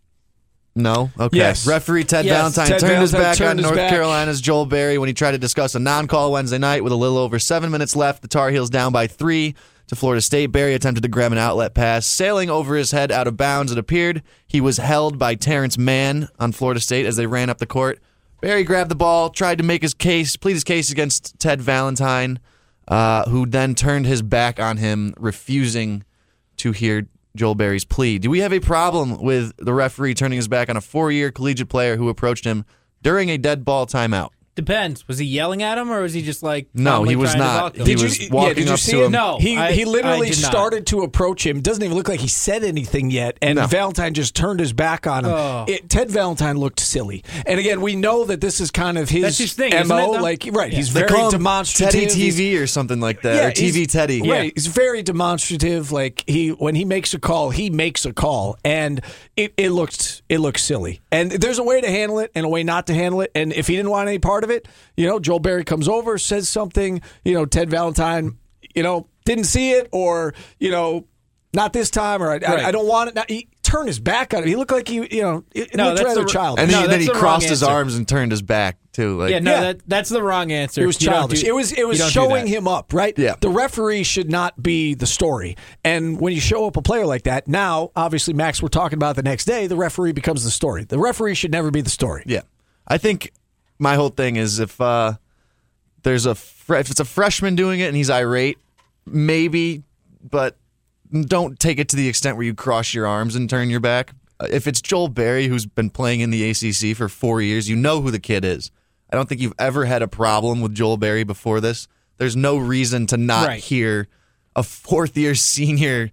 No. 0.77 1.11
Okay. 1.19 1.39
Yes. 1.39 1.67
Referee 1.67 2.05
Ted 2.05 2.25
Yes, 2.25 2.37
Valentine 2.37 2.67
Ted 2.67 2.81
turned 2.81 3.01
his 3.01 3.13
back 3.13 3.37
turned 3.37 3.51
on 3.51 3.57
his 3.57 3.65
North 3.65 3.77
back. 3.77 3.91
Carolina's 3.91 4.41
Joel 4.41 4.67
Berry 4.67 4.99
when 4.99 5.09
he 5.09 5.15
tried 5.15 5.33
to 5.33 5.39
discuss 5.39 5.75
a 5.75 5.79
non-call 5.81 6.31
Wednesday 6.31 6.59
night 6.59 6.85
with 6.85 6.93
a 6.93 6.97
little 6.97 7.19
over 7.19 7.39
seven 7.39 7.71
minutes 7.71 7.97
left. 7.97 8.23
The 8.23 8.29
Tar 8.29 8.51
Heels 8.51 8.71
down 8.71 8.93
by 8.93 9.07
three 9.07 9.55
to 9.89 9.97
Florida 9.97 10.21
State. 10.21 10.49
Berry 10.49 10.75
attempted 10.75 11.01
to 11.03 11.09
grab 11.09 11.33
an 11.33 11.39
outlet 11.39 11.75
pass, 11.75 12.07
sailing 12.07 12.51
over 12.51 12.77
his 12.77 12.91
head 12.93 13.11
out 13.11 13.27
of 13.27 13.37
bounds. 13.37 13.73
It 13.73 13.79
appeared 13.79 14.23
he 14.47 14.61
was 14.61 14.77
held 14.77 15.19
by 15.19 15.35
Terrence 15.35 15.79
Mann 15.79 16.29
on 16.39 16.53
Florida 16.53 16.81
State 16.81 17.07
as 17.07 17.17
they 17.17 17.27
ran 17.27 17.51
up 17.51 17.59
the 17.59 17.67
court. 17.67 17.99
Berry 18.41 18.63
grabbed 18.63 18.91
the 18.91 18.95
ball, 18.95 19.31
tried 19.31 19.59
to 19.59 19.65
make 19.65 19.83
his 19.83 19.95
case, 19.95 20.37
plead 20.37 20.55
his 20.55 20.65
case 20.65 20.91
against 20.91 21.39
Ted 21.41 21.61
Valentine, 21.61 22.39
uh, 22.87 23.29
who 23.29 23.47
then 23.47 23.75
turned 23.75 24.07
his 24.07 24.23
back 24.23 24.61
on 24.61 24.77
him, 24.77 25.13
refusing 25.19 26.05
to 26.59 26.73
hear 26.73 27.09
Joel 27.35 27.55
Berry's 27.57 27.85
plea. 27.85 28.19
Do 28.19 28.31
we 28.31 28.39
have 28.41 28.53
a 28.53 28.61
problem 28.61 29.21
with 29.21 29.53
the 29.59 29.73
referee 29.73 30.15
turning 30.15 30.37
his 30.37 30.49
back 30.49 30.69
on 30.69 30.77
a 30.77 30.81
four-year 30.81 31.31
collegiate 31.33 31.69
player 31.69 31.97
who 31.97 32.09
approached 32.09 32.45
him 32.45 32.65
during 33.03 33.29
a 33.29 33.39
dead 33.39 33.65
ball 33.65 33.87
timeout? 33.87 34.31
Depends. 34.59 35.07
Was 35.07 35.19
he 35.19 35.25
yelling 35.25 35.63
at 35.63 35.79
him 35.79 35.89
or 35.89 36.03
was 36.03 36.13
he 36.13 36.21
just 36.21 36.43
like 36.43 36.67
No, 36.75 37.05
he 37.05 37.15
was 37.15 37.33
not. 37.37 37.61
talk 37.61 37.75
to 37.75 37.81
him? 37.83 37.87
He 37.87 37.95
was 37.95 38.19
walking 38.29 38.55
did 38.57 38.67
you 38.67 38.73
up 38.73 38.79
see 38.81 38.91
to 38.93 39.05
him. 39.05 39.13
No, 39.13 39.39
he 39.39 39.57
I- 39.57 39.71
he 39.71 39.85
literally 39.85 40.27
I 40.27 40.31
did 40.31 40.43
not. 40.43 40.51
started 40.51 40.87
to 40.89 41.03
approach 41.03 41.47
him. 41.47 41.61
Doesn't 41.61 41.85
even 41.85 41.97
look 41.97 42.09
like 42.09 42.19
he 42.19 42.27
said 42.27 42.65
anything 42.65 43.13
yet, 43.13 43.39
and 43.41 43.55
No. 43.57 43.67
Valentine 43.69 44.15
just 44.15 44.35
turned 44.35 44.59
his 44.59 44.73
back 44.73 45.07
on 45.07 45.25
him. 45.25 45.31
Oh. 45.31 45.65
It, 45.69 45.89
Ted 45.89 46.11
Valentine 46.11 46.57
looked 46.57 46.81
silly, 46.81 47.23
and 47.47 47.61
again, 47.61 47.81
we 47.81 47.95
know 47.95 48.25
that 48.25 48.41
this 48.41 48.61
is 48.61 48.73
kind 48.73 48.99
of 48.99 49.09
his, 49.09 49.23
That's 49.23 49.39
his 49.39 49.53
thing, 49.53 49.73
isn't 49.73 49.87
mo. 49.87 50.15
it, 50.15 50.21
like 50.23 50.45
right, 50.53 50.73
he's 50.73 50.93
They 50.93 51.01
very 51.03 51.11
call 51.13 51.27
him 51.27 51.33
demonstrative. 51.39 52.09
Teddy 52.11 52.21
He's- 52.21 52.35
TV 52.37 52.61
or 52.61 52.67
something 52.67 52.99
like 52.99 53.23
that, 53.23 53.45
or 53.45 53.51
TV 53.53 53.75
he's- 53.75 53.93
Teddy. 53.93 54.29
Right. 54.29 54.53
He's 54.57 54.67
very 54.67 55.03
demonstrative. 55.05 55.93
Like 55.93 56.25
he 56.27 56.49
when 56.49 56.75
he 56.75 56.85
makes 56.85 57.15
a 57.15 57.21
call, 57.21 57.51
he 57.51 57.71
makes 57.71 58.05
a 58.05 58.13
call. 58.13 58.59
And 58.65 59.01
it, 59.37 59.55
it 59.57 59.71
looked 59.71 60.23
it 60.29 60.39
looked 60.41 60.59
silly. 60.61 61.01
And 61.13 61.31
there's 61.31 61.59
a 61.59 61.63
way 61.63 61.81
to 61.81 61.89
handle 61.89 62.19
it 62.19 62.33
and 62.35 62.45
a 62.45 62.49
way 62.49 62.65
not 62.65 62.87
to 62.89 62.95
handle 62.95 63.21
it. 63.21 63.31
And 63.35 63.53
if 63.53 63.67
he 63.69 63.77
didn't 63.77 63.91
want 63.91 64.09
any 64.09 64.19
part 64.19 64.43
of 64.43 64.48
it, 64.51 64.69
you 64.97 65.07
know, 65.07 65.19
Joel 65.21 65.39
Berry 65.41 65.65
comes 65.65 65.89
over, 65.89 66.19
says 66.19 66.49
something, 66.49 67.01
you 67.25 67.35
know, 67.35 67.45
Ted 67.47 67.71
Valentine, 67.71 68.39
you 68.75 68.83
know, 68.83 69.07
didn't 69.25 69.45
see 69.45 69.73
it 69.73 69.89
or, 69.93 70.35
you 70.59 70.71
know, 70.71 71.07
not 71.55 71.73
this 71.73 71.91
time 71.91 72.23
or 72.23 72.31
I, 72.31 72.35
I, 72.35 72.37
Right. 72.37 72.65
I 72.67 72.71
don't 72.73 72.87
want 72.87 73.09
it. 73.09 73.15
Now, 73.15 73.25
he 73.27 73.49
turned 73.63 73.89
his 73.89 73.99
back 73.99 74.35
on 74.35 74.43
him. 74.43 74.49
He 74.49 74.57
looked 74.57 74.71
like 74.71 74.87
he, 74.89 74.97
you 75.17 75.23
know, 75.23 75.45
it, 75.55 75.71
it 75.73 75.77
No, 75.77 75.87
looked 75.87 75.97
that's 75.99 76.07
rather 76.09 76.23
the- 76.25 76.29
childish. 76.31 76.63
And 76.63 76.71
No, 76.73 76.81
then, 76.83 76.91
then 76.91 77.01
he 77.01 77.07
the 77.07 77.13
crossed 77.15 77.49
his 77.49 77.63
arms 77.63 77.95
and 77.95 78.07
turned 78.07 78.33
his 78.33 78.43
back 78.43 78.77
too. 78.93 79.19
Like, 79.19 79.31
yeah, 79.31 79.39
no, 79.39 79.53
Yeah. 79.53 79.61
That, 79.61 79.81
that's 79.89 80.09
the 80.11 80.23
wrong 80.23 80.53
answer. 80.53 80.83
It 80.83 80.87
was 80.87 80.99
childish. 80.99 81.41
do- 81.43 81.47
it 81.49 81.55
was 81.55 81.73
it 81.73 81.87
was 81.89 81.99
you 81.99 82.05
don't 82.05 82.09
do 82.09 82.13
showing 82.13 82.47
him 82.47 82.69
up, 82.69 82.93
right? 82.93 83.19
Yeah. 83.19 83.35
The 83.41 83.49
referee 83.51 84.03
should 84.03 84.31
not 84.31 84.63
be 84.63 84.95
the 84.95 85.07
story. 85.07 85.57
And 85.85 86.21
when 86.21 86.35
you 86.35 86.41
show 86.41 86.67
up 86.67 86.77
a 86.77 86.83
player 86.83 87.07
like 87.07 87.23
that, 87.25 87.49
now 87.49 87.93
obviously 87.97 88.35
Max, 88.35 88.63
we're 88.63 88.69
talking 88.69 88.97
about 88.99 89.17
the 89.17 89.23
next 89.23 89.47
day, 89.47 89.67
the 89.67 89.77
referee 89.77 90.13
becomes 90.13 90.45
the 90.45 90.51
story. 90.51 90.85
The 90.85 90.99
referee 90.99 91.35
should 91.35 91.53
never 91.53 91.71
be 91.71 91.81
the 91.81 91.91
story. 91.91 92.25
Yeah, 92.27 92.43
I 92.87 92.99
think 92.99 93.33
my 93.79 93.95
whole 93.95 94.09
thing 94.11 94.37
is 94.37 94.59
if 94.59 94.81
uh, 94.81 95.15
there's 96.03 96.27
a 96.27 96.35
fre- 96.35 96.77
if 96.77 96.91
it's 96.91 97.01
a 97.01 97.05
freshman 97.05 97.55
doing 97.57 97.81
it 97.81 97.85
and 97.87 97.97
he's 97.97 98.11
irate, 98.11 98.59
maybe, 99.07 99.83
but 100.23 100.57
don't 101.27 101.59
take 101.59 101.79
it 101.79 101.89
to 101.91 101.97
the 101.97 102.09
extent 102.09 102.37
where 102.37 102.47
you 102.47 102.55
cross 102.55 102.93
your 102.95 103.07
arms 103.07 103.35
and 103.35 103.49
turn 103.49 103.71
your 103.71 103.81
back. 103.81 104.13
Uh, 104.41 104.47
If 104.51 104.67
it's 104.67 104.81
Joel 104.83 105.09
Berry 105.09 105.47
who's 105.47 105.67
been 105.67 105.91
playing 105.91 106.21
in 106.21 106.31
the 106.31 106.49
ACC 106.51 106.97
for 106.97 107.09
four 107.09 107.41
years, 107.41 107.69
you 107.69 107.77
know 107.77 108.01
who 108.01 108.11
the 108.11 108.19
kid 108.19 108.45
is. 108.45 108.71
I 109.11 109.17
don't 109.17 109.29
think 109.29 109.41
you've 109.41 109.55
ever 109.59 109.87
had 109.87 110.03
a 110.03 110.09
problem 110.09 110.61
with 110.61 110.75
Joel 110.75 110.99
Berry 110.99 111.25
before 111.25 111.61
this. 111.61 111.89
There's 112.19 112.37
no 112.37 112.59
reason 112.59 113.07
to 113.07 113.17
not 113.17 113.47
Right. 113.47 113.63
hear 113.63 114.09
a 114.55 114.63
fourth 114.63 115.17
year 115.17 115.35
senior 115.35 116.11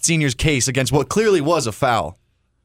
senior's 0.00 0.34
case 0.34 0.68
against 0.68 0.92
what 0.92 1.08
clearly 1.08 1.40
was 1.40 1.66
a 1.66 1.72
foul. 1.72 2.16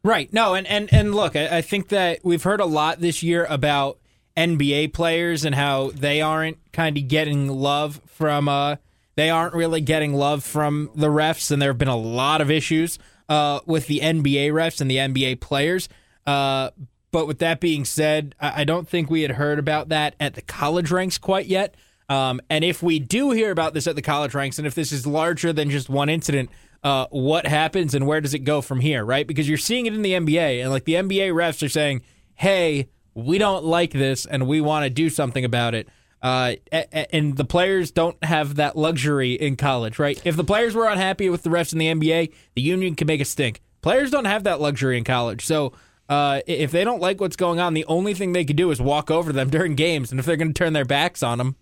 Right. 0.03 0.31
No, 0.31 0.53
and 0.53 0.67
and 0.67 0.93
and 0.93 1.15
look, 1.15 1.35
I, 1.35 1.57
I 1.57 1.61
think 1.61 1.87
that 1.89 2.19
we've 2.23 2.43
heard 2.43 2.59
a 2.61 2.65
lot 2.65 2.99
this 3.01 3.23
year 3.23 3.45
about 3.49 3.97
NBA 4.35 4.93
players 4.93 5.45
and 5.45 5.55
how 5.55 5.91
they 5.91 6.21
aren't 6.21 6.57
kind 6.71 6.97
of 6.97 7.07
getting 7.07 7.47
love 7.47 8.01
from 8.07 8.47
uh, 8.49 8.77
they 9.15 9.29
aren't 9.29 9.53
really 9.53 9.81
getting 9.81 10.13
love 10.13 10.43
from 10.43 10.89
the 10.95 11.07
refs, 11.07 11.51
and 11.51 11.61
there 11.61 11.69
have 11.69 11.77
been 11.77 11.87
a 11.87 11.95
lot 11.95 12.41
of 12.41 12.49
issues 12.49 12.97
uh, 13.29 13.59
with 13.65 13.87
the 13.87 13.99
NBA 13.99 14.51
refs 14.51 14.81
and 14.81 14.89
the 14.89 14.97
NBA 14.97 15.39
players. 15.39 15.87
Uh, 16.25 16.71
but 17.11 17.27
with 17.27 17.39
that 17.39 17.59
being 17.59 17.85
said, 17.85 18.33
I 18.39 18.61
I 18.61 18.63
don't 18.63 18.87
think 18.87 19.09
we 19.09 19.21
had 19.21 19.31
heard 19.31 19.59
about 19.59 19.89
that 19.89 20.15
at 20.19 20.33
the 20.33 20.41
college 20.41 20.89
ranks 20.89 21.17
quite 21.17 21.45
yet. 21.45 21.75
Um, 22.09 22.41
and 22.49 22.63
if 22.63 22.83
we 22.83 22.99
do 22.99 23.31
hear 23.31 23.51
about 23.51 23.73
this 23.73 23.87
at 23.87 23.95
the 23.95 24.01
college 24.01 24.33
ranks, 24.33 24.57
and 24.57 24.67
if 24.67 24.75
this 24.75 24.91
is 24.91 25.07
larger 25.07 25.53
than 25.53 25.69
just 25.69 25.89
one 25.89 26.09
incident, 26.09 26.49
uh, 26.83 27.07
what 27.11 27.47
happens 27.47 27.95
and 27.95 28.05
where 28.05 28.19
does 28.19 28.33
it 28.33 28.39
go 28.39 28.61
from 28.61 28.81
here, 28.81 29.05
right? 29.05 29.25
Because 29.25 29.47
you're 29.47 29.57
seeing 29.57 29.85
it 29.85 29.93
in 29.93 30.01
the 30.01 30.13
NBA, 30.13 30.61
and 30.61 30.69
like 30.69 30.85
the 30.85 30.95
NBA 30.95 31.31
refs 31.33 31.63
are 31.63 31.69
saying, 31.69 32.01
hey, 32.35 32.89
we 33.15 33.37
don't 33.37 33.63
like 33.63 33.91
this 33.91 34.25
and 34.25 34.47
we 34.47 34.61
want 34.61 34.83
to 34.83 34.89
do 34.89 35.09
something 35.09 35.45
about 35.45 35.75
it. 35.75 35.87
Uh, 36.21 36.55
and 36.71 37.35
the 37.35 37.43
players 37.43 37.91
don't 37.91 38.21
have 38.23 38.55
that 38.55 38.77
luxury 38.77 39.33
in 39.33 39.57
college, 39.57 39.99
right? 39.99 40.21
If 40.23 40.37
the 40.37 40.45
players 40.45 40.73
were 40.73 40.87
unhappy 40.87 41.29
with 41.29 41.43
the 41.43 41.49
refs 41.49 41.73
in 41.73 41.79
the 41.79 41.87
NBA, 41.87 42.33
the 42.55 42.61
union 42.61 42.95
can 42.95 43.07
make 43.07 43.19
a 43.19 43.25
stink. 43.25 43.61
Players 43.81 44.09
don't 44.09 44.25
have 44.25 44.45
that 44.45 44.61
luxury 44.61 44.97
in 44.97 45.03
college. 45.03 45.45
So 45.45 45.73
uh, 46.07 46.39
if 46.47 46.71
they 46.71 46.85
don't 46.85 47.01
like 47.01 47.19
what's 47.19 47.35
going 47.35 47.59
on, 47.59 47.73
the 47.73 47.85
only 47.85 48.13
thing 48.13 48.31
they 48.31 48.45
could 48.45 48.55
do 48.55 48.71
is 48.71 48.79
walk 48.79 49.11
over 49.11 49.31
to 49.31 49.35
them 49.35 49.49
during 49.51 49.75
games. 49.75 50.11
And 50.11 50.19
if 50.19 50.25
they're 50.25 50.37
going 50.37 50.53
to 50.53 50.57
turn 50.57 50.71
their 50.71 50.85
backs 50.85 51.21
on 51.23 51.39
them, 51.39 51.57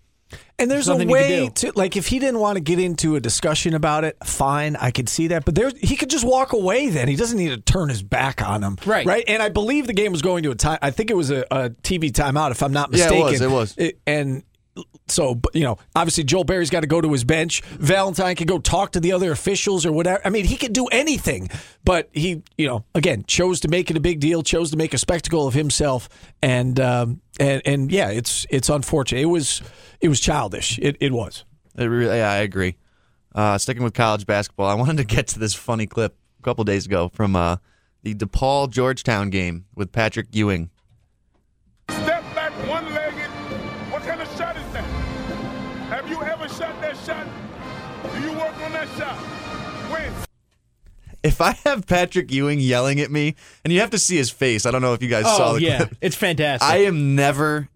And 0.58 0.70
there's 0.70 0.88
a 0.88 0.92
Nothing 0.92 1.08
you 1.10 1.16
can 1.16 1.22
way 1.42 1.48
to 1.48 1.72
like 1.74 1.96
if 1.96 2.06
he 2.06 2.18
didn't 2.18 2.38
want 2.38 2.56
to 2.56 2.60
get 2.60 2.78
into 2.78 3.16
a 3.16 3.20
discussion 3.20 3.74
about 3.74 4.04
it, 4.04 4.16
fine, 4.24 4.76
I 4.76 4.90
could 4.90 5.08
see 5.08 5.28
that. 5.28 5.44
But 5.44 5.54
there, 5.54 5.70
he 5.80 5.96
could 5.96 6.10
just 6.10 6.24
walk 6.24 6.52
away. 6.52 6.88
Then 6.88 7.08
he 7.08 7.16
doesn't 7.16 7.38
need 7.38 7.48
to 7.50 7.56
turn 7.60 7.88
his 7.88 8.02
back 8.02 8.42
on 8.46 8.62
him, 8.62 8.76
Right. 8.86 9.06
Right. 9.06 9.24
And 9.26 9.42
I 9.42 9.48
believe 9.48 9.86
the 9.86 9.92
game 9.92 10.12
was 10.12 10.22
going 10.22 10.42
to 10.44 10.50
a 10.50 10.54
time. 10.54 10.78
I 10.82 10.90
think 10.90 11.10
it 11.10 11.16
was 11.16 11.30
a, 11.30 11.44
a 11.50 11.70
TV 11.70 12.10
timeout, 12.12 12.50
if 12.52 12.62
I'm 12.62 12.72
not 12.72 12.90
mistaken. 12.90 13.16
Yeah, 13.16 13.22
it 13.22 13.30
mistaken. 13.30 13.52
was, 13.52 13.74
it 13.76 13.84
was. 13.84 13.92
and 14.06 14.42
so, 15.08 15.40
you 15.52 15.64
know, 15.64 15.76
obviously 15.94 16.24
Joel 16.24 16.44
Berry's 16.44 16.70
got 16.70 16.80
to 16.80 16.86
go 16.86 17.00
to 17.00 17.12
his 17.12 17.24
bench. 17.24 17.60
Valentine 17.62 18.34
could 18.36 18.48
go 18.48 18.58
talk 18.58 18.92
to 18.92 19.00
the 19.00 19.12
other 19.12 19.30
officials 19.30 19.84
or 19.84 19.92
whatever. 19.92 20.20
I 20.24 20.30
mean, 20.30 20.46
he 20.46 20.56
could 20.56 20.72
do 20.72 20.86
anything, 20.86 21.50
but 21.84 22.08
he, 22.12 22.42
you 22.56 22.66
know, 22.66 22.84
again, 22.94 23.24
chose 23.26 23.60
to 23.60 23.68
make 23.68 23.90
it 23.90 23.96
a 23.96 24.00
big 24.00 24.20
deal, 24.20 24.42
chose 24.42 24.70
to 24.70 24.76
make 24.76 24.94
a 24.94 24.98
spectacle 24.98 25.46
of 25.46 25.54
himself, 25.54 26.08
and 26.40 26.80
um, 26.80 27.20
and 27.38 27.60
and 27.66 27.92
yeah, 27.92 28.08
it's 28.08 28.46
it's 28.48 28.68
unfortunate. 28.70 29.20
It 29.20 29.26
was 29.26 29.60
it 30.02 30.08
was 30.08 30.20
childish. 30.20 30.78
It 30.80 30.96
it 31.00 31.12
was. 31.12 31.44
It 31.78 31.84
really, 31.86 32.16
yeah, 32.18 32.30
I 32.30 32.38
agree. 32.38 32.76
Uh, 33.34 33.56
sticking 33.56 33.82
with 33.82 33.94
college 33.94 34.26
basketball, 34.26 34.68
I 34.68 34.74
wanted 34.82 34.98
to 34.98 35.04
get 35.04 35.28
to 35.28 35.38
this 35.38 35.54
funny 35.54 35.86
clip 35.86 36.16
a 36.38 36.42
couple 36.42 36.64
days 36.64 36.84
ago 36.84 37.08
from 37.08 37.34
uh, 37.34 37.56
the 38.02 38.14
DePaul 38.14 38.68
Georgetown 38.68 39.30
game 39.30 39.64
with 39.74 39.92
Patrick 39.92 40.26
Ewing. 40.32 40.68
Step 41.88 42.22
back 42.34 42.52
one 42.68 42.92
legged. 42.92 43.30
What 43.90 44.02
kind 44.02 44.20
of 44.20 44.28
shot 44.36 44.56
is 44.56 44.72
that? 44.72 44.84
Have 45.88 46.08
you 46.08 46.20
ever 46.22 46.48
shot 46.48 46.78
that 46.82 46.96
shot? 46.98 47.26
Do 48.14 48.20
you 48.20 48.32
work 48.32 48.56
on 48.60 48.72
that 48.72 48.88
shot? 48.98 49.16
When? 49.90 50.12
If 51.22 51.40
I 51.40 51.52
have 51.64 51.86
Patrick 51.86 52.32
Ewing 52.32 52.58
yelling 52.58 52.98
at 52.98 53.10
me, 53.10 53.36
and 53.64 53.72
you 53.72 53.78
have 53.80 53.90
to 53.90 53.98
see 53.98 54.16
his 54.16 54.30
face, 54.30 54.66
I 54.66 54.72
don't 54.72 54.82
know 54.82 54.94
if 54.94 55.02
you 55.02 55.08
guys 55.08 55.24
saw 55.24 55.30
the 55.30 55.36
clip. 55.38 55.52
oh 55.52 55.54
the 55.58 55.64
yeah, 55.64 55.76
clip. 55.78 55.96
it's 56.00 56.16
fantastic. 56.16 56.68
I 56.68 56.78
am 56.78 57.14
never, 57.14 57.68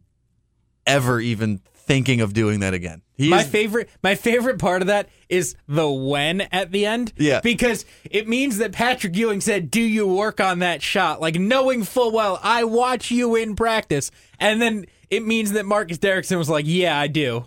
ever 0.84 1.20
even 1.20 1.60
thinking 1.86 2.20
of 2.20 2.34
doing 2.34 2.60
that 2.60 2.74
again. 2.74 3.02
He 3.14 3.30
my 3.30 3.40
is, 3.40 3.46
favorite 3.46 3.88
my 4.02 4.14
favorite 4.14 4.58
part 4.58 4.82
of 4.82 4.88
that 4.88 5.08
is 5.28 5.56
the 5.66 5.88
when 5.88 6.42
at 6.42 6.72
the 6.72 6.84
end. 6.84 7.12
Yeah. 7.16 7.40
Because 7.40 7.86
it 8.10 8.28
means 8.28 8.58
that 8.58 8.72
Patrick 8.72 9.16
Ewing 9.16 9.40
said, 9.40 9.70
Do 9.70 9.80
you 9.80 10.06
work 10.06 10.40
on 10.40 10.58
that 10.58 10.82
shot? 10.82 11.20
Like 11.20 11.36
knowing 11.36 11.84
full 11.84 12.10
well 12.12 12.38
I 12.42 12.64
watch 12.64 13.10
you 13.10 13.36
in 13.36 13.56
practice. 13.56 14.10
And 14.38 14.60
then 14.60 14.86
it 15.08 15.24
means 15.24 15.52
that 15.52 15.64
Marcus 15.64 15.98
Derrickson 15.98 16.36
was 16.36 16.50
like, 16.50 16.66
Yeah, 16.66 16.98
I 16.98 17.06
do. 17.06 17.46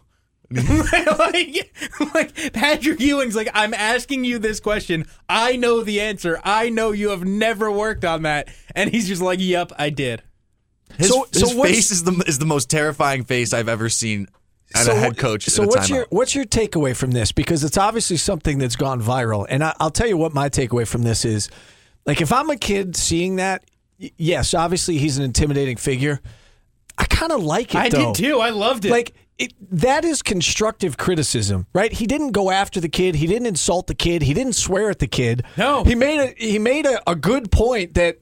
like, 0.52 1.72
like 2.16 2.54
Patrick 2.54 3.00
Ewing's 3.00 3.36
like, 3.36 3.52
I'm 3.54 3.72
asking 3.76 4.24
you 4.24 4.40
this 4.40 4.60
question. 4.60 5.06
I 5.28 5.58
know 5.58 5.84
the 5.84 6.02
answer. 6.02 6.40
I 6.44 6.70
know 6.70 6.92
you 6.92 7.10
have 7.10 7.24
never 7.24 7.72
worked 7.72 8.04
on 8.04 8.24
that. 8.24 8.50
And 8.74 8.90
he's 8.90 9.08
just 9.08 9.22
like, 9.22 9.40
Yep, 9.40 9.74
I 9.78 9.92
did. 9.92 10.24
His, 11.00 11.10
So- 11.10 11.26
his 11.32 11.50
so 11.50 11.64
face 11.64 11.90
is 11.92 12.04
the 12.04 12.24
is 12.28 12.38
the 12.38 12.46
most 12.46 12.70
terrifying 12.70 13.24
face 13.24 13.54
I've 13.54 13.70
ever 13.70 13.90
seen 13.90 14.28
at 14.76 14.88
a 14.88 14.94
head 14.94 15.18
coach. 15.18 15.46
So 15.46 15.64
at 15.64 15.66
a 15.66 15.70
what's 15.70 15.88
timeout. 15.88 15.96
your 15.96 16.08
what's 16.10 16.36
your 16.36 16.46
takeaway 16.46 16.96
from 16.96 17.12
this? 17.12 17.32
Because 17.32 17.64
it's 17.64 17.78
obviously 17.78 18.18
something 18.18 18.60
that's 18.60 18.76
gone 18.76 19.02
viral, 19.02 19.46
and 19.50 19.64
I, 19.64 19.74
I'll 19.80 19.90
tell 19.92 20.08
you 20.08 20.18
what 20.18 20.34
my 20.34 20.50
takeaway 20.50 20.88
from 20.88 21.02
this 21.04 21.26
is. 21.26 21.50
Like, 22.06 22.22
if 22.22 22.32
I'm 22.32 22.50
a 22.50 22.56
kid 22.58 22.96
seeing 22.96 23.38
that, 23.38 23.64
yes, 23.98 24.54
obviously 24.54 24.98
he's 24.98 25.18
an 25.18 25.24
intimidating 25.24 25.78
figure. 25.78 26.22
I 26.98 27.06
kind 27.06 27.32
of 27.32 27.44
like 27.44 27.74
it. 27.74 27.78
I 27.78 27.90
though. 27.90 28.14
did 28.14 28.24
too. 28.24 28.40
I 28.40 28.50
loved 28.50 28.86
it. 28.86 28.92
Like 28.92 29.14
it, 29.38 29.54
that 29.72 30.04
is 30.04 30.22
constructive 30.22 30.98
criticism, 30.98 31.66
right? 31.74 31.94
He 31.94 32.06
didn't 32.08 32.32
go 32.34 32.52
after 32.52 32.82
the 32.82 32.90
kid. 32.90 33.16
He 33.16 33.26
didn't 33.26 33.48
insult 33.48 33.88
the 33.88 33.96
kid. 33.96 34.22
He 34.22 34.34
didn't 34.34 34.54
swear 34.54 34.90
at 34.90 35.00
the 35.00 35.08
kid. 35.08 35.44
No. 35.58 35.84
he 35.84 35.96
made 35.96 36.20
a 36.20 36.34
he 36.38 36.60
made 36.60 36.86
a, 36.86 37.02
a 37.10 37.16
good 37.16 37.52
point 37.52 37.94
that. 37.96 38.18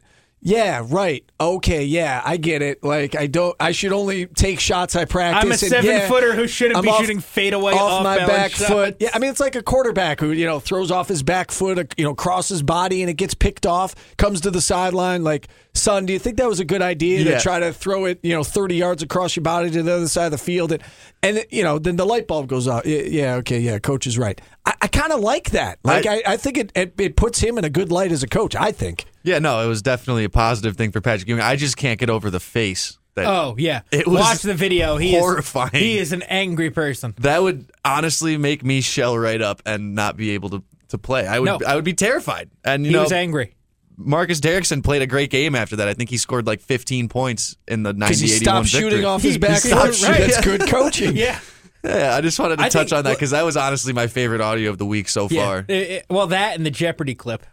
Yeah, 0.48 0.86
right. 0.88 1.30
Okay, 1.42 1.84
yeah, 1.84 2.22
I 2.24 2.38
get 2.38 2.62
it. 2.62 2.82
Like 2.82 3.16
I 3.16 3.28
don't 3.28 3.54
I 3.60 3.74
should 3.74 3.92
only 3.92 4.28
take 4.28 4.62
shots 4.62 4.96
I 4.96 5.04
practice. 5.04 5.44
I'm 5.44 5.50
a 5.50 5.52
and 5.52 5.60
seven 5.60 5.86
yeah, 5.92 6.08
footer 6.08 6.34
who 6.34 6.48
shouldn't 6.48 6.78
I'm 6.78 6.84
be 6.86 6.90
off- 6.90 7.02
shooting 7.02 7.20
fadeaway 7.20 7.74
off 7.74 7.82
off 7.82 8.04
my 8.06 8.18
back 8.26 8.52
shots. 8.52 8.66
foot. 8.72 8.96
Yeah, 9.02 9.10
I 9.14 9.20
mean 9.20 9.30
it's 9.30 9.42
like 9.42 9.56
a 9.58 9.62
quarterback 9.62 10.22
who 10.22 10.32
you 10.32 10.46
know 10.46 10.62
throws 10.62 10.90
off 10.90 11.10
his 11.10 11.22
back 11.22 11.52
foot, 11.52 11.94
you 11.98 12.06
know, 12.06 12.16
crosses 12.16 12.64
body 12.64 13.02
and 13.02 13.10
it 13.10 13.16
gets 13.16 13.34
picked 13.34 13.66
off, 13.66 13.94
comes 14.16 14.40
to 14.42 14.50
the 14.52 14.62
sideline. 14.62 15.26
Like, 15.26 15.50
son, 15.74 16.06
do 16.06 16.14
you 16.14 16.20
think 16.20 16.38
that 16.38 16.48
was 16.48 16.62
a 16.62 16.66
good 16.66 16.82
idea 16.82 17.20
Yeah. 17.24 17.36
to 17.38 17.40
try 17.44 17.60
to 17.60 17.74
throw 17.74 18.06
it, 18.06 18.20
you 18.24 18.34
know, 18.34 18.44
30 18.46 18.76
yards 18.78 19.04
across 19.04 19.36
your 19.36 19.44
body 19.44 19.70
to 19.72 19.84
the 19.84 19.94
other 19.94 20.08
side 20.08 20.28
of 20.28 20.32
the 20.32 20.38
field, 20.38 20.72
and 20.72 20.82
and 21.28 21.46
you 21.50 21.64
know, 21.64 21.80
then 21.80 21.96
the 21.96 22.06
light 22.06 22.28
bulb 22.28 22.48
goes 22.48 22.68
off. 22.68 22.86
Yeah, 22.86 23.02
yeah 23.02 23.36
okay, 23.36 23.60
yeah, 23.60 23.80
coach 23.80 24.08
is 24.08 24.18
right. 24.18 24.40
I, 24.66 24.74
I 24.84 24.88
kind 24.88 25.12
of 25.12 25.20
like 25.20 25.52
that. 25.52 25.80
Like, 25.84 26.06
I, 26.06 26.22
I, 26.26 26.38
think 26.38 26.58
it, 26.58 26.72
it 26.76 26.94
it 26.98 27.16
puts 27.16 27.40
him 27.40 27.58
in 27.58 27.66
a 27.66 27.70
good 27.70 27.92
light 27.92 28.12
as 28.12 28.24
a 28.24 28.28
coach. 28.28 28.56
I 28.56 28.72
think. 28.72 29.06
Yeah, 29.24 29.40
no, 29.40 29.64
it 29.64 29.68
was 29.68 29.82
definitely 29.82 30.24
a 30.24 30.30
positive 30.30 30.78
thing 30.78 30.92
for 30.92 31.02
Patrick 31.02 31.28
Ewing. 31.28 31.42
I 31.42 31.56
just 31.56 31.76
can't 31.78 32.00
get 32.00 32.10
over 32.10 32.30
the 32.30 32.40
face. 32.40 32.98
That, 33.16 33.26
Oh 33.26 33.56
yeah, 33.58 33.82
It 33.92 34.08
was 34.08 34.20
watch 34.20 34.42
the 34.44 34.54
video. 34.54 34.98
He 34.98 35.18
horrifying. 35.18 35.74
Is, 35.74 35.80
he 35.82 35.98
is 35.98 36.12
an 36.14 36.22
angry 36.24 36.70
person. 36.70 37.16
that 37.20 37.42
would 37.42 37.72
honestly 37.84 38.38
make 38.38 38.64
me 38.64 38.80
shell 38.82 39.18
right 39.18 39.42
up 39.42 39.64
and 39.66 39.96
not 39.96 40.18
be 40.18 40.32
able 40.32 40.52
to, 40.52 40.64
to 40.90 41.00
play. 41.00 41.26
I 41.26 41.40
would 41.40 41.46
No. 41.48 41.60
I 41.66 41.74
would 41.76 41.84
be 41.84 41.94
terrified. 41.96 42.52
And 42.64 42.86
you 42.86 42.92
He 42.92 42.96
know, 42.96 43.02
was 43.04 43.12
angry. 43.12 43.56
Marcus 43.98 44.40
Derrickson 44.40 44.84
played 44.84 45.02
a 45.02 45.08
great 45.08 45.30
game 45.32 45.56
after 45.56 45.78
that. 45.78 45.88
I 45.88 45.94
think 45.96 46.10
he 46.10 46.18
scored 46.18 46.46
like 46.46 46.62
15 46.62 47.10
points 47.10 47.58
in 47.68 47.84
the 47.84 47.94
90 47.94 48.06
Because 48.06 48.20
he 48.20 48.28
stopped 48.28 48.68
victory. 48.70 48.90
shooting 48.92 49.06
off 49.06 49.22
his 49.24 49.34
He 49.34 49.40
back 49.40 49.60
stopped 49.60 49.88
foot. 49.88 49.96
shooting. 49.96 50.22
That's 50.22 50.42
good 50.42 50.62
coaching. 50.68 51.16
Yeah, 51.18 51.40
Yeah, 51.84 52.16
I 52.16 52.22
just 52.22 52.40
wanted 52.40 52.58
to 52.58 52.64
I 52.66 52.70
touch 52.70 52.90
think- 52.90 52.98
on 53.00 53.04
that 53.06 53.16
because 53.16 53.32
that 53.32 53.44
was 53.44 53.58
honestly 53.58 53.94
my 53.94 54.08
favorite 54.08 54.42
audio 54.42 54.70
of 54.70 54.78
the 54.78 54.86
week 54.86 55.10
so 55.10 55.28
yeah. 55.32 55.44
far. 55.46 55.60
It- 55.68 55.72
it- 55.72 56.06
well, 56.10 56.28
that 56.28 56.56
and 56.56 56.66
the 56.66 56.72
Jeopardy 56.72 57.16
clip. 57.16 57.46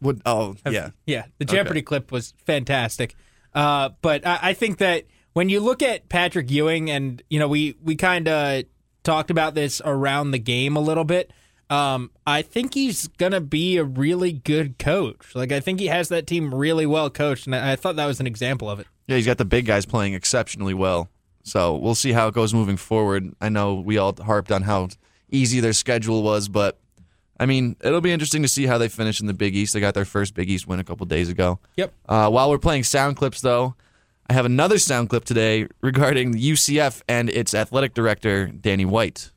Would, 0.00 0.22
oh, 0.26 0.54
yeah. 0.70 0.90
Yeah, 1.06 1.24
the 1.38 1.44
Jeopardy 1.44 1.82
clip 1.82 2.12
was 2.12 2.32
fantastic. 2.44 3.14
Uh, 3.54 3.90
but 4.02 4.24
I, 4.26 4.38
I 4.42 4.52
think 4.54 4.78
that 4.78 5.04
when 5.32 5.48
you 5.48 5.58
look 5.60 5.82
at 5.82 6.08
Patrick 6.08 6.50
Ewing, 6.50 6.90
and 6.90 7.20
you 7.30 7.38
know, 7.40 7.48
we 7.48 7.74
we 7.82 7.96
kind 7.96 8.28
of 8.28 8.64
talked 9.02 9.30
about 9.30 9.54
this 9.56 9.80
around 9.84 10.30
the 10.30 10.38
game 10.38 10.76
a 10.76 10.80
little 10.80 11.02
bit. 11.04 11.32
Um, 11.70 12.10
I 12.26 12.42
think 12.42 12.74
he's 12.74 13.08
gonna 13.08 13.40
be 13.40 13.76
a 13.76 13.84
really 13.84 14.32
good 14.32 14.78
coach. 14.78 15.34
Like 15.34 15.52
I 15.52 15.60
think 15.60 15.80
he 15.80 15.86
has 15.86 16.08
that 16.08 16.26
team 16.26 16.54
really 16.54 16.86
well 16.86 17.10
coached, 17.10 17.46
and 17.46 17.54
I, 17.54 17.72
I 17.72 17.76
thought 17.76 17.96
that 17.96 18.06
was 18.06 18.20
an 18.20 18.26
example 18.26 18.70
of 18.70 18.80
it. 18.80 18.86
Yeah, 19.06 19.16
he's 19.16 19.26
got 19.26 19.38
the 19.38 19.44
big 19.44 19.66
guys 19.66 19.86
playing 19.86 20.14
exceptionally 20.14 20.74
well. 20.74 21.08
So 21.42 21.76
we'll 21.76 21.94
see 21.94 22.12
how 22.12 22.28
it 22.28 22.34
goes 22.34 22.52
moving 22.52 22.76
forward. 22.76 23.34
I 23.40 23.48
know 23.48 23.74
we 23.74 23.98
all 23.98 24.14
harped 24.22 24.52
on 24.52 24.62
how 24.62 24.88
easy 25.30 25.60
their 25.60 25.72
schedule 25.72 26.22
was, 26.22 26.48
but 26.48 26.78
I 27.40 27.46
mean, 27.46 27.76
it'll 27.80 28.00
be 28.00 28.12
interesting 28.12 28.42
to 28.42 28.48
see 28.48 28.66
how 28.66 28.78
they 28.78 28.88
finish 28.88 29.20
in 29.20 29.26
the 29.26 29.34
Big 29.34 29.54
East. 29.54 29.72
They 29.72 29.80
got 29.80 29.94
their 29.94 30.04
first 30.04 30.34
Big 30.34 30.50
East 30.50 30.66
win 30.66 30.80
a 30.80 30.84
couple 30.84 31.06
days 31.06 31.28
ago. 31.28 31.58
Yep. 31.76 31.92
Uh, 32.08 32.30
while 32.30 32.50
we're 32.50 32.58
playing 32.58 32.84
sound 32.84 33.16
clips, 33.16 33.40
though, 33.40 33.74
I 34.28 34.34
have 34.34 34.44
another 34.44 34.78
sound 34.78 35.08
clip 35.08 35.24
today 35.24 35.68
regarding 35.80 36.34
UCF 36.34 37.02
and 37.08 37.30
its 37.30 37.54
athletic 37.54 37.94
director, 37.94 38.48
Danny 38.48 38.84
White. 38.84 39.30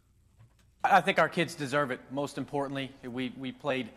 I 0.83 0.99
think 1.01 1.19
our 1.19 1.29
kids 1.29 1.53
deserve 1.53 1.91
it. 1.91 1.99
Most 2.09 2.39
importantly, 2.39 2.91
we, 3.03 3.31
we 3.37 3.51
played 3.51 3.89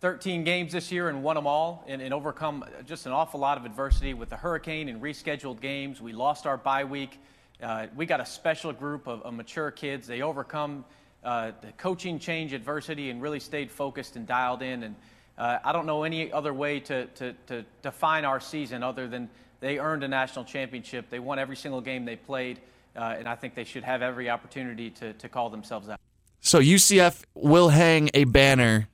13 0.00 0.44
games 0.44 0.72
this 0.72 0.92
year 0.92 1.08
and 1.08 1.24
won 1.24 1.34
them 1.34 1.48
all 1.48 1.84
and, 1.88 2.00
and 2.00 2.14
overcome 2.14 2.64
just 2.86 3.06
an 3.06 3.12
awful 3.12 3.40
lot 3.40 3.58
of 3.58 3.64
adversity 3.64 4.14
with 4.14 4.28
the 4.28 4.36
hurricane 4.36 4.88
and 4.88 5.02
rescheduled 5.02 5.60
games. 5.60 6.00
We 6.00 6.12
lost 6.12 6.46
our 6.46 6.56
bye 6.56 6.84
week. 6.84 7.18
Uh, 7.60 7.88
we 7.96 8.06
got 8.06 8.20
a 8.20 8.26
special 8.26 8.72
group 8.72 9.08
of, 9.08 9.22
of 9.22 9.34
mature 9.34 9.72
kids. 9.72 10.06
They 10.06 10.22
overcome 10.22 10.84
uh, 11.24 11.50
the 11.60 11.72
coaching 11.72 12.20
change 12.20 12.52
adversity 12.52 13.10
and 13.10 13.20
really 13.20 13.40
stayed 13.40 13.68
focused 13.68 14.14
and 14.14 14.24
dialed 14.24 14.62
in. 14.62 14.84
And 14.84 14.94
uh, 15.36 15.58
I 15.64 15.72
don't 15.72 15.86
know 15.86 16.04
any 16.04 16.30
other 16.30 16.54
way 16.54 16.78
to, 16.80 17.06
to, 17.06 17.32
to 17.48 17.64
define 17.82 18.24
our 18.24 18.38
season 18.38 18.84
other 18.84 19.08
than 19.08 19.28
they 19.58 19.80
earned 19.80 20.04
a 20.04 20.08
national 20.08 20.44
championship. 20.44 21.10
They 21.10 21.18
won 21.18 21.40
every 21.40 21.56
single 21.56 21.80
game 21.80 22.04
they 22.04 22.14
played, 22.14 22.60
uh, 22.94 23.16
and 23.18 23.28
I 23.28 23.34
think 23.34 23.56
they 23.56 23.64
should 23.64 23.82
have 23.82 24.02
every 24.02 24.30
opportunity 24.30 24.90
to, 24.90 25.14
to 25.14 25.28
call 25.28 25.50
themselves 25.50 25.88
out. 25.88 25.98
So 26.40 26.60
UCF 26.60 27.22
will 27.34 27.70
hang 27.70 28.10
a 28.14 28.24
banner 28.24 28.88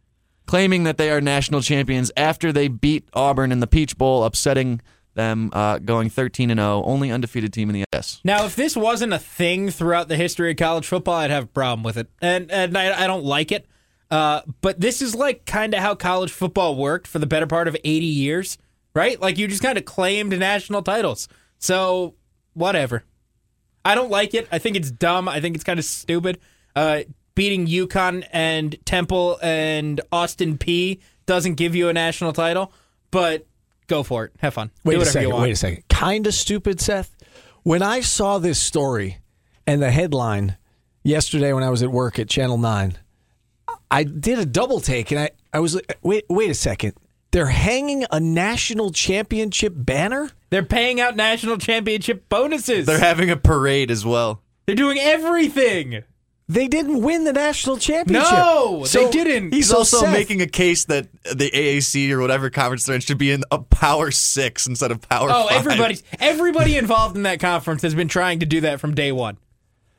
claiming 0.47 0.85
that 0.85 0.99
they 0.99 1.11
are 1.11 1.21
national 1.21 1.63
champions 1.63 2.11
after 2.17 2.53
they 2.53 2.69
beat 2.69 3.09
Auburn 3.15 3.53
in 3.53 3.61
the 3.61 3.67
Peach 3.67 3.97
Bowl, 3.97 4.25
upsetting 4.25 4.81
them 5.15 5.51
uh, 5.53 5.79
going 5.79 6.11
13 6.11 6.51
and 6.51 6.59
0, 6.59 6.83
only 6.85 7.11
undefeated 7.11 7.53
team 7.53 7.71
in 7.71 7.75
the 7.75 7.85
S. 7.93 8.21
Now, 8.25 8.45
if 8.45 8.57
this 8.57 8.77
wasn't 8.77 9.13
a 9.13 9.19
thing 9.19 9.71
throughout 9.71 10.09
the 10.09 10.17
history 10.17 10.51
of 10.51 10.57
college 10.57 10.87
football, 10.87 11.15
I'd 11.15 11.31
have 11.31 11.45
a 11.45 11.49
problem 11.49 11.85
with 11.85 11.97
it, 11.97 12.09
and 12.21 12.51
and 12.51 12.77
I, 12.77 13.05
I 13.05 13.07
don't 13.07 13.25
like 13.25 13.53
it. 13.53 13.67
Uh, 14.11 14.43
but 14.61 14.81
this 14.81 15.01
is 15.03 15.15
like 15.15 15.47
kind 15.47 15.75
of 15.75 15.81
how 15.81 15.95
college 15.95 16.31
football 16.31 16.77
worked 16.77 17.07
for 17.07 17.19
the 17.19 17.27
better 17.27 17.47
part 17.47 17.69
of 17.69 17.77
80 17.77 18.07
years, 18.07 18.59
right? 18.95 19.21
Like 19.21 19.39
you 19.39 19.49
just 19.49 19.63
kind 19.63 19.79
of 19.79 19.85
claimed 19.85 20.39
national 20.39 20.83
titles. 20.83 21.27
So 21.59 22.15
whatever. 22.53 23.05
I 23.85 23.95
don't 23.95 24.11
like 24.11 24.35
it. 24.35 24.47
I 24.53 24.59
think 24.59 24.77
it's 24.77 24.91
dumb. 24.91 25.29
I 25.29 25.41
think 25.41 25.55
it's 25.55 25.65
kind 25.65 25.79
of 25.79 25.85
stupid. 25.85 26.39
Uh, 26.77 27.01
beating 27.35 27.67
UConn 27.67 28.27
and 28.33 28.77
Temple 28.85 29.39
and 29.43 30.01
Austin 30.13 30.59
Peay 30.59 31.01
doesn't 31.27 31.55
give 31.55 31.75
you 31.75 31.89
a 31.89 31.93
national 31.93 32.33
title, 32.33 32.73
but 33.11 33.47
go 33.87 34.03
for 34.03 34.25
it. 34.27 34.33
Have 34.39 34.55
fun. 34.55 34.71
Wait 34.85 34.95
Do 34.97 35.01
a 35.03 35.05
second. 35.05 35.23
you 35.29 35.31
want. 35.35 35.43
Wait 35.43 35.53
a 35.53 35.57
second. 35.57 35.85
Kind 35.89 36.27
of 36.27 36.35
stupid, 36.35 36.81
Seth. 36.81 37.15
When 37.63 37.83
I 37.83 38.01
saw 38.01 38.39
this 38.39 38.61
story 38.61 39.19
and 39.67 39.81
the 39.83 39.91
headline 39.91 40.57
yesterday 41.03 41.53
when 41.53 41.63
I 41.63 41.71
was 41.71 41.83
at 41.83 41.91
work 41.91 42.19
at 42.19 42.29
Channel 42.29 42.59
Nine, 42.59 42.99
I 43.91 44.05
did 44.05 44.39
a 44.39 44.47
double 44.47 44.81
take 44.81 45.11
and 45.11 45.21
I, 45.21 45.31
I 45.53 45.61
was 45.61 45.75
like, 45.75 45.99
wait, 46.03 46.25
wait 46.29 46.51
a 46.51 46.55
second. 46.55 46.95
They're 47.31 47.47
hanging 47.47 48.05
a 48.13 48.21
national 48.21 48.93
championship 48.93 49.73
banner. 49.75 50.31
They're 50.51 50.63
paying 50.63 51.01
out 51.01 51.17
national 51.17 51.59
championship 51.59 52.29
bonuses. 52.29 52.87
They're 52.87 52.99
having 52.99 53.31
a 53.31 53.37
parade 53.37 53.91
as 53.91 54.05
well. 54.05 54.41
They're 54.67 54.77
doing 54.77 54.99
everything. 54.99 56.05
They 56.47 56.69
didn't 56.69 57.01
win 57.01 57.25
the 57.25 57.33
national 57.33 57.79
championship. 57.79 58.31
No, 58.31 58.85
they 58.85 59.11
didn't. 59.11 59.55
He's 59.55 59.69
So, 59.71 59.79
also 59.79 60.01
Seth- 60.01 60.13
making 60.13 60.43
a 60.43 60.47
case 60.47 60.85
that 60.87 61.09
the 61.25 61.51
AAC 61.51 62.11
or 62.11 62.21
whatever 62.21 62.51
conference 62.51 62.85
they're 62.85 62.95
in 62.97 63.01
should 63.01 63.17
be 63.17 63.31
in 63.31 63.45
a 63.51 63.59
Power 63.59 64.11
Six 64.11 64.67
instead 64.67 64.91
of 64.91 65.01
Power 65.01 65.29
Oh, 65.33 65.49
Five. 65.49 65.57
everybody's 65.67 66.03
everybody 66.21 66.77
involved 66.77 67.17
in 67.17 67.23
that 67.23 67.41
conference 67.41 67.81
has 67.81 67.95
been 67.95 68.09
trying 68.09 68.41
to 68.41 68.47
do 68.47 68.61
that 68.61 68.79
from 68.79 68.95
day 68.95 69.11
one. 69.11 69.39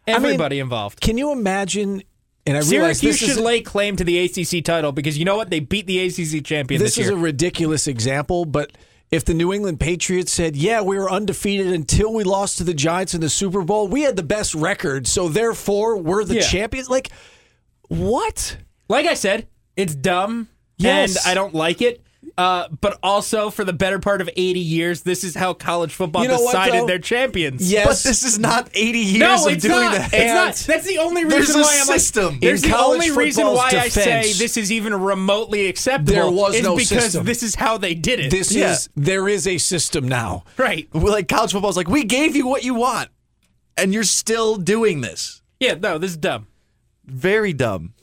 mean, 0.05 0.15
Everybody 0.17 0.59
involved. 0.59 1.01
Can 1.01 1.17
you 1.17 1.31
imagine? 1.31 2.03
And 2.45 2.55
I 2.55 2.59
realize 2.59 2.99
Syracuse 2.99 3.01
this 3.01 3.17
should 3.17 3.29
is 3.39 3.39
lay 3.39 3.61
claim 3.61 3.95
to 3.95 4.03
the 4.03 4.19
ACC 4.19 4.63
title 4.63 4.91
because 4.91 5.17
you 5.17 5.25
know 5.25 5.35
what? 5.35 5.49
They 5.49 5.61
beat 5.61 5.87
the 5.87 5.97
ACC 5.99 6.43
champion 6.45 6.79
this 6.79 6.93
this, 6.95 7.05
is 7.05 7.09
year. 7.09 7.17
a 7.17 7.19
ridiculous 7.19 7.87
example, 7.87 8.45
but 8.45 8.71
if 9.15 9.25
the 9.25 9.33
New 9.33 9.51
England 9.53 9.79
Patriots 9.79 10.31
said, 10.31 10.55
"Yeah, 10.55 10.81
we 10.81 10.97
were 10.97 11.09
undefeated 11.09 11.67
until 11.73 12.13
we 12.13 12.23
lost 12.23 12.57
to 12.59 12.63
the 12.63 12.73
Giants 12.73 13.13
in 13.13 13.21
the 13.21 13.29
Super 13.29 13.61
Bowl. 13.63 13.87
We 13.87 14.01
had 14.01 14.15
the 14.15 14.23
best 14.23 14.53
record, 14.53 15.07
so 15.07 15.27
therefore 15.29 15.97
we're 15.97 16.23
the 16.23 16.35
Yeah. 16.35 16.41
champions." 16.41 16.89
Like, 16.89 17.09
what? 17.87 18.57
like 18.87 19.07
I 19.07 19.15
said, 19.15 19.47
it's 19.75 19.95
dumb 19.95 20.47
Yes. 20.77 21.15
and 21.17 21.31
I 21.31 21.33
don't 21.33 21.55
like 21.55 21.81
it. 21.81 22.01
Uh, 22.37 22.67
but 22.81 22.99
also, 23.01 23.49
for 23.49 23.63
the 23.63 23.71
better 23.73 23.99
part 23.99 24.19
of 24.21 24.29
80 24.35 24.59
years, 24.59 25.01
this 25.03 25.23
is 25.23 25.35
how 25.35 25.53
college 25.53 25.93
football 25.93 26.23
You 26.23 26.27
know 26.29 26.37
decided 26.37 26.81
though? 26.81 26.85
their 26.87 26.99
champions. 26.99 27.71
Yes, 27.71 27.85
But 28.03 28.09
this 28.09 28.23
is 28.23 28.37
not 28.37 28.69
80 28.73 28.99
years 28.99 29.19
No, 29.19 29.45
of 29.47 29.53
it's 29.53 29.63
doing 29.63 29.79
not. 29.79 29.91
that. 29.93 30.09
It's 30.13 30.33
not. 30.67 30.73
That's 30.73 30.85
the 30.87 30.97
only 30.97 31.23
reason 31.25 31.61
a 31.61 31.63
why 31.63 31.77
I'm 31.79 31.85
system. 31.85 32.33
like. 32.33 32.41
There's 32.41 32.63
In 32.63 32.71
the 32.71 32.77
only 32.77 33.11
reason 33.11 33.45
football's 33.45 33.73
why 33.73 33.79
I 33.79 33.87
say 33.89 34.33
this 34.33 34.57
is 34.57 34.71
even 34.71 34.93
remotely 34.93 35.67
acceptable. 35.67 36.13
There 36.13 36.29
was 36.31 36.55
is 36.55 36.63
no 36.63 36.75
because 36.75 36.89
system. 37.03 37.25
this 37.25 37.41
is 37.43 37.55
how 37.55 37.77
they 37.77 37.95
did 37.95 38.19
it. 38.19 38.31
This 38.31 38.51
Yeah. 38.51 38.71
is 38.73 38.89
there 38.95 39.27
is 39.29 39.47
a 39.47 39.57
system 39.57 40.07
now. 40.07 40.43
right. 40.57 40.87
Like 40.93 41.27
college 41.27 41.51
football 41.53 41.69
is 41.71 41.77
like, 41.77 41.87
we 41.87 42.03
gave 42.03 42.35
you 42.35 42.47
what 42.47 42.63
you 42.63 42.73
want, 42.73 43.09
and 43.77 43.93
you're 43.93 44.03
still 44.03 44.57
doing 44.57 45.01
this. 45.01 45.41
Yeah. 45.59 45.75
No, 45.75 45.97
this 45.97 46.11
is 46.11 46.17
dumb. 46.17 46.47
Very 47.05 47.53
dumb. 47.53 47.93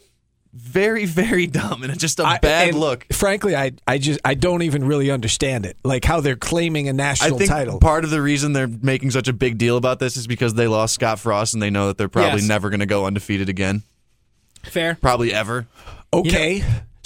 Very, 0.55 1.07
very 1.07 1.47
dumb, 1.47 1.83
and 1.83 1.91
it's 1.91 2.01
just 2.01 2.21
a 2.21 2.25
I- 2.25 2.39
bad 2.39 2.75
look. 2.75 3.07
Frankly, 3.11 3.57
I 3.57 3.73
I 3.87 3.97
just 3.97 4.21
I 4.23 4.35
don't 4.35 4.61
even 4.63 4.85
really 4.85 5.11
understand 5.11 5.65
it. 5.65 5.79
Like 5.83 6.05
how 6.05 6.21
they're 6.21 6.37
claiming 6.37 6.89
a 6.89 6.93
national 6.93 7.39
think 7.39 7.51
title. 7.51 7.79
part 7.81 8.05
of 8.05 8.11
the 8.11 8.21
reason 8.21 8.53
they're 8.53 8.69
making 8.69 9.13
such 9.13 9.29
a 9.29 9.33
big 9.33 9.57
deal 9.57 9.79
about 9.79 9.99
this 9.99 10.17
is 10.19 10.27
because 10.27 10.53
they 10.53 10.67
lost 10.67 10.93
Scott 10.95 11.19
Frost, 11.19 11.55
and 11.55 11.63
they 11.63 11.71
know 11.71 11.87
that 11.87 11.97
they're 11.97 12.11
probably 12.11 12.41
Yes. 12.41 12.49
never 12.49 12.69
going 12.69 12.81
to 12.81 12.87
go 12.87 13.07
undefeated 13.07 13.49
again, 13.49 13.83
Fair. 14.63 14.97
probably 15.01 15.33
ever. 15.33 15.67
okay. 16.13 16.63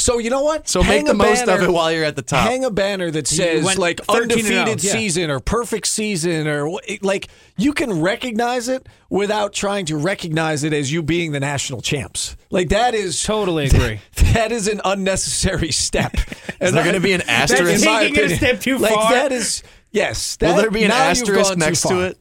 So 0.07 0.19
you 0.19 0.31
know 0.31 0.43
what? 0.43 0.69
So 0.69 0.83
Hang 0.83 0.99
make 0.99 1.07
the 1.07 1.11
a 1.11 1.15
most 1.15 1.49
of 1.49 1.63
it 1.63 1.69
while 1.69 1.91
you're 1.91 2.05
at 2.05 2.15
the 2.15 2.23
top. 2.23 2.49
Hang 2.49 2.65
a 2.65 2.71
banner 2.71 3.11
that 3.11 3.27
says 3.27 3.77
like 3.77 4.01
undefeated 4.09 4.79
0, 4.81 4.95
yeah. 4.95 5.01
season 5.01 5.31
or 5.31 5.41
perfect 5.41 5.89
season 5.89 6.47
or 6.47 6.79
like 7.03 7.27
you 7.57 7.73
can 7.73 8.01
recognize 8.01 8.69
it 8.69 8.89
without 9.11 9.53
trying 9.53 9.85
to 9.87 9.97
recognize 9.97 10.63
it 10.63 10.73
as 10.73 10.93
you 10.93 11.03
being 11.03 11.33
the 11.33 11.41
national 11.41 11.81
champs. 11.81 12.37
Like 12.51 12.69
that 12.69 12.95
is 12.95 13.21
Totally 13.21 13.67
agree. 13.67 14.01
That 14.33 14.53
is 14.53 14.69
an 14.69 14.81
unnecessary 14.85 15.73
step. 15.73 16.15
Is 16.61 16.73
there 16.73 16.85
going 16.85 16.95
to 16.95 17.01
be 17.01 17.13
an 17.13 17.23
That's 17.27 17.53
asterisk? 17.53 17.85
in 17.85 17.93
my 17.93 18.03
taking 18.05 18.25
it 18.25 18.31
a 18.31 18.37
step 18.37 18.61
too 18.61 18.79
like 18.79 18.95
far. 18.95 19.13
that 19.13 19.33
is 19.33 19.65
yes. 19.91 20.39
Will 20.41 20.55
there 20.55 20.71
be 20.71 20.85
an 20.85 20.93
asterisk 20.93 21.57
next 21.57 21.83
to 21.83 22.03
it? 22.03 22.19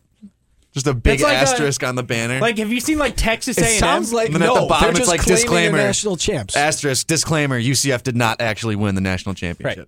Just 0.76 0.88
a 0.88 0.93
big 0.93 1.15
It's 1.15 1.23
like 1.23 1.34
a- 1.34 1.39
asterisk 1.39 1.84
on 1.84 1.95
the 1.95 2.03
banner. 2.03 2.39
Like, 2.39 2.57
have 2.59 2.71
you 2.71 2.80
seen 2.82 2.97
like 2.99 3.15
Texas 3.15 3.57
A&M? 3.57 3.80
sounds 3.80 4.11
like 4.13 4.28
And 4.28 4.36
then 4.36 4.43
at 4.43 4.47
no. 4.53 4.61
the 4.61 4.67
bottom, 4.67 4.82
they're 4.82 4.89
it's 4.91 4.99
just 4.99 5.09
like 5.09 5.21
claiming 5.21 5.38
disclaimer. 5.41 5.78
they're 5.78 5.88
national 5.88 6.17
champs. 6.17 6.55
asterisk 6.55 7.07
disclaimer: 7.07 7.59
UCF 7.59 8.03
did 8.03 8.15
not 8.17 8.41
actually 8.41 8.76
win 8.76 8.93
the 8.93 9.01
national 9.01 9.36
championship. 9.36 9.88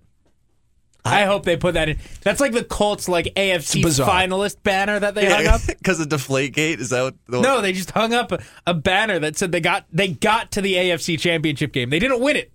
I 1.04 1.24
hope 1.26 1.44
they 1.44 1.56
put 1.56 1.74
that 1.74 1.88
in. 1.88 1.98
That's 2.22 2.40
like 2.40 2.52
the 2.52 2.64
Colts 2.64 3.08
like 3.08 3.26
AFC 3.34 3.82
finalist 3.82 4.62
banner 4.62 4.98
that 4.98 5.14
they 5.14 5.30
hung 5.30 5.46
up. 5.46 5.60
because 5.66 6.00
of 6.00 6.08
Deflategate. 6.08 6.80
Is 6.80 6.90
that 6.90 7.02
what? 7.02 7.14
The, 7.28 7.40
No, 7.40 7.60
they 7.60 7.72
just 7.72 7.92
hung 7.92 8.12
up 8.12 8.32
a, 8.32 8.40
a 8.66 8.74
banner 8.74 9.18
that 9.20 9.36
said 9.36 9.52
they 9.52 9.60
got 9.60 9.86
they 9.92 10.08
got 10.08 10.50
to 10.52 10.60
the 10.60 10.74
AFC 10.74 11.18
Championship 11.18 11.72
game. 11.72 11.88
They 11.90 11.98
didn't 11.98 12.20
win 12.20 12.36
it. 12.36 12.52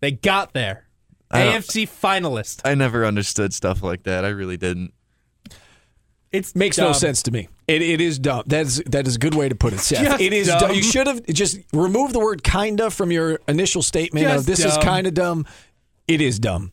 They 0.00 0.10
got 0.12 0.52
there. 0.52 0.86
I 1.30 1.42
AFC 1.42 1.88
finalist. 1.88 2.60
I 2.64 2.74
never 2.74 3.04
understood 3.04 3.52
stuff 3.54 3.82
like 3.82 4.04
that. 4.04 4.24
I 4.24 4.28
really 4.28 4.56
didn't. 4.56 4.92
It 6.32 6.54
Makes 6.54 6.78
no 6.78 6.92
sense 6.92 7.22
to 7.24 7.30
me. 7.30 7.48
It, 7.68 7.82
it 7.82 8.00
is 8.00 8.18
dumb. 8.18 8.42
That 8.46 8.66
is 8.66 8.82
that 8.86 9.06
is 9.06 9.16
a 9.16 9.18
good 9.18 9.34
way 9.34 9.48
to 9.48 9.54
put 9.54 9.72
it, 9.72 9.80
Seth. 9.80 10.04
Just 10.04 10.20
it 10.20 10.32
is 10.32 10.46
dumb. 10.48 10.60
dumb. 10.60 10.74
You 10.74 10.82
should 10.82 11.06
have 11.06 11.24
just 11.26 11.58
removed 11.72 12.14
the 12.14 12.20
word 12.20 12.42
"kinda" 12.42 12.90
from 12.90 13.10
your 13.10 13.40
initial 13.48 13.82
statement. 13.82 14.26
Of 14.26 14.46
this 14.46 14.64
is 14.64 14.76
kind 14.78 15.06
of 15.06 15.14
dumb. 15.14 15.46
It 16.06 16.20
is 16.20 16.38
dumb. 16.38 16.72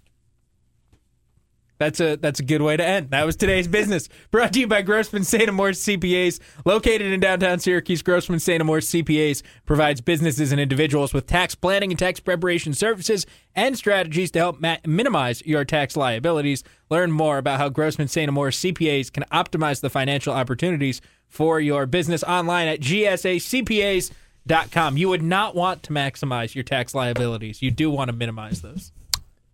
That's 1.84 2.00
a 2.00 2.16
that's 2.16 2.40
a 2.40 2.44
good 2.44 2.62
way 2.62 2.78
to 2.78 2.86
end. 2.86 3.10
That 3.10 3.26
was 3.26 3.36
today's 3.36 3.68
business. 3.68 4.08
Brought 4.32 4.54
to 4.54 4.62
you 4.62 4.68
by 4.68 4.84
Grossman 4.84 5.26
St. 5.26 5.50
Amour's 5.50 5.84
CPAs, 5.84 6.40
located 6.64 7.12
in 7.12 7.20
downtown 7.20 7.60
Syracuse. 7.60 8.02
Grossman 8.02 8.40
St. 8.40 8.62
Amour's 8.62 8.88
CPAs 8.88 9.44
provides 9.66 10.00
businesses 10.00 10.54
and 10.54 10.62
individuals 10.62 11.14
with 11.14 11.28
tax 11.28 11.56
planning 11.56 11.92
and 11.92 12.00
tax 12.00 12.22
preparation 12.22 12.74
services 12.74 13.26
and 13.54 13.78
strategies 13.78 14.32
to 14.32 14.40
help 14.40 14.62
ma- 14.62 14.78
minimize 14.86 15.46
your 15.46 15.66
tax 15.66 15.98
liabilities. 15.98 16.64
Learn 16.90 17.12
more 17.12 17.38
about 17.38 17.60
how 17.60 17.68
Grossman 17.68 18.08
St. 18.08 18.30
Amour's 18.30 18.58
CPAs 18.58 19.12
can 19.12 19.26
optimize 19.30 19.82
the 19.82 19.90
financial 19.90 20.34
opportunities 20.34 21.02
for 21.28 21.60
your 21.60 21.86
business 21.86 22.24
online 22.24 22.70
at 22.70 22.80
gsacpas.com. 22.80 24.16
You 24.98 25.10
would 25.10 25.22
not 25.22 25.54
want 25.54 25.84
to 25.84 25.92
maximize 25.92 26.56
your 26.56 26.64
tax 26.64 26.96
liabilities. 26.96 27.62
You 27.62 27.72
do 27.72 27.92
want 27.92 28.10
to 28.10 28.16
minimize 28.16 28.62
those. 28.62 28.94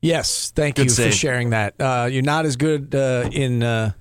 Yes, 0.01 0.51
thank 0.55 0.75
Good 0.75 0.85
you 0.85 0.91
for 0.91 1.11
sharing 1.11 1.49
that. 1.49 1.75
Uh, 1.79 2.07
you're 2.09 2.21
not 2.21 2.45
as 2.45 2.55
good 2.55 2.95
uh, 2.95 3.29
in 3.31 3.63
uh, 3.63 3.91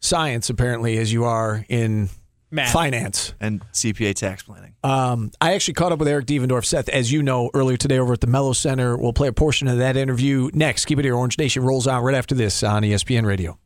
science 0.00 0.50
apparently 0.50 0.98
as 0.98 1.12
you 1.12 1.24
are 1.24 1.64
in 1.68 2.08
Math. 2.50 2.72
finance. 2.72 3.34
And 3.40 3.60
CPA 3.72 4.14
tax 4.14 4.44
planning. 4.44 4.74
Um, 4.84 5.32
I 5.40 5.54
actually 5.54 5.74
caught 5.74 5.92
up 5.92 5.98
with 5.98 6.08
Eric 6.08 6.26
Devendorf, 6.26 6.64
Seth, 6.64 6.88
as 6.88 7.10
you 7.10 7.22
know, 7.22 7.50
earlier 7.54 7.76
today 7.76 7.98
over 7.98 8.12
at 8.12 8.20
the 8.20 8.28
Melo 8.28 8.52
Center. 8.52 8.96
We'll 8.96 9.12
play 9.12 9.28
a 9.28 9.32
portion 9.32 9.66
of 9.68 9.78
that 9.78 9.96
interview 9.96 10.50
next. 10.54 10.84
Keep 10.84 11.00
it 11.00 11.04
here. 11.04 11.16
Orange 11.16 11.38
Nation 11.38 11.64
rolls 11.64 11.88
out 11.88 12.02
right 12.02 12.14
after 12.14 12.34
this 12.34 12.62
on 12.62 12.82
ESPN 12.82 13.26
Radio. 13.26 13.58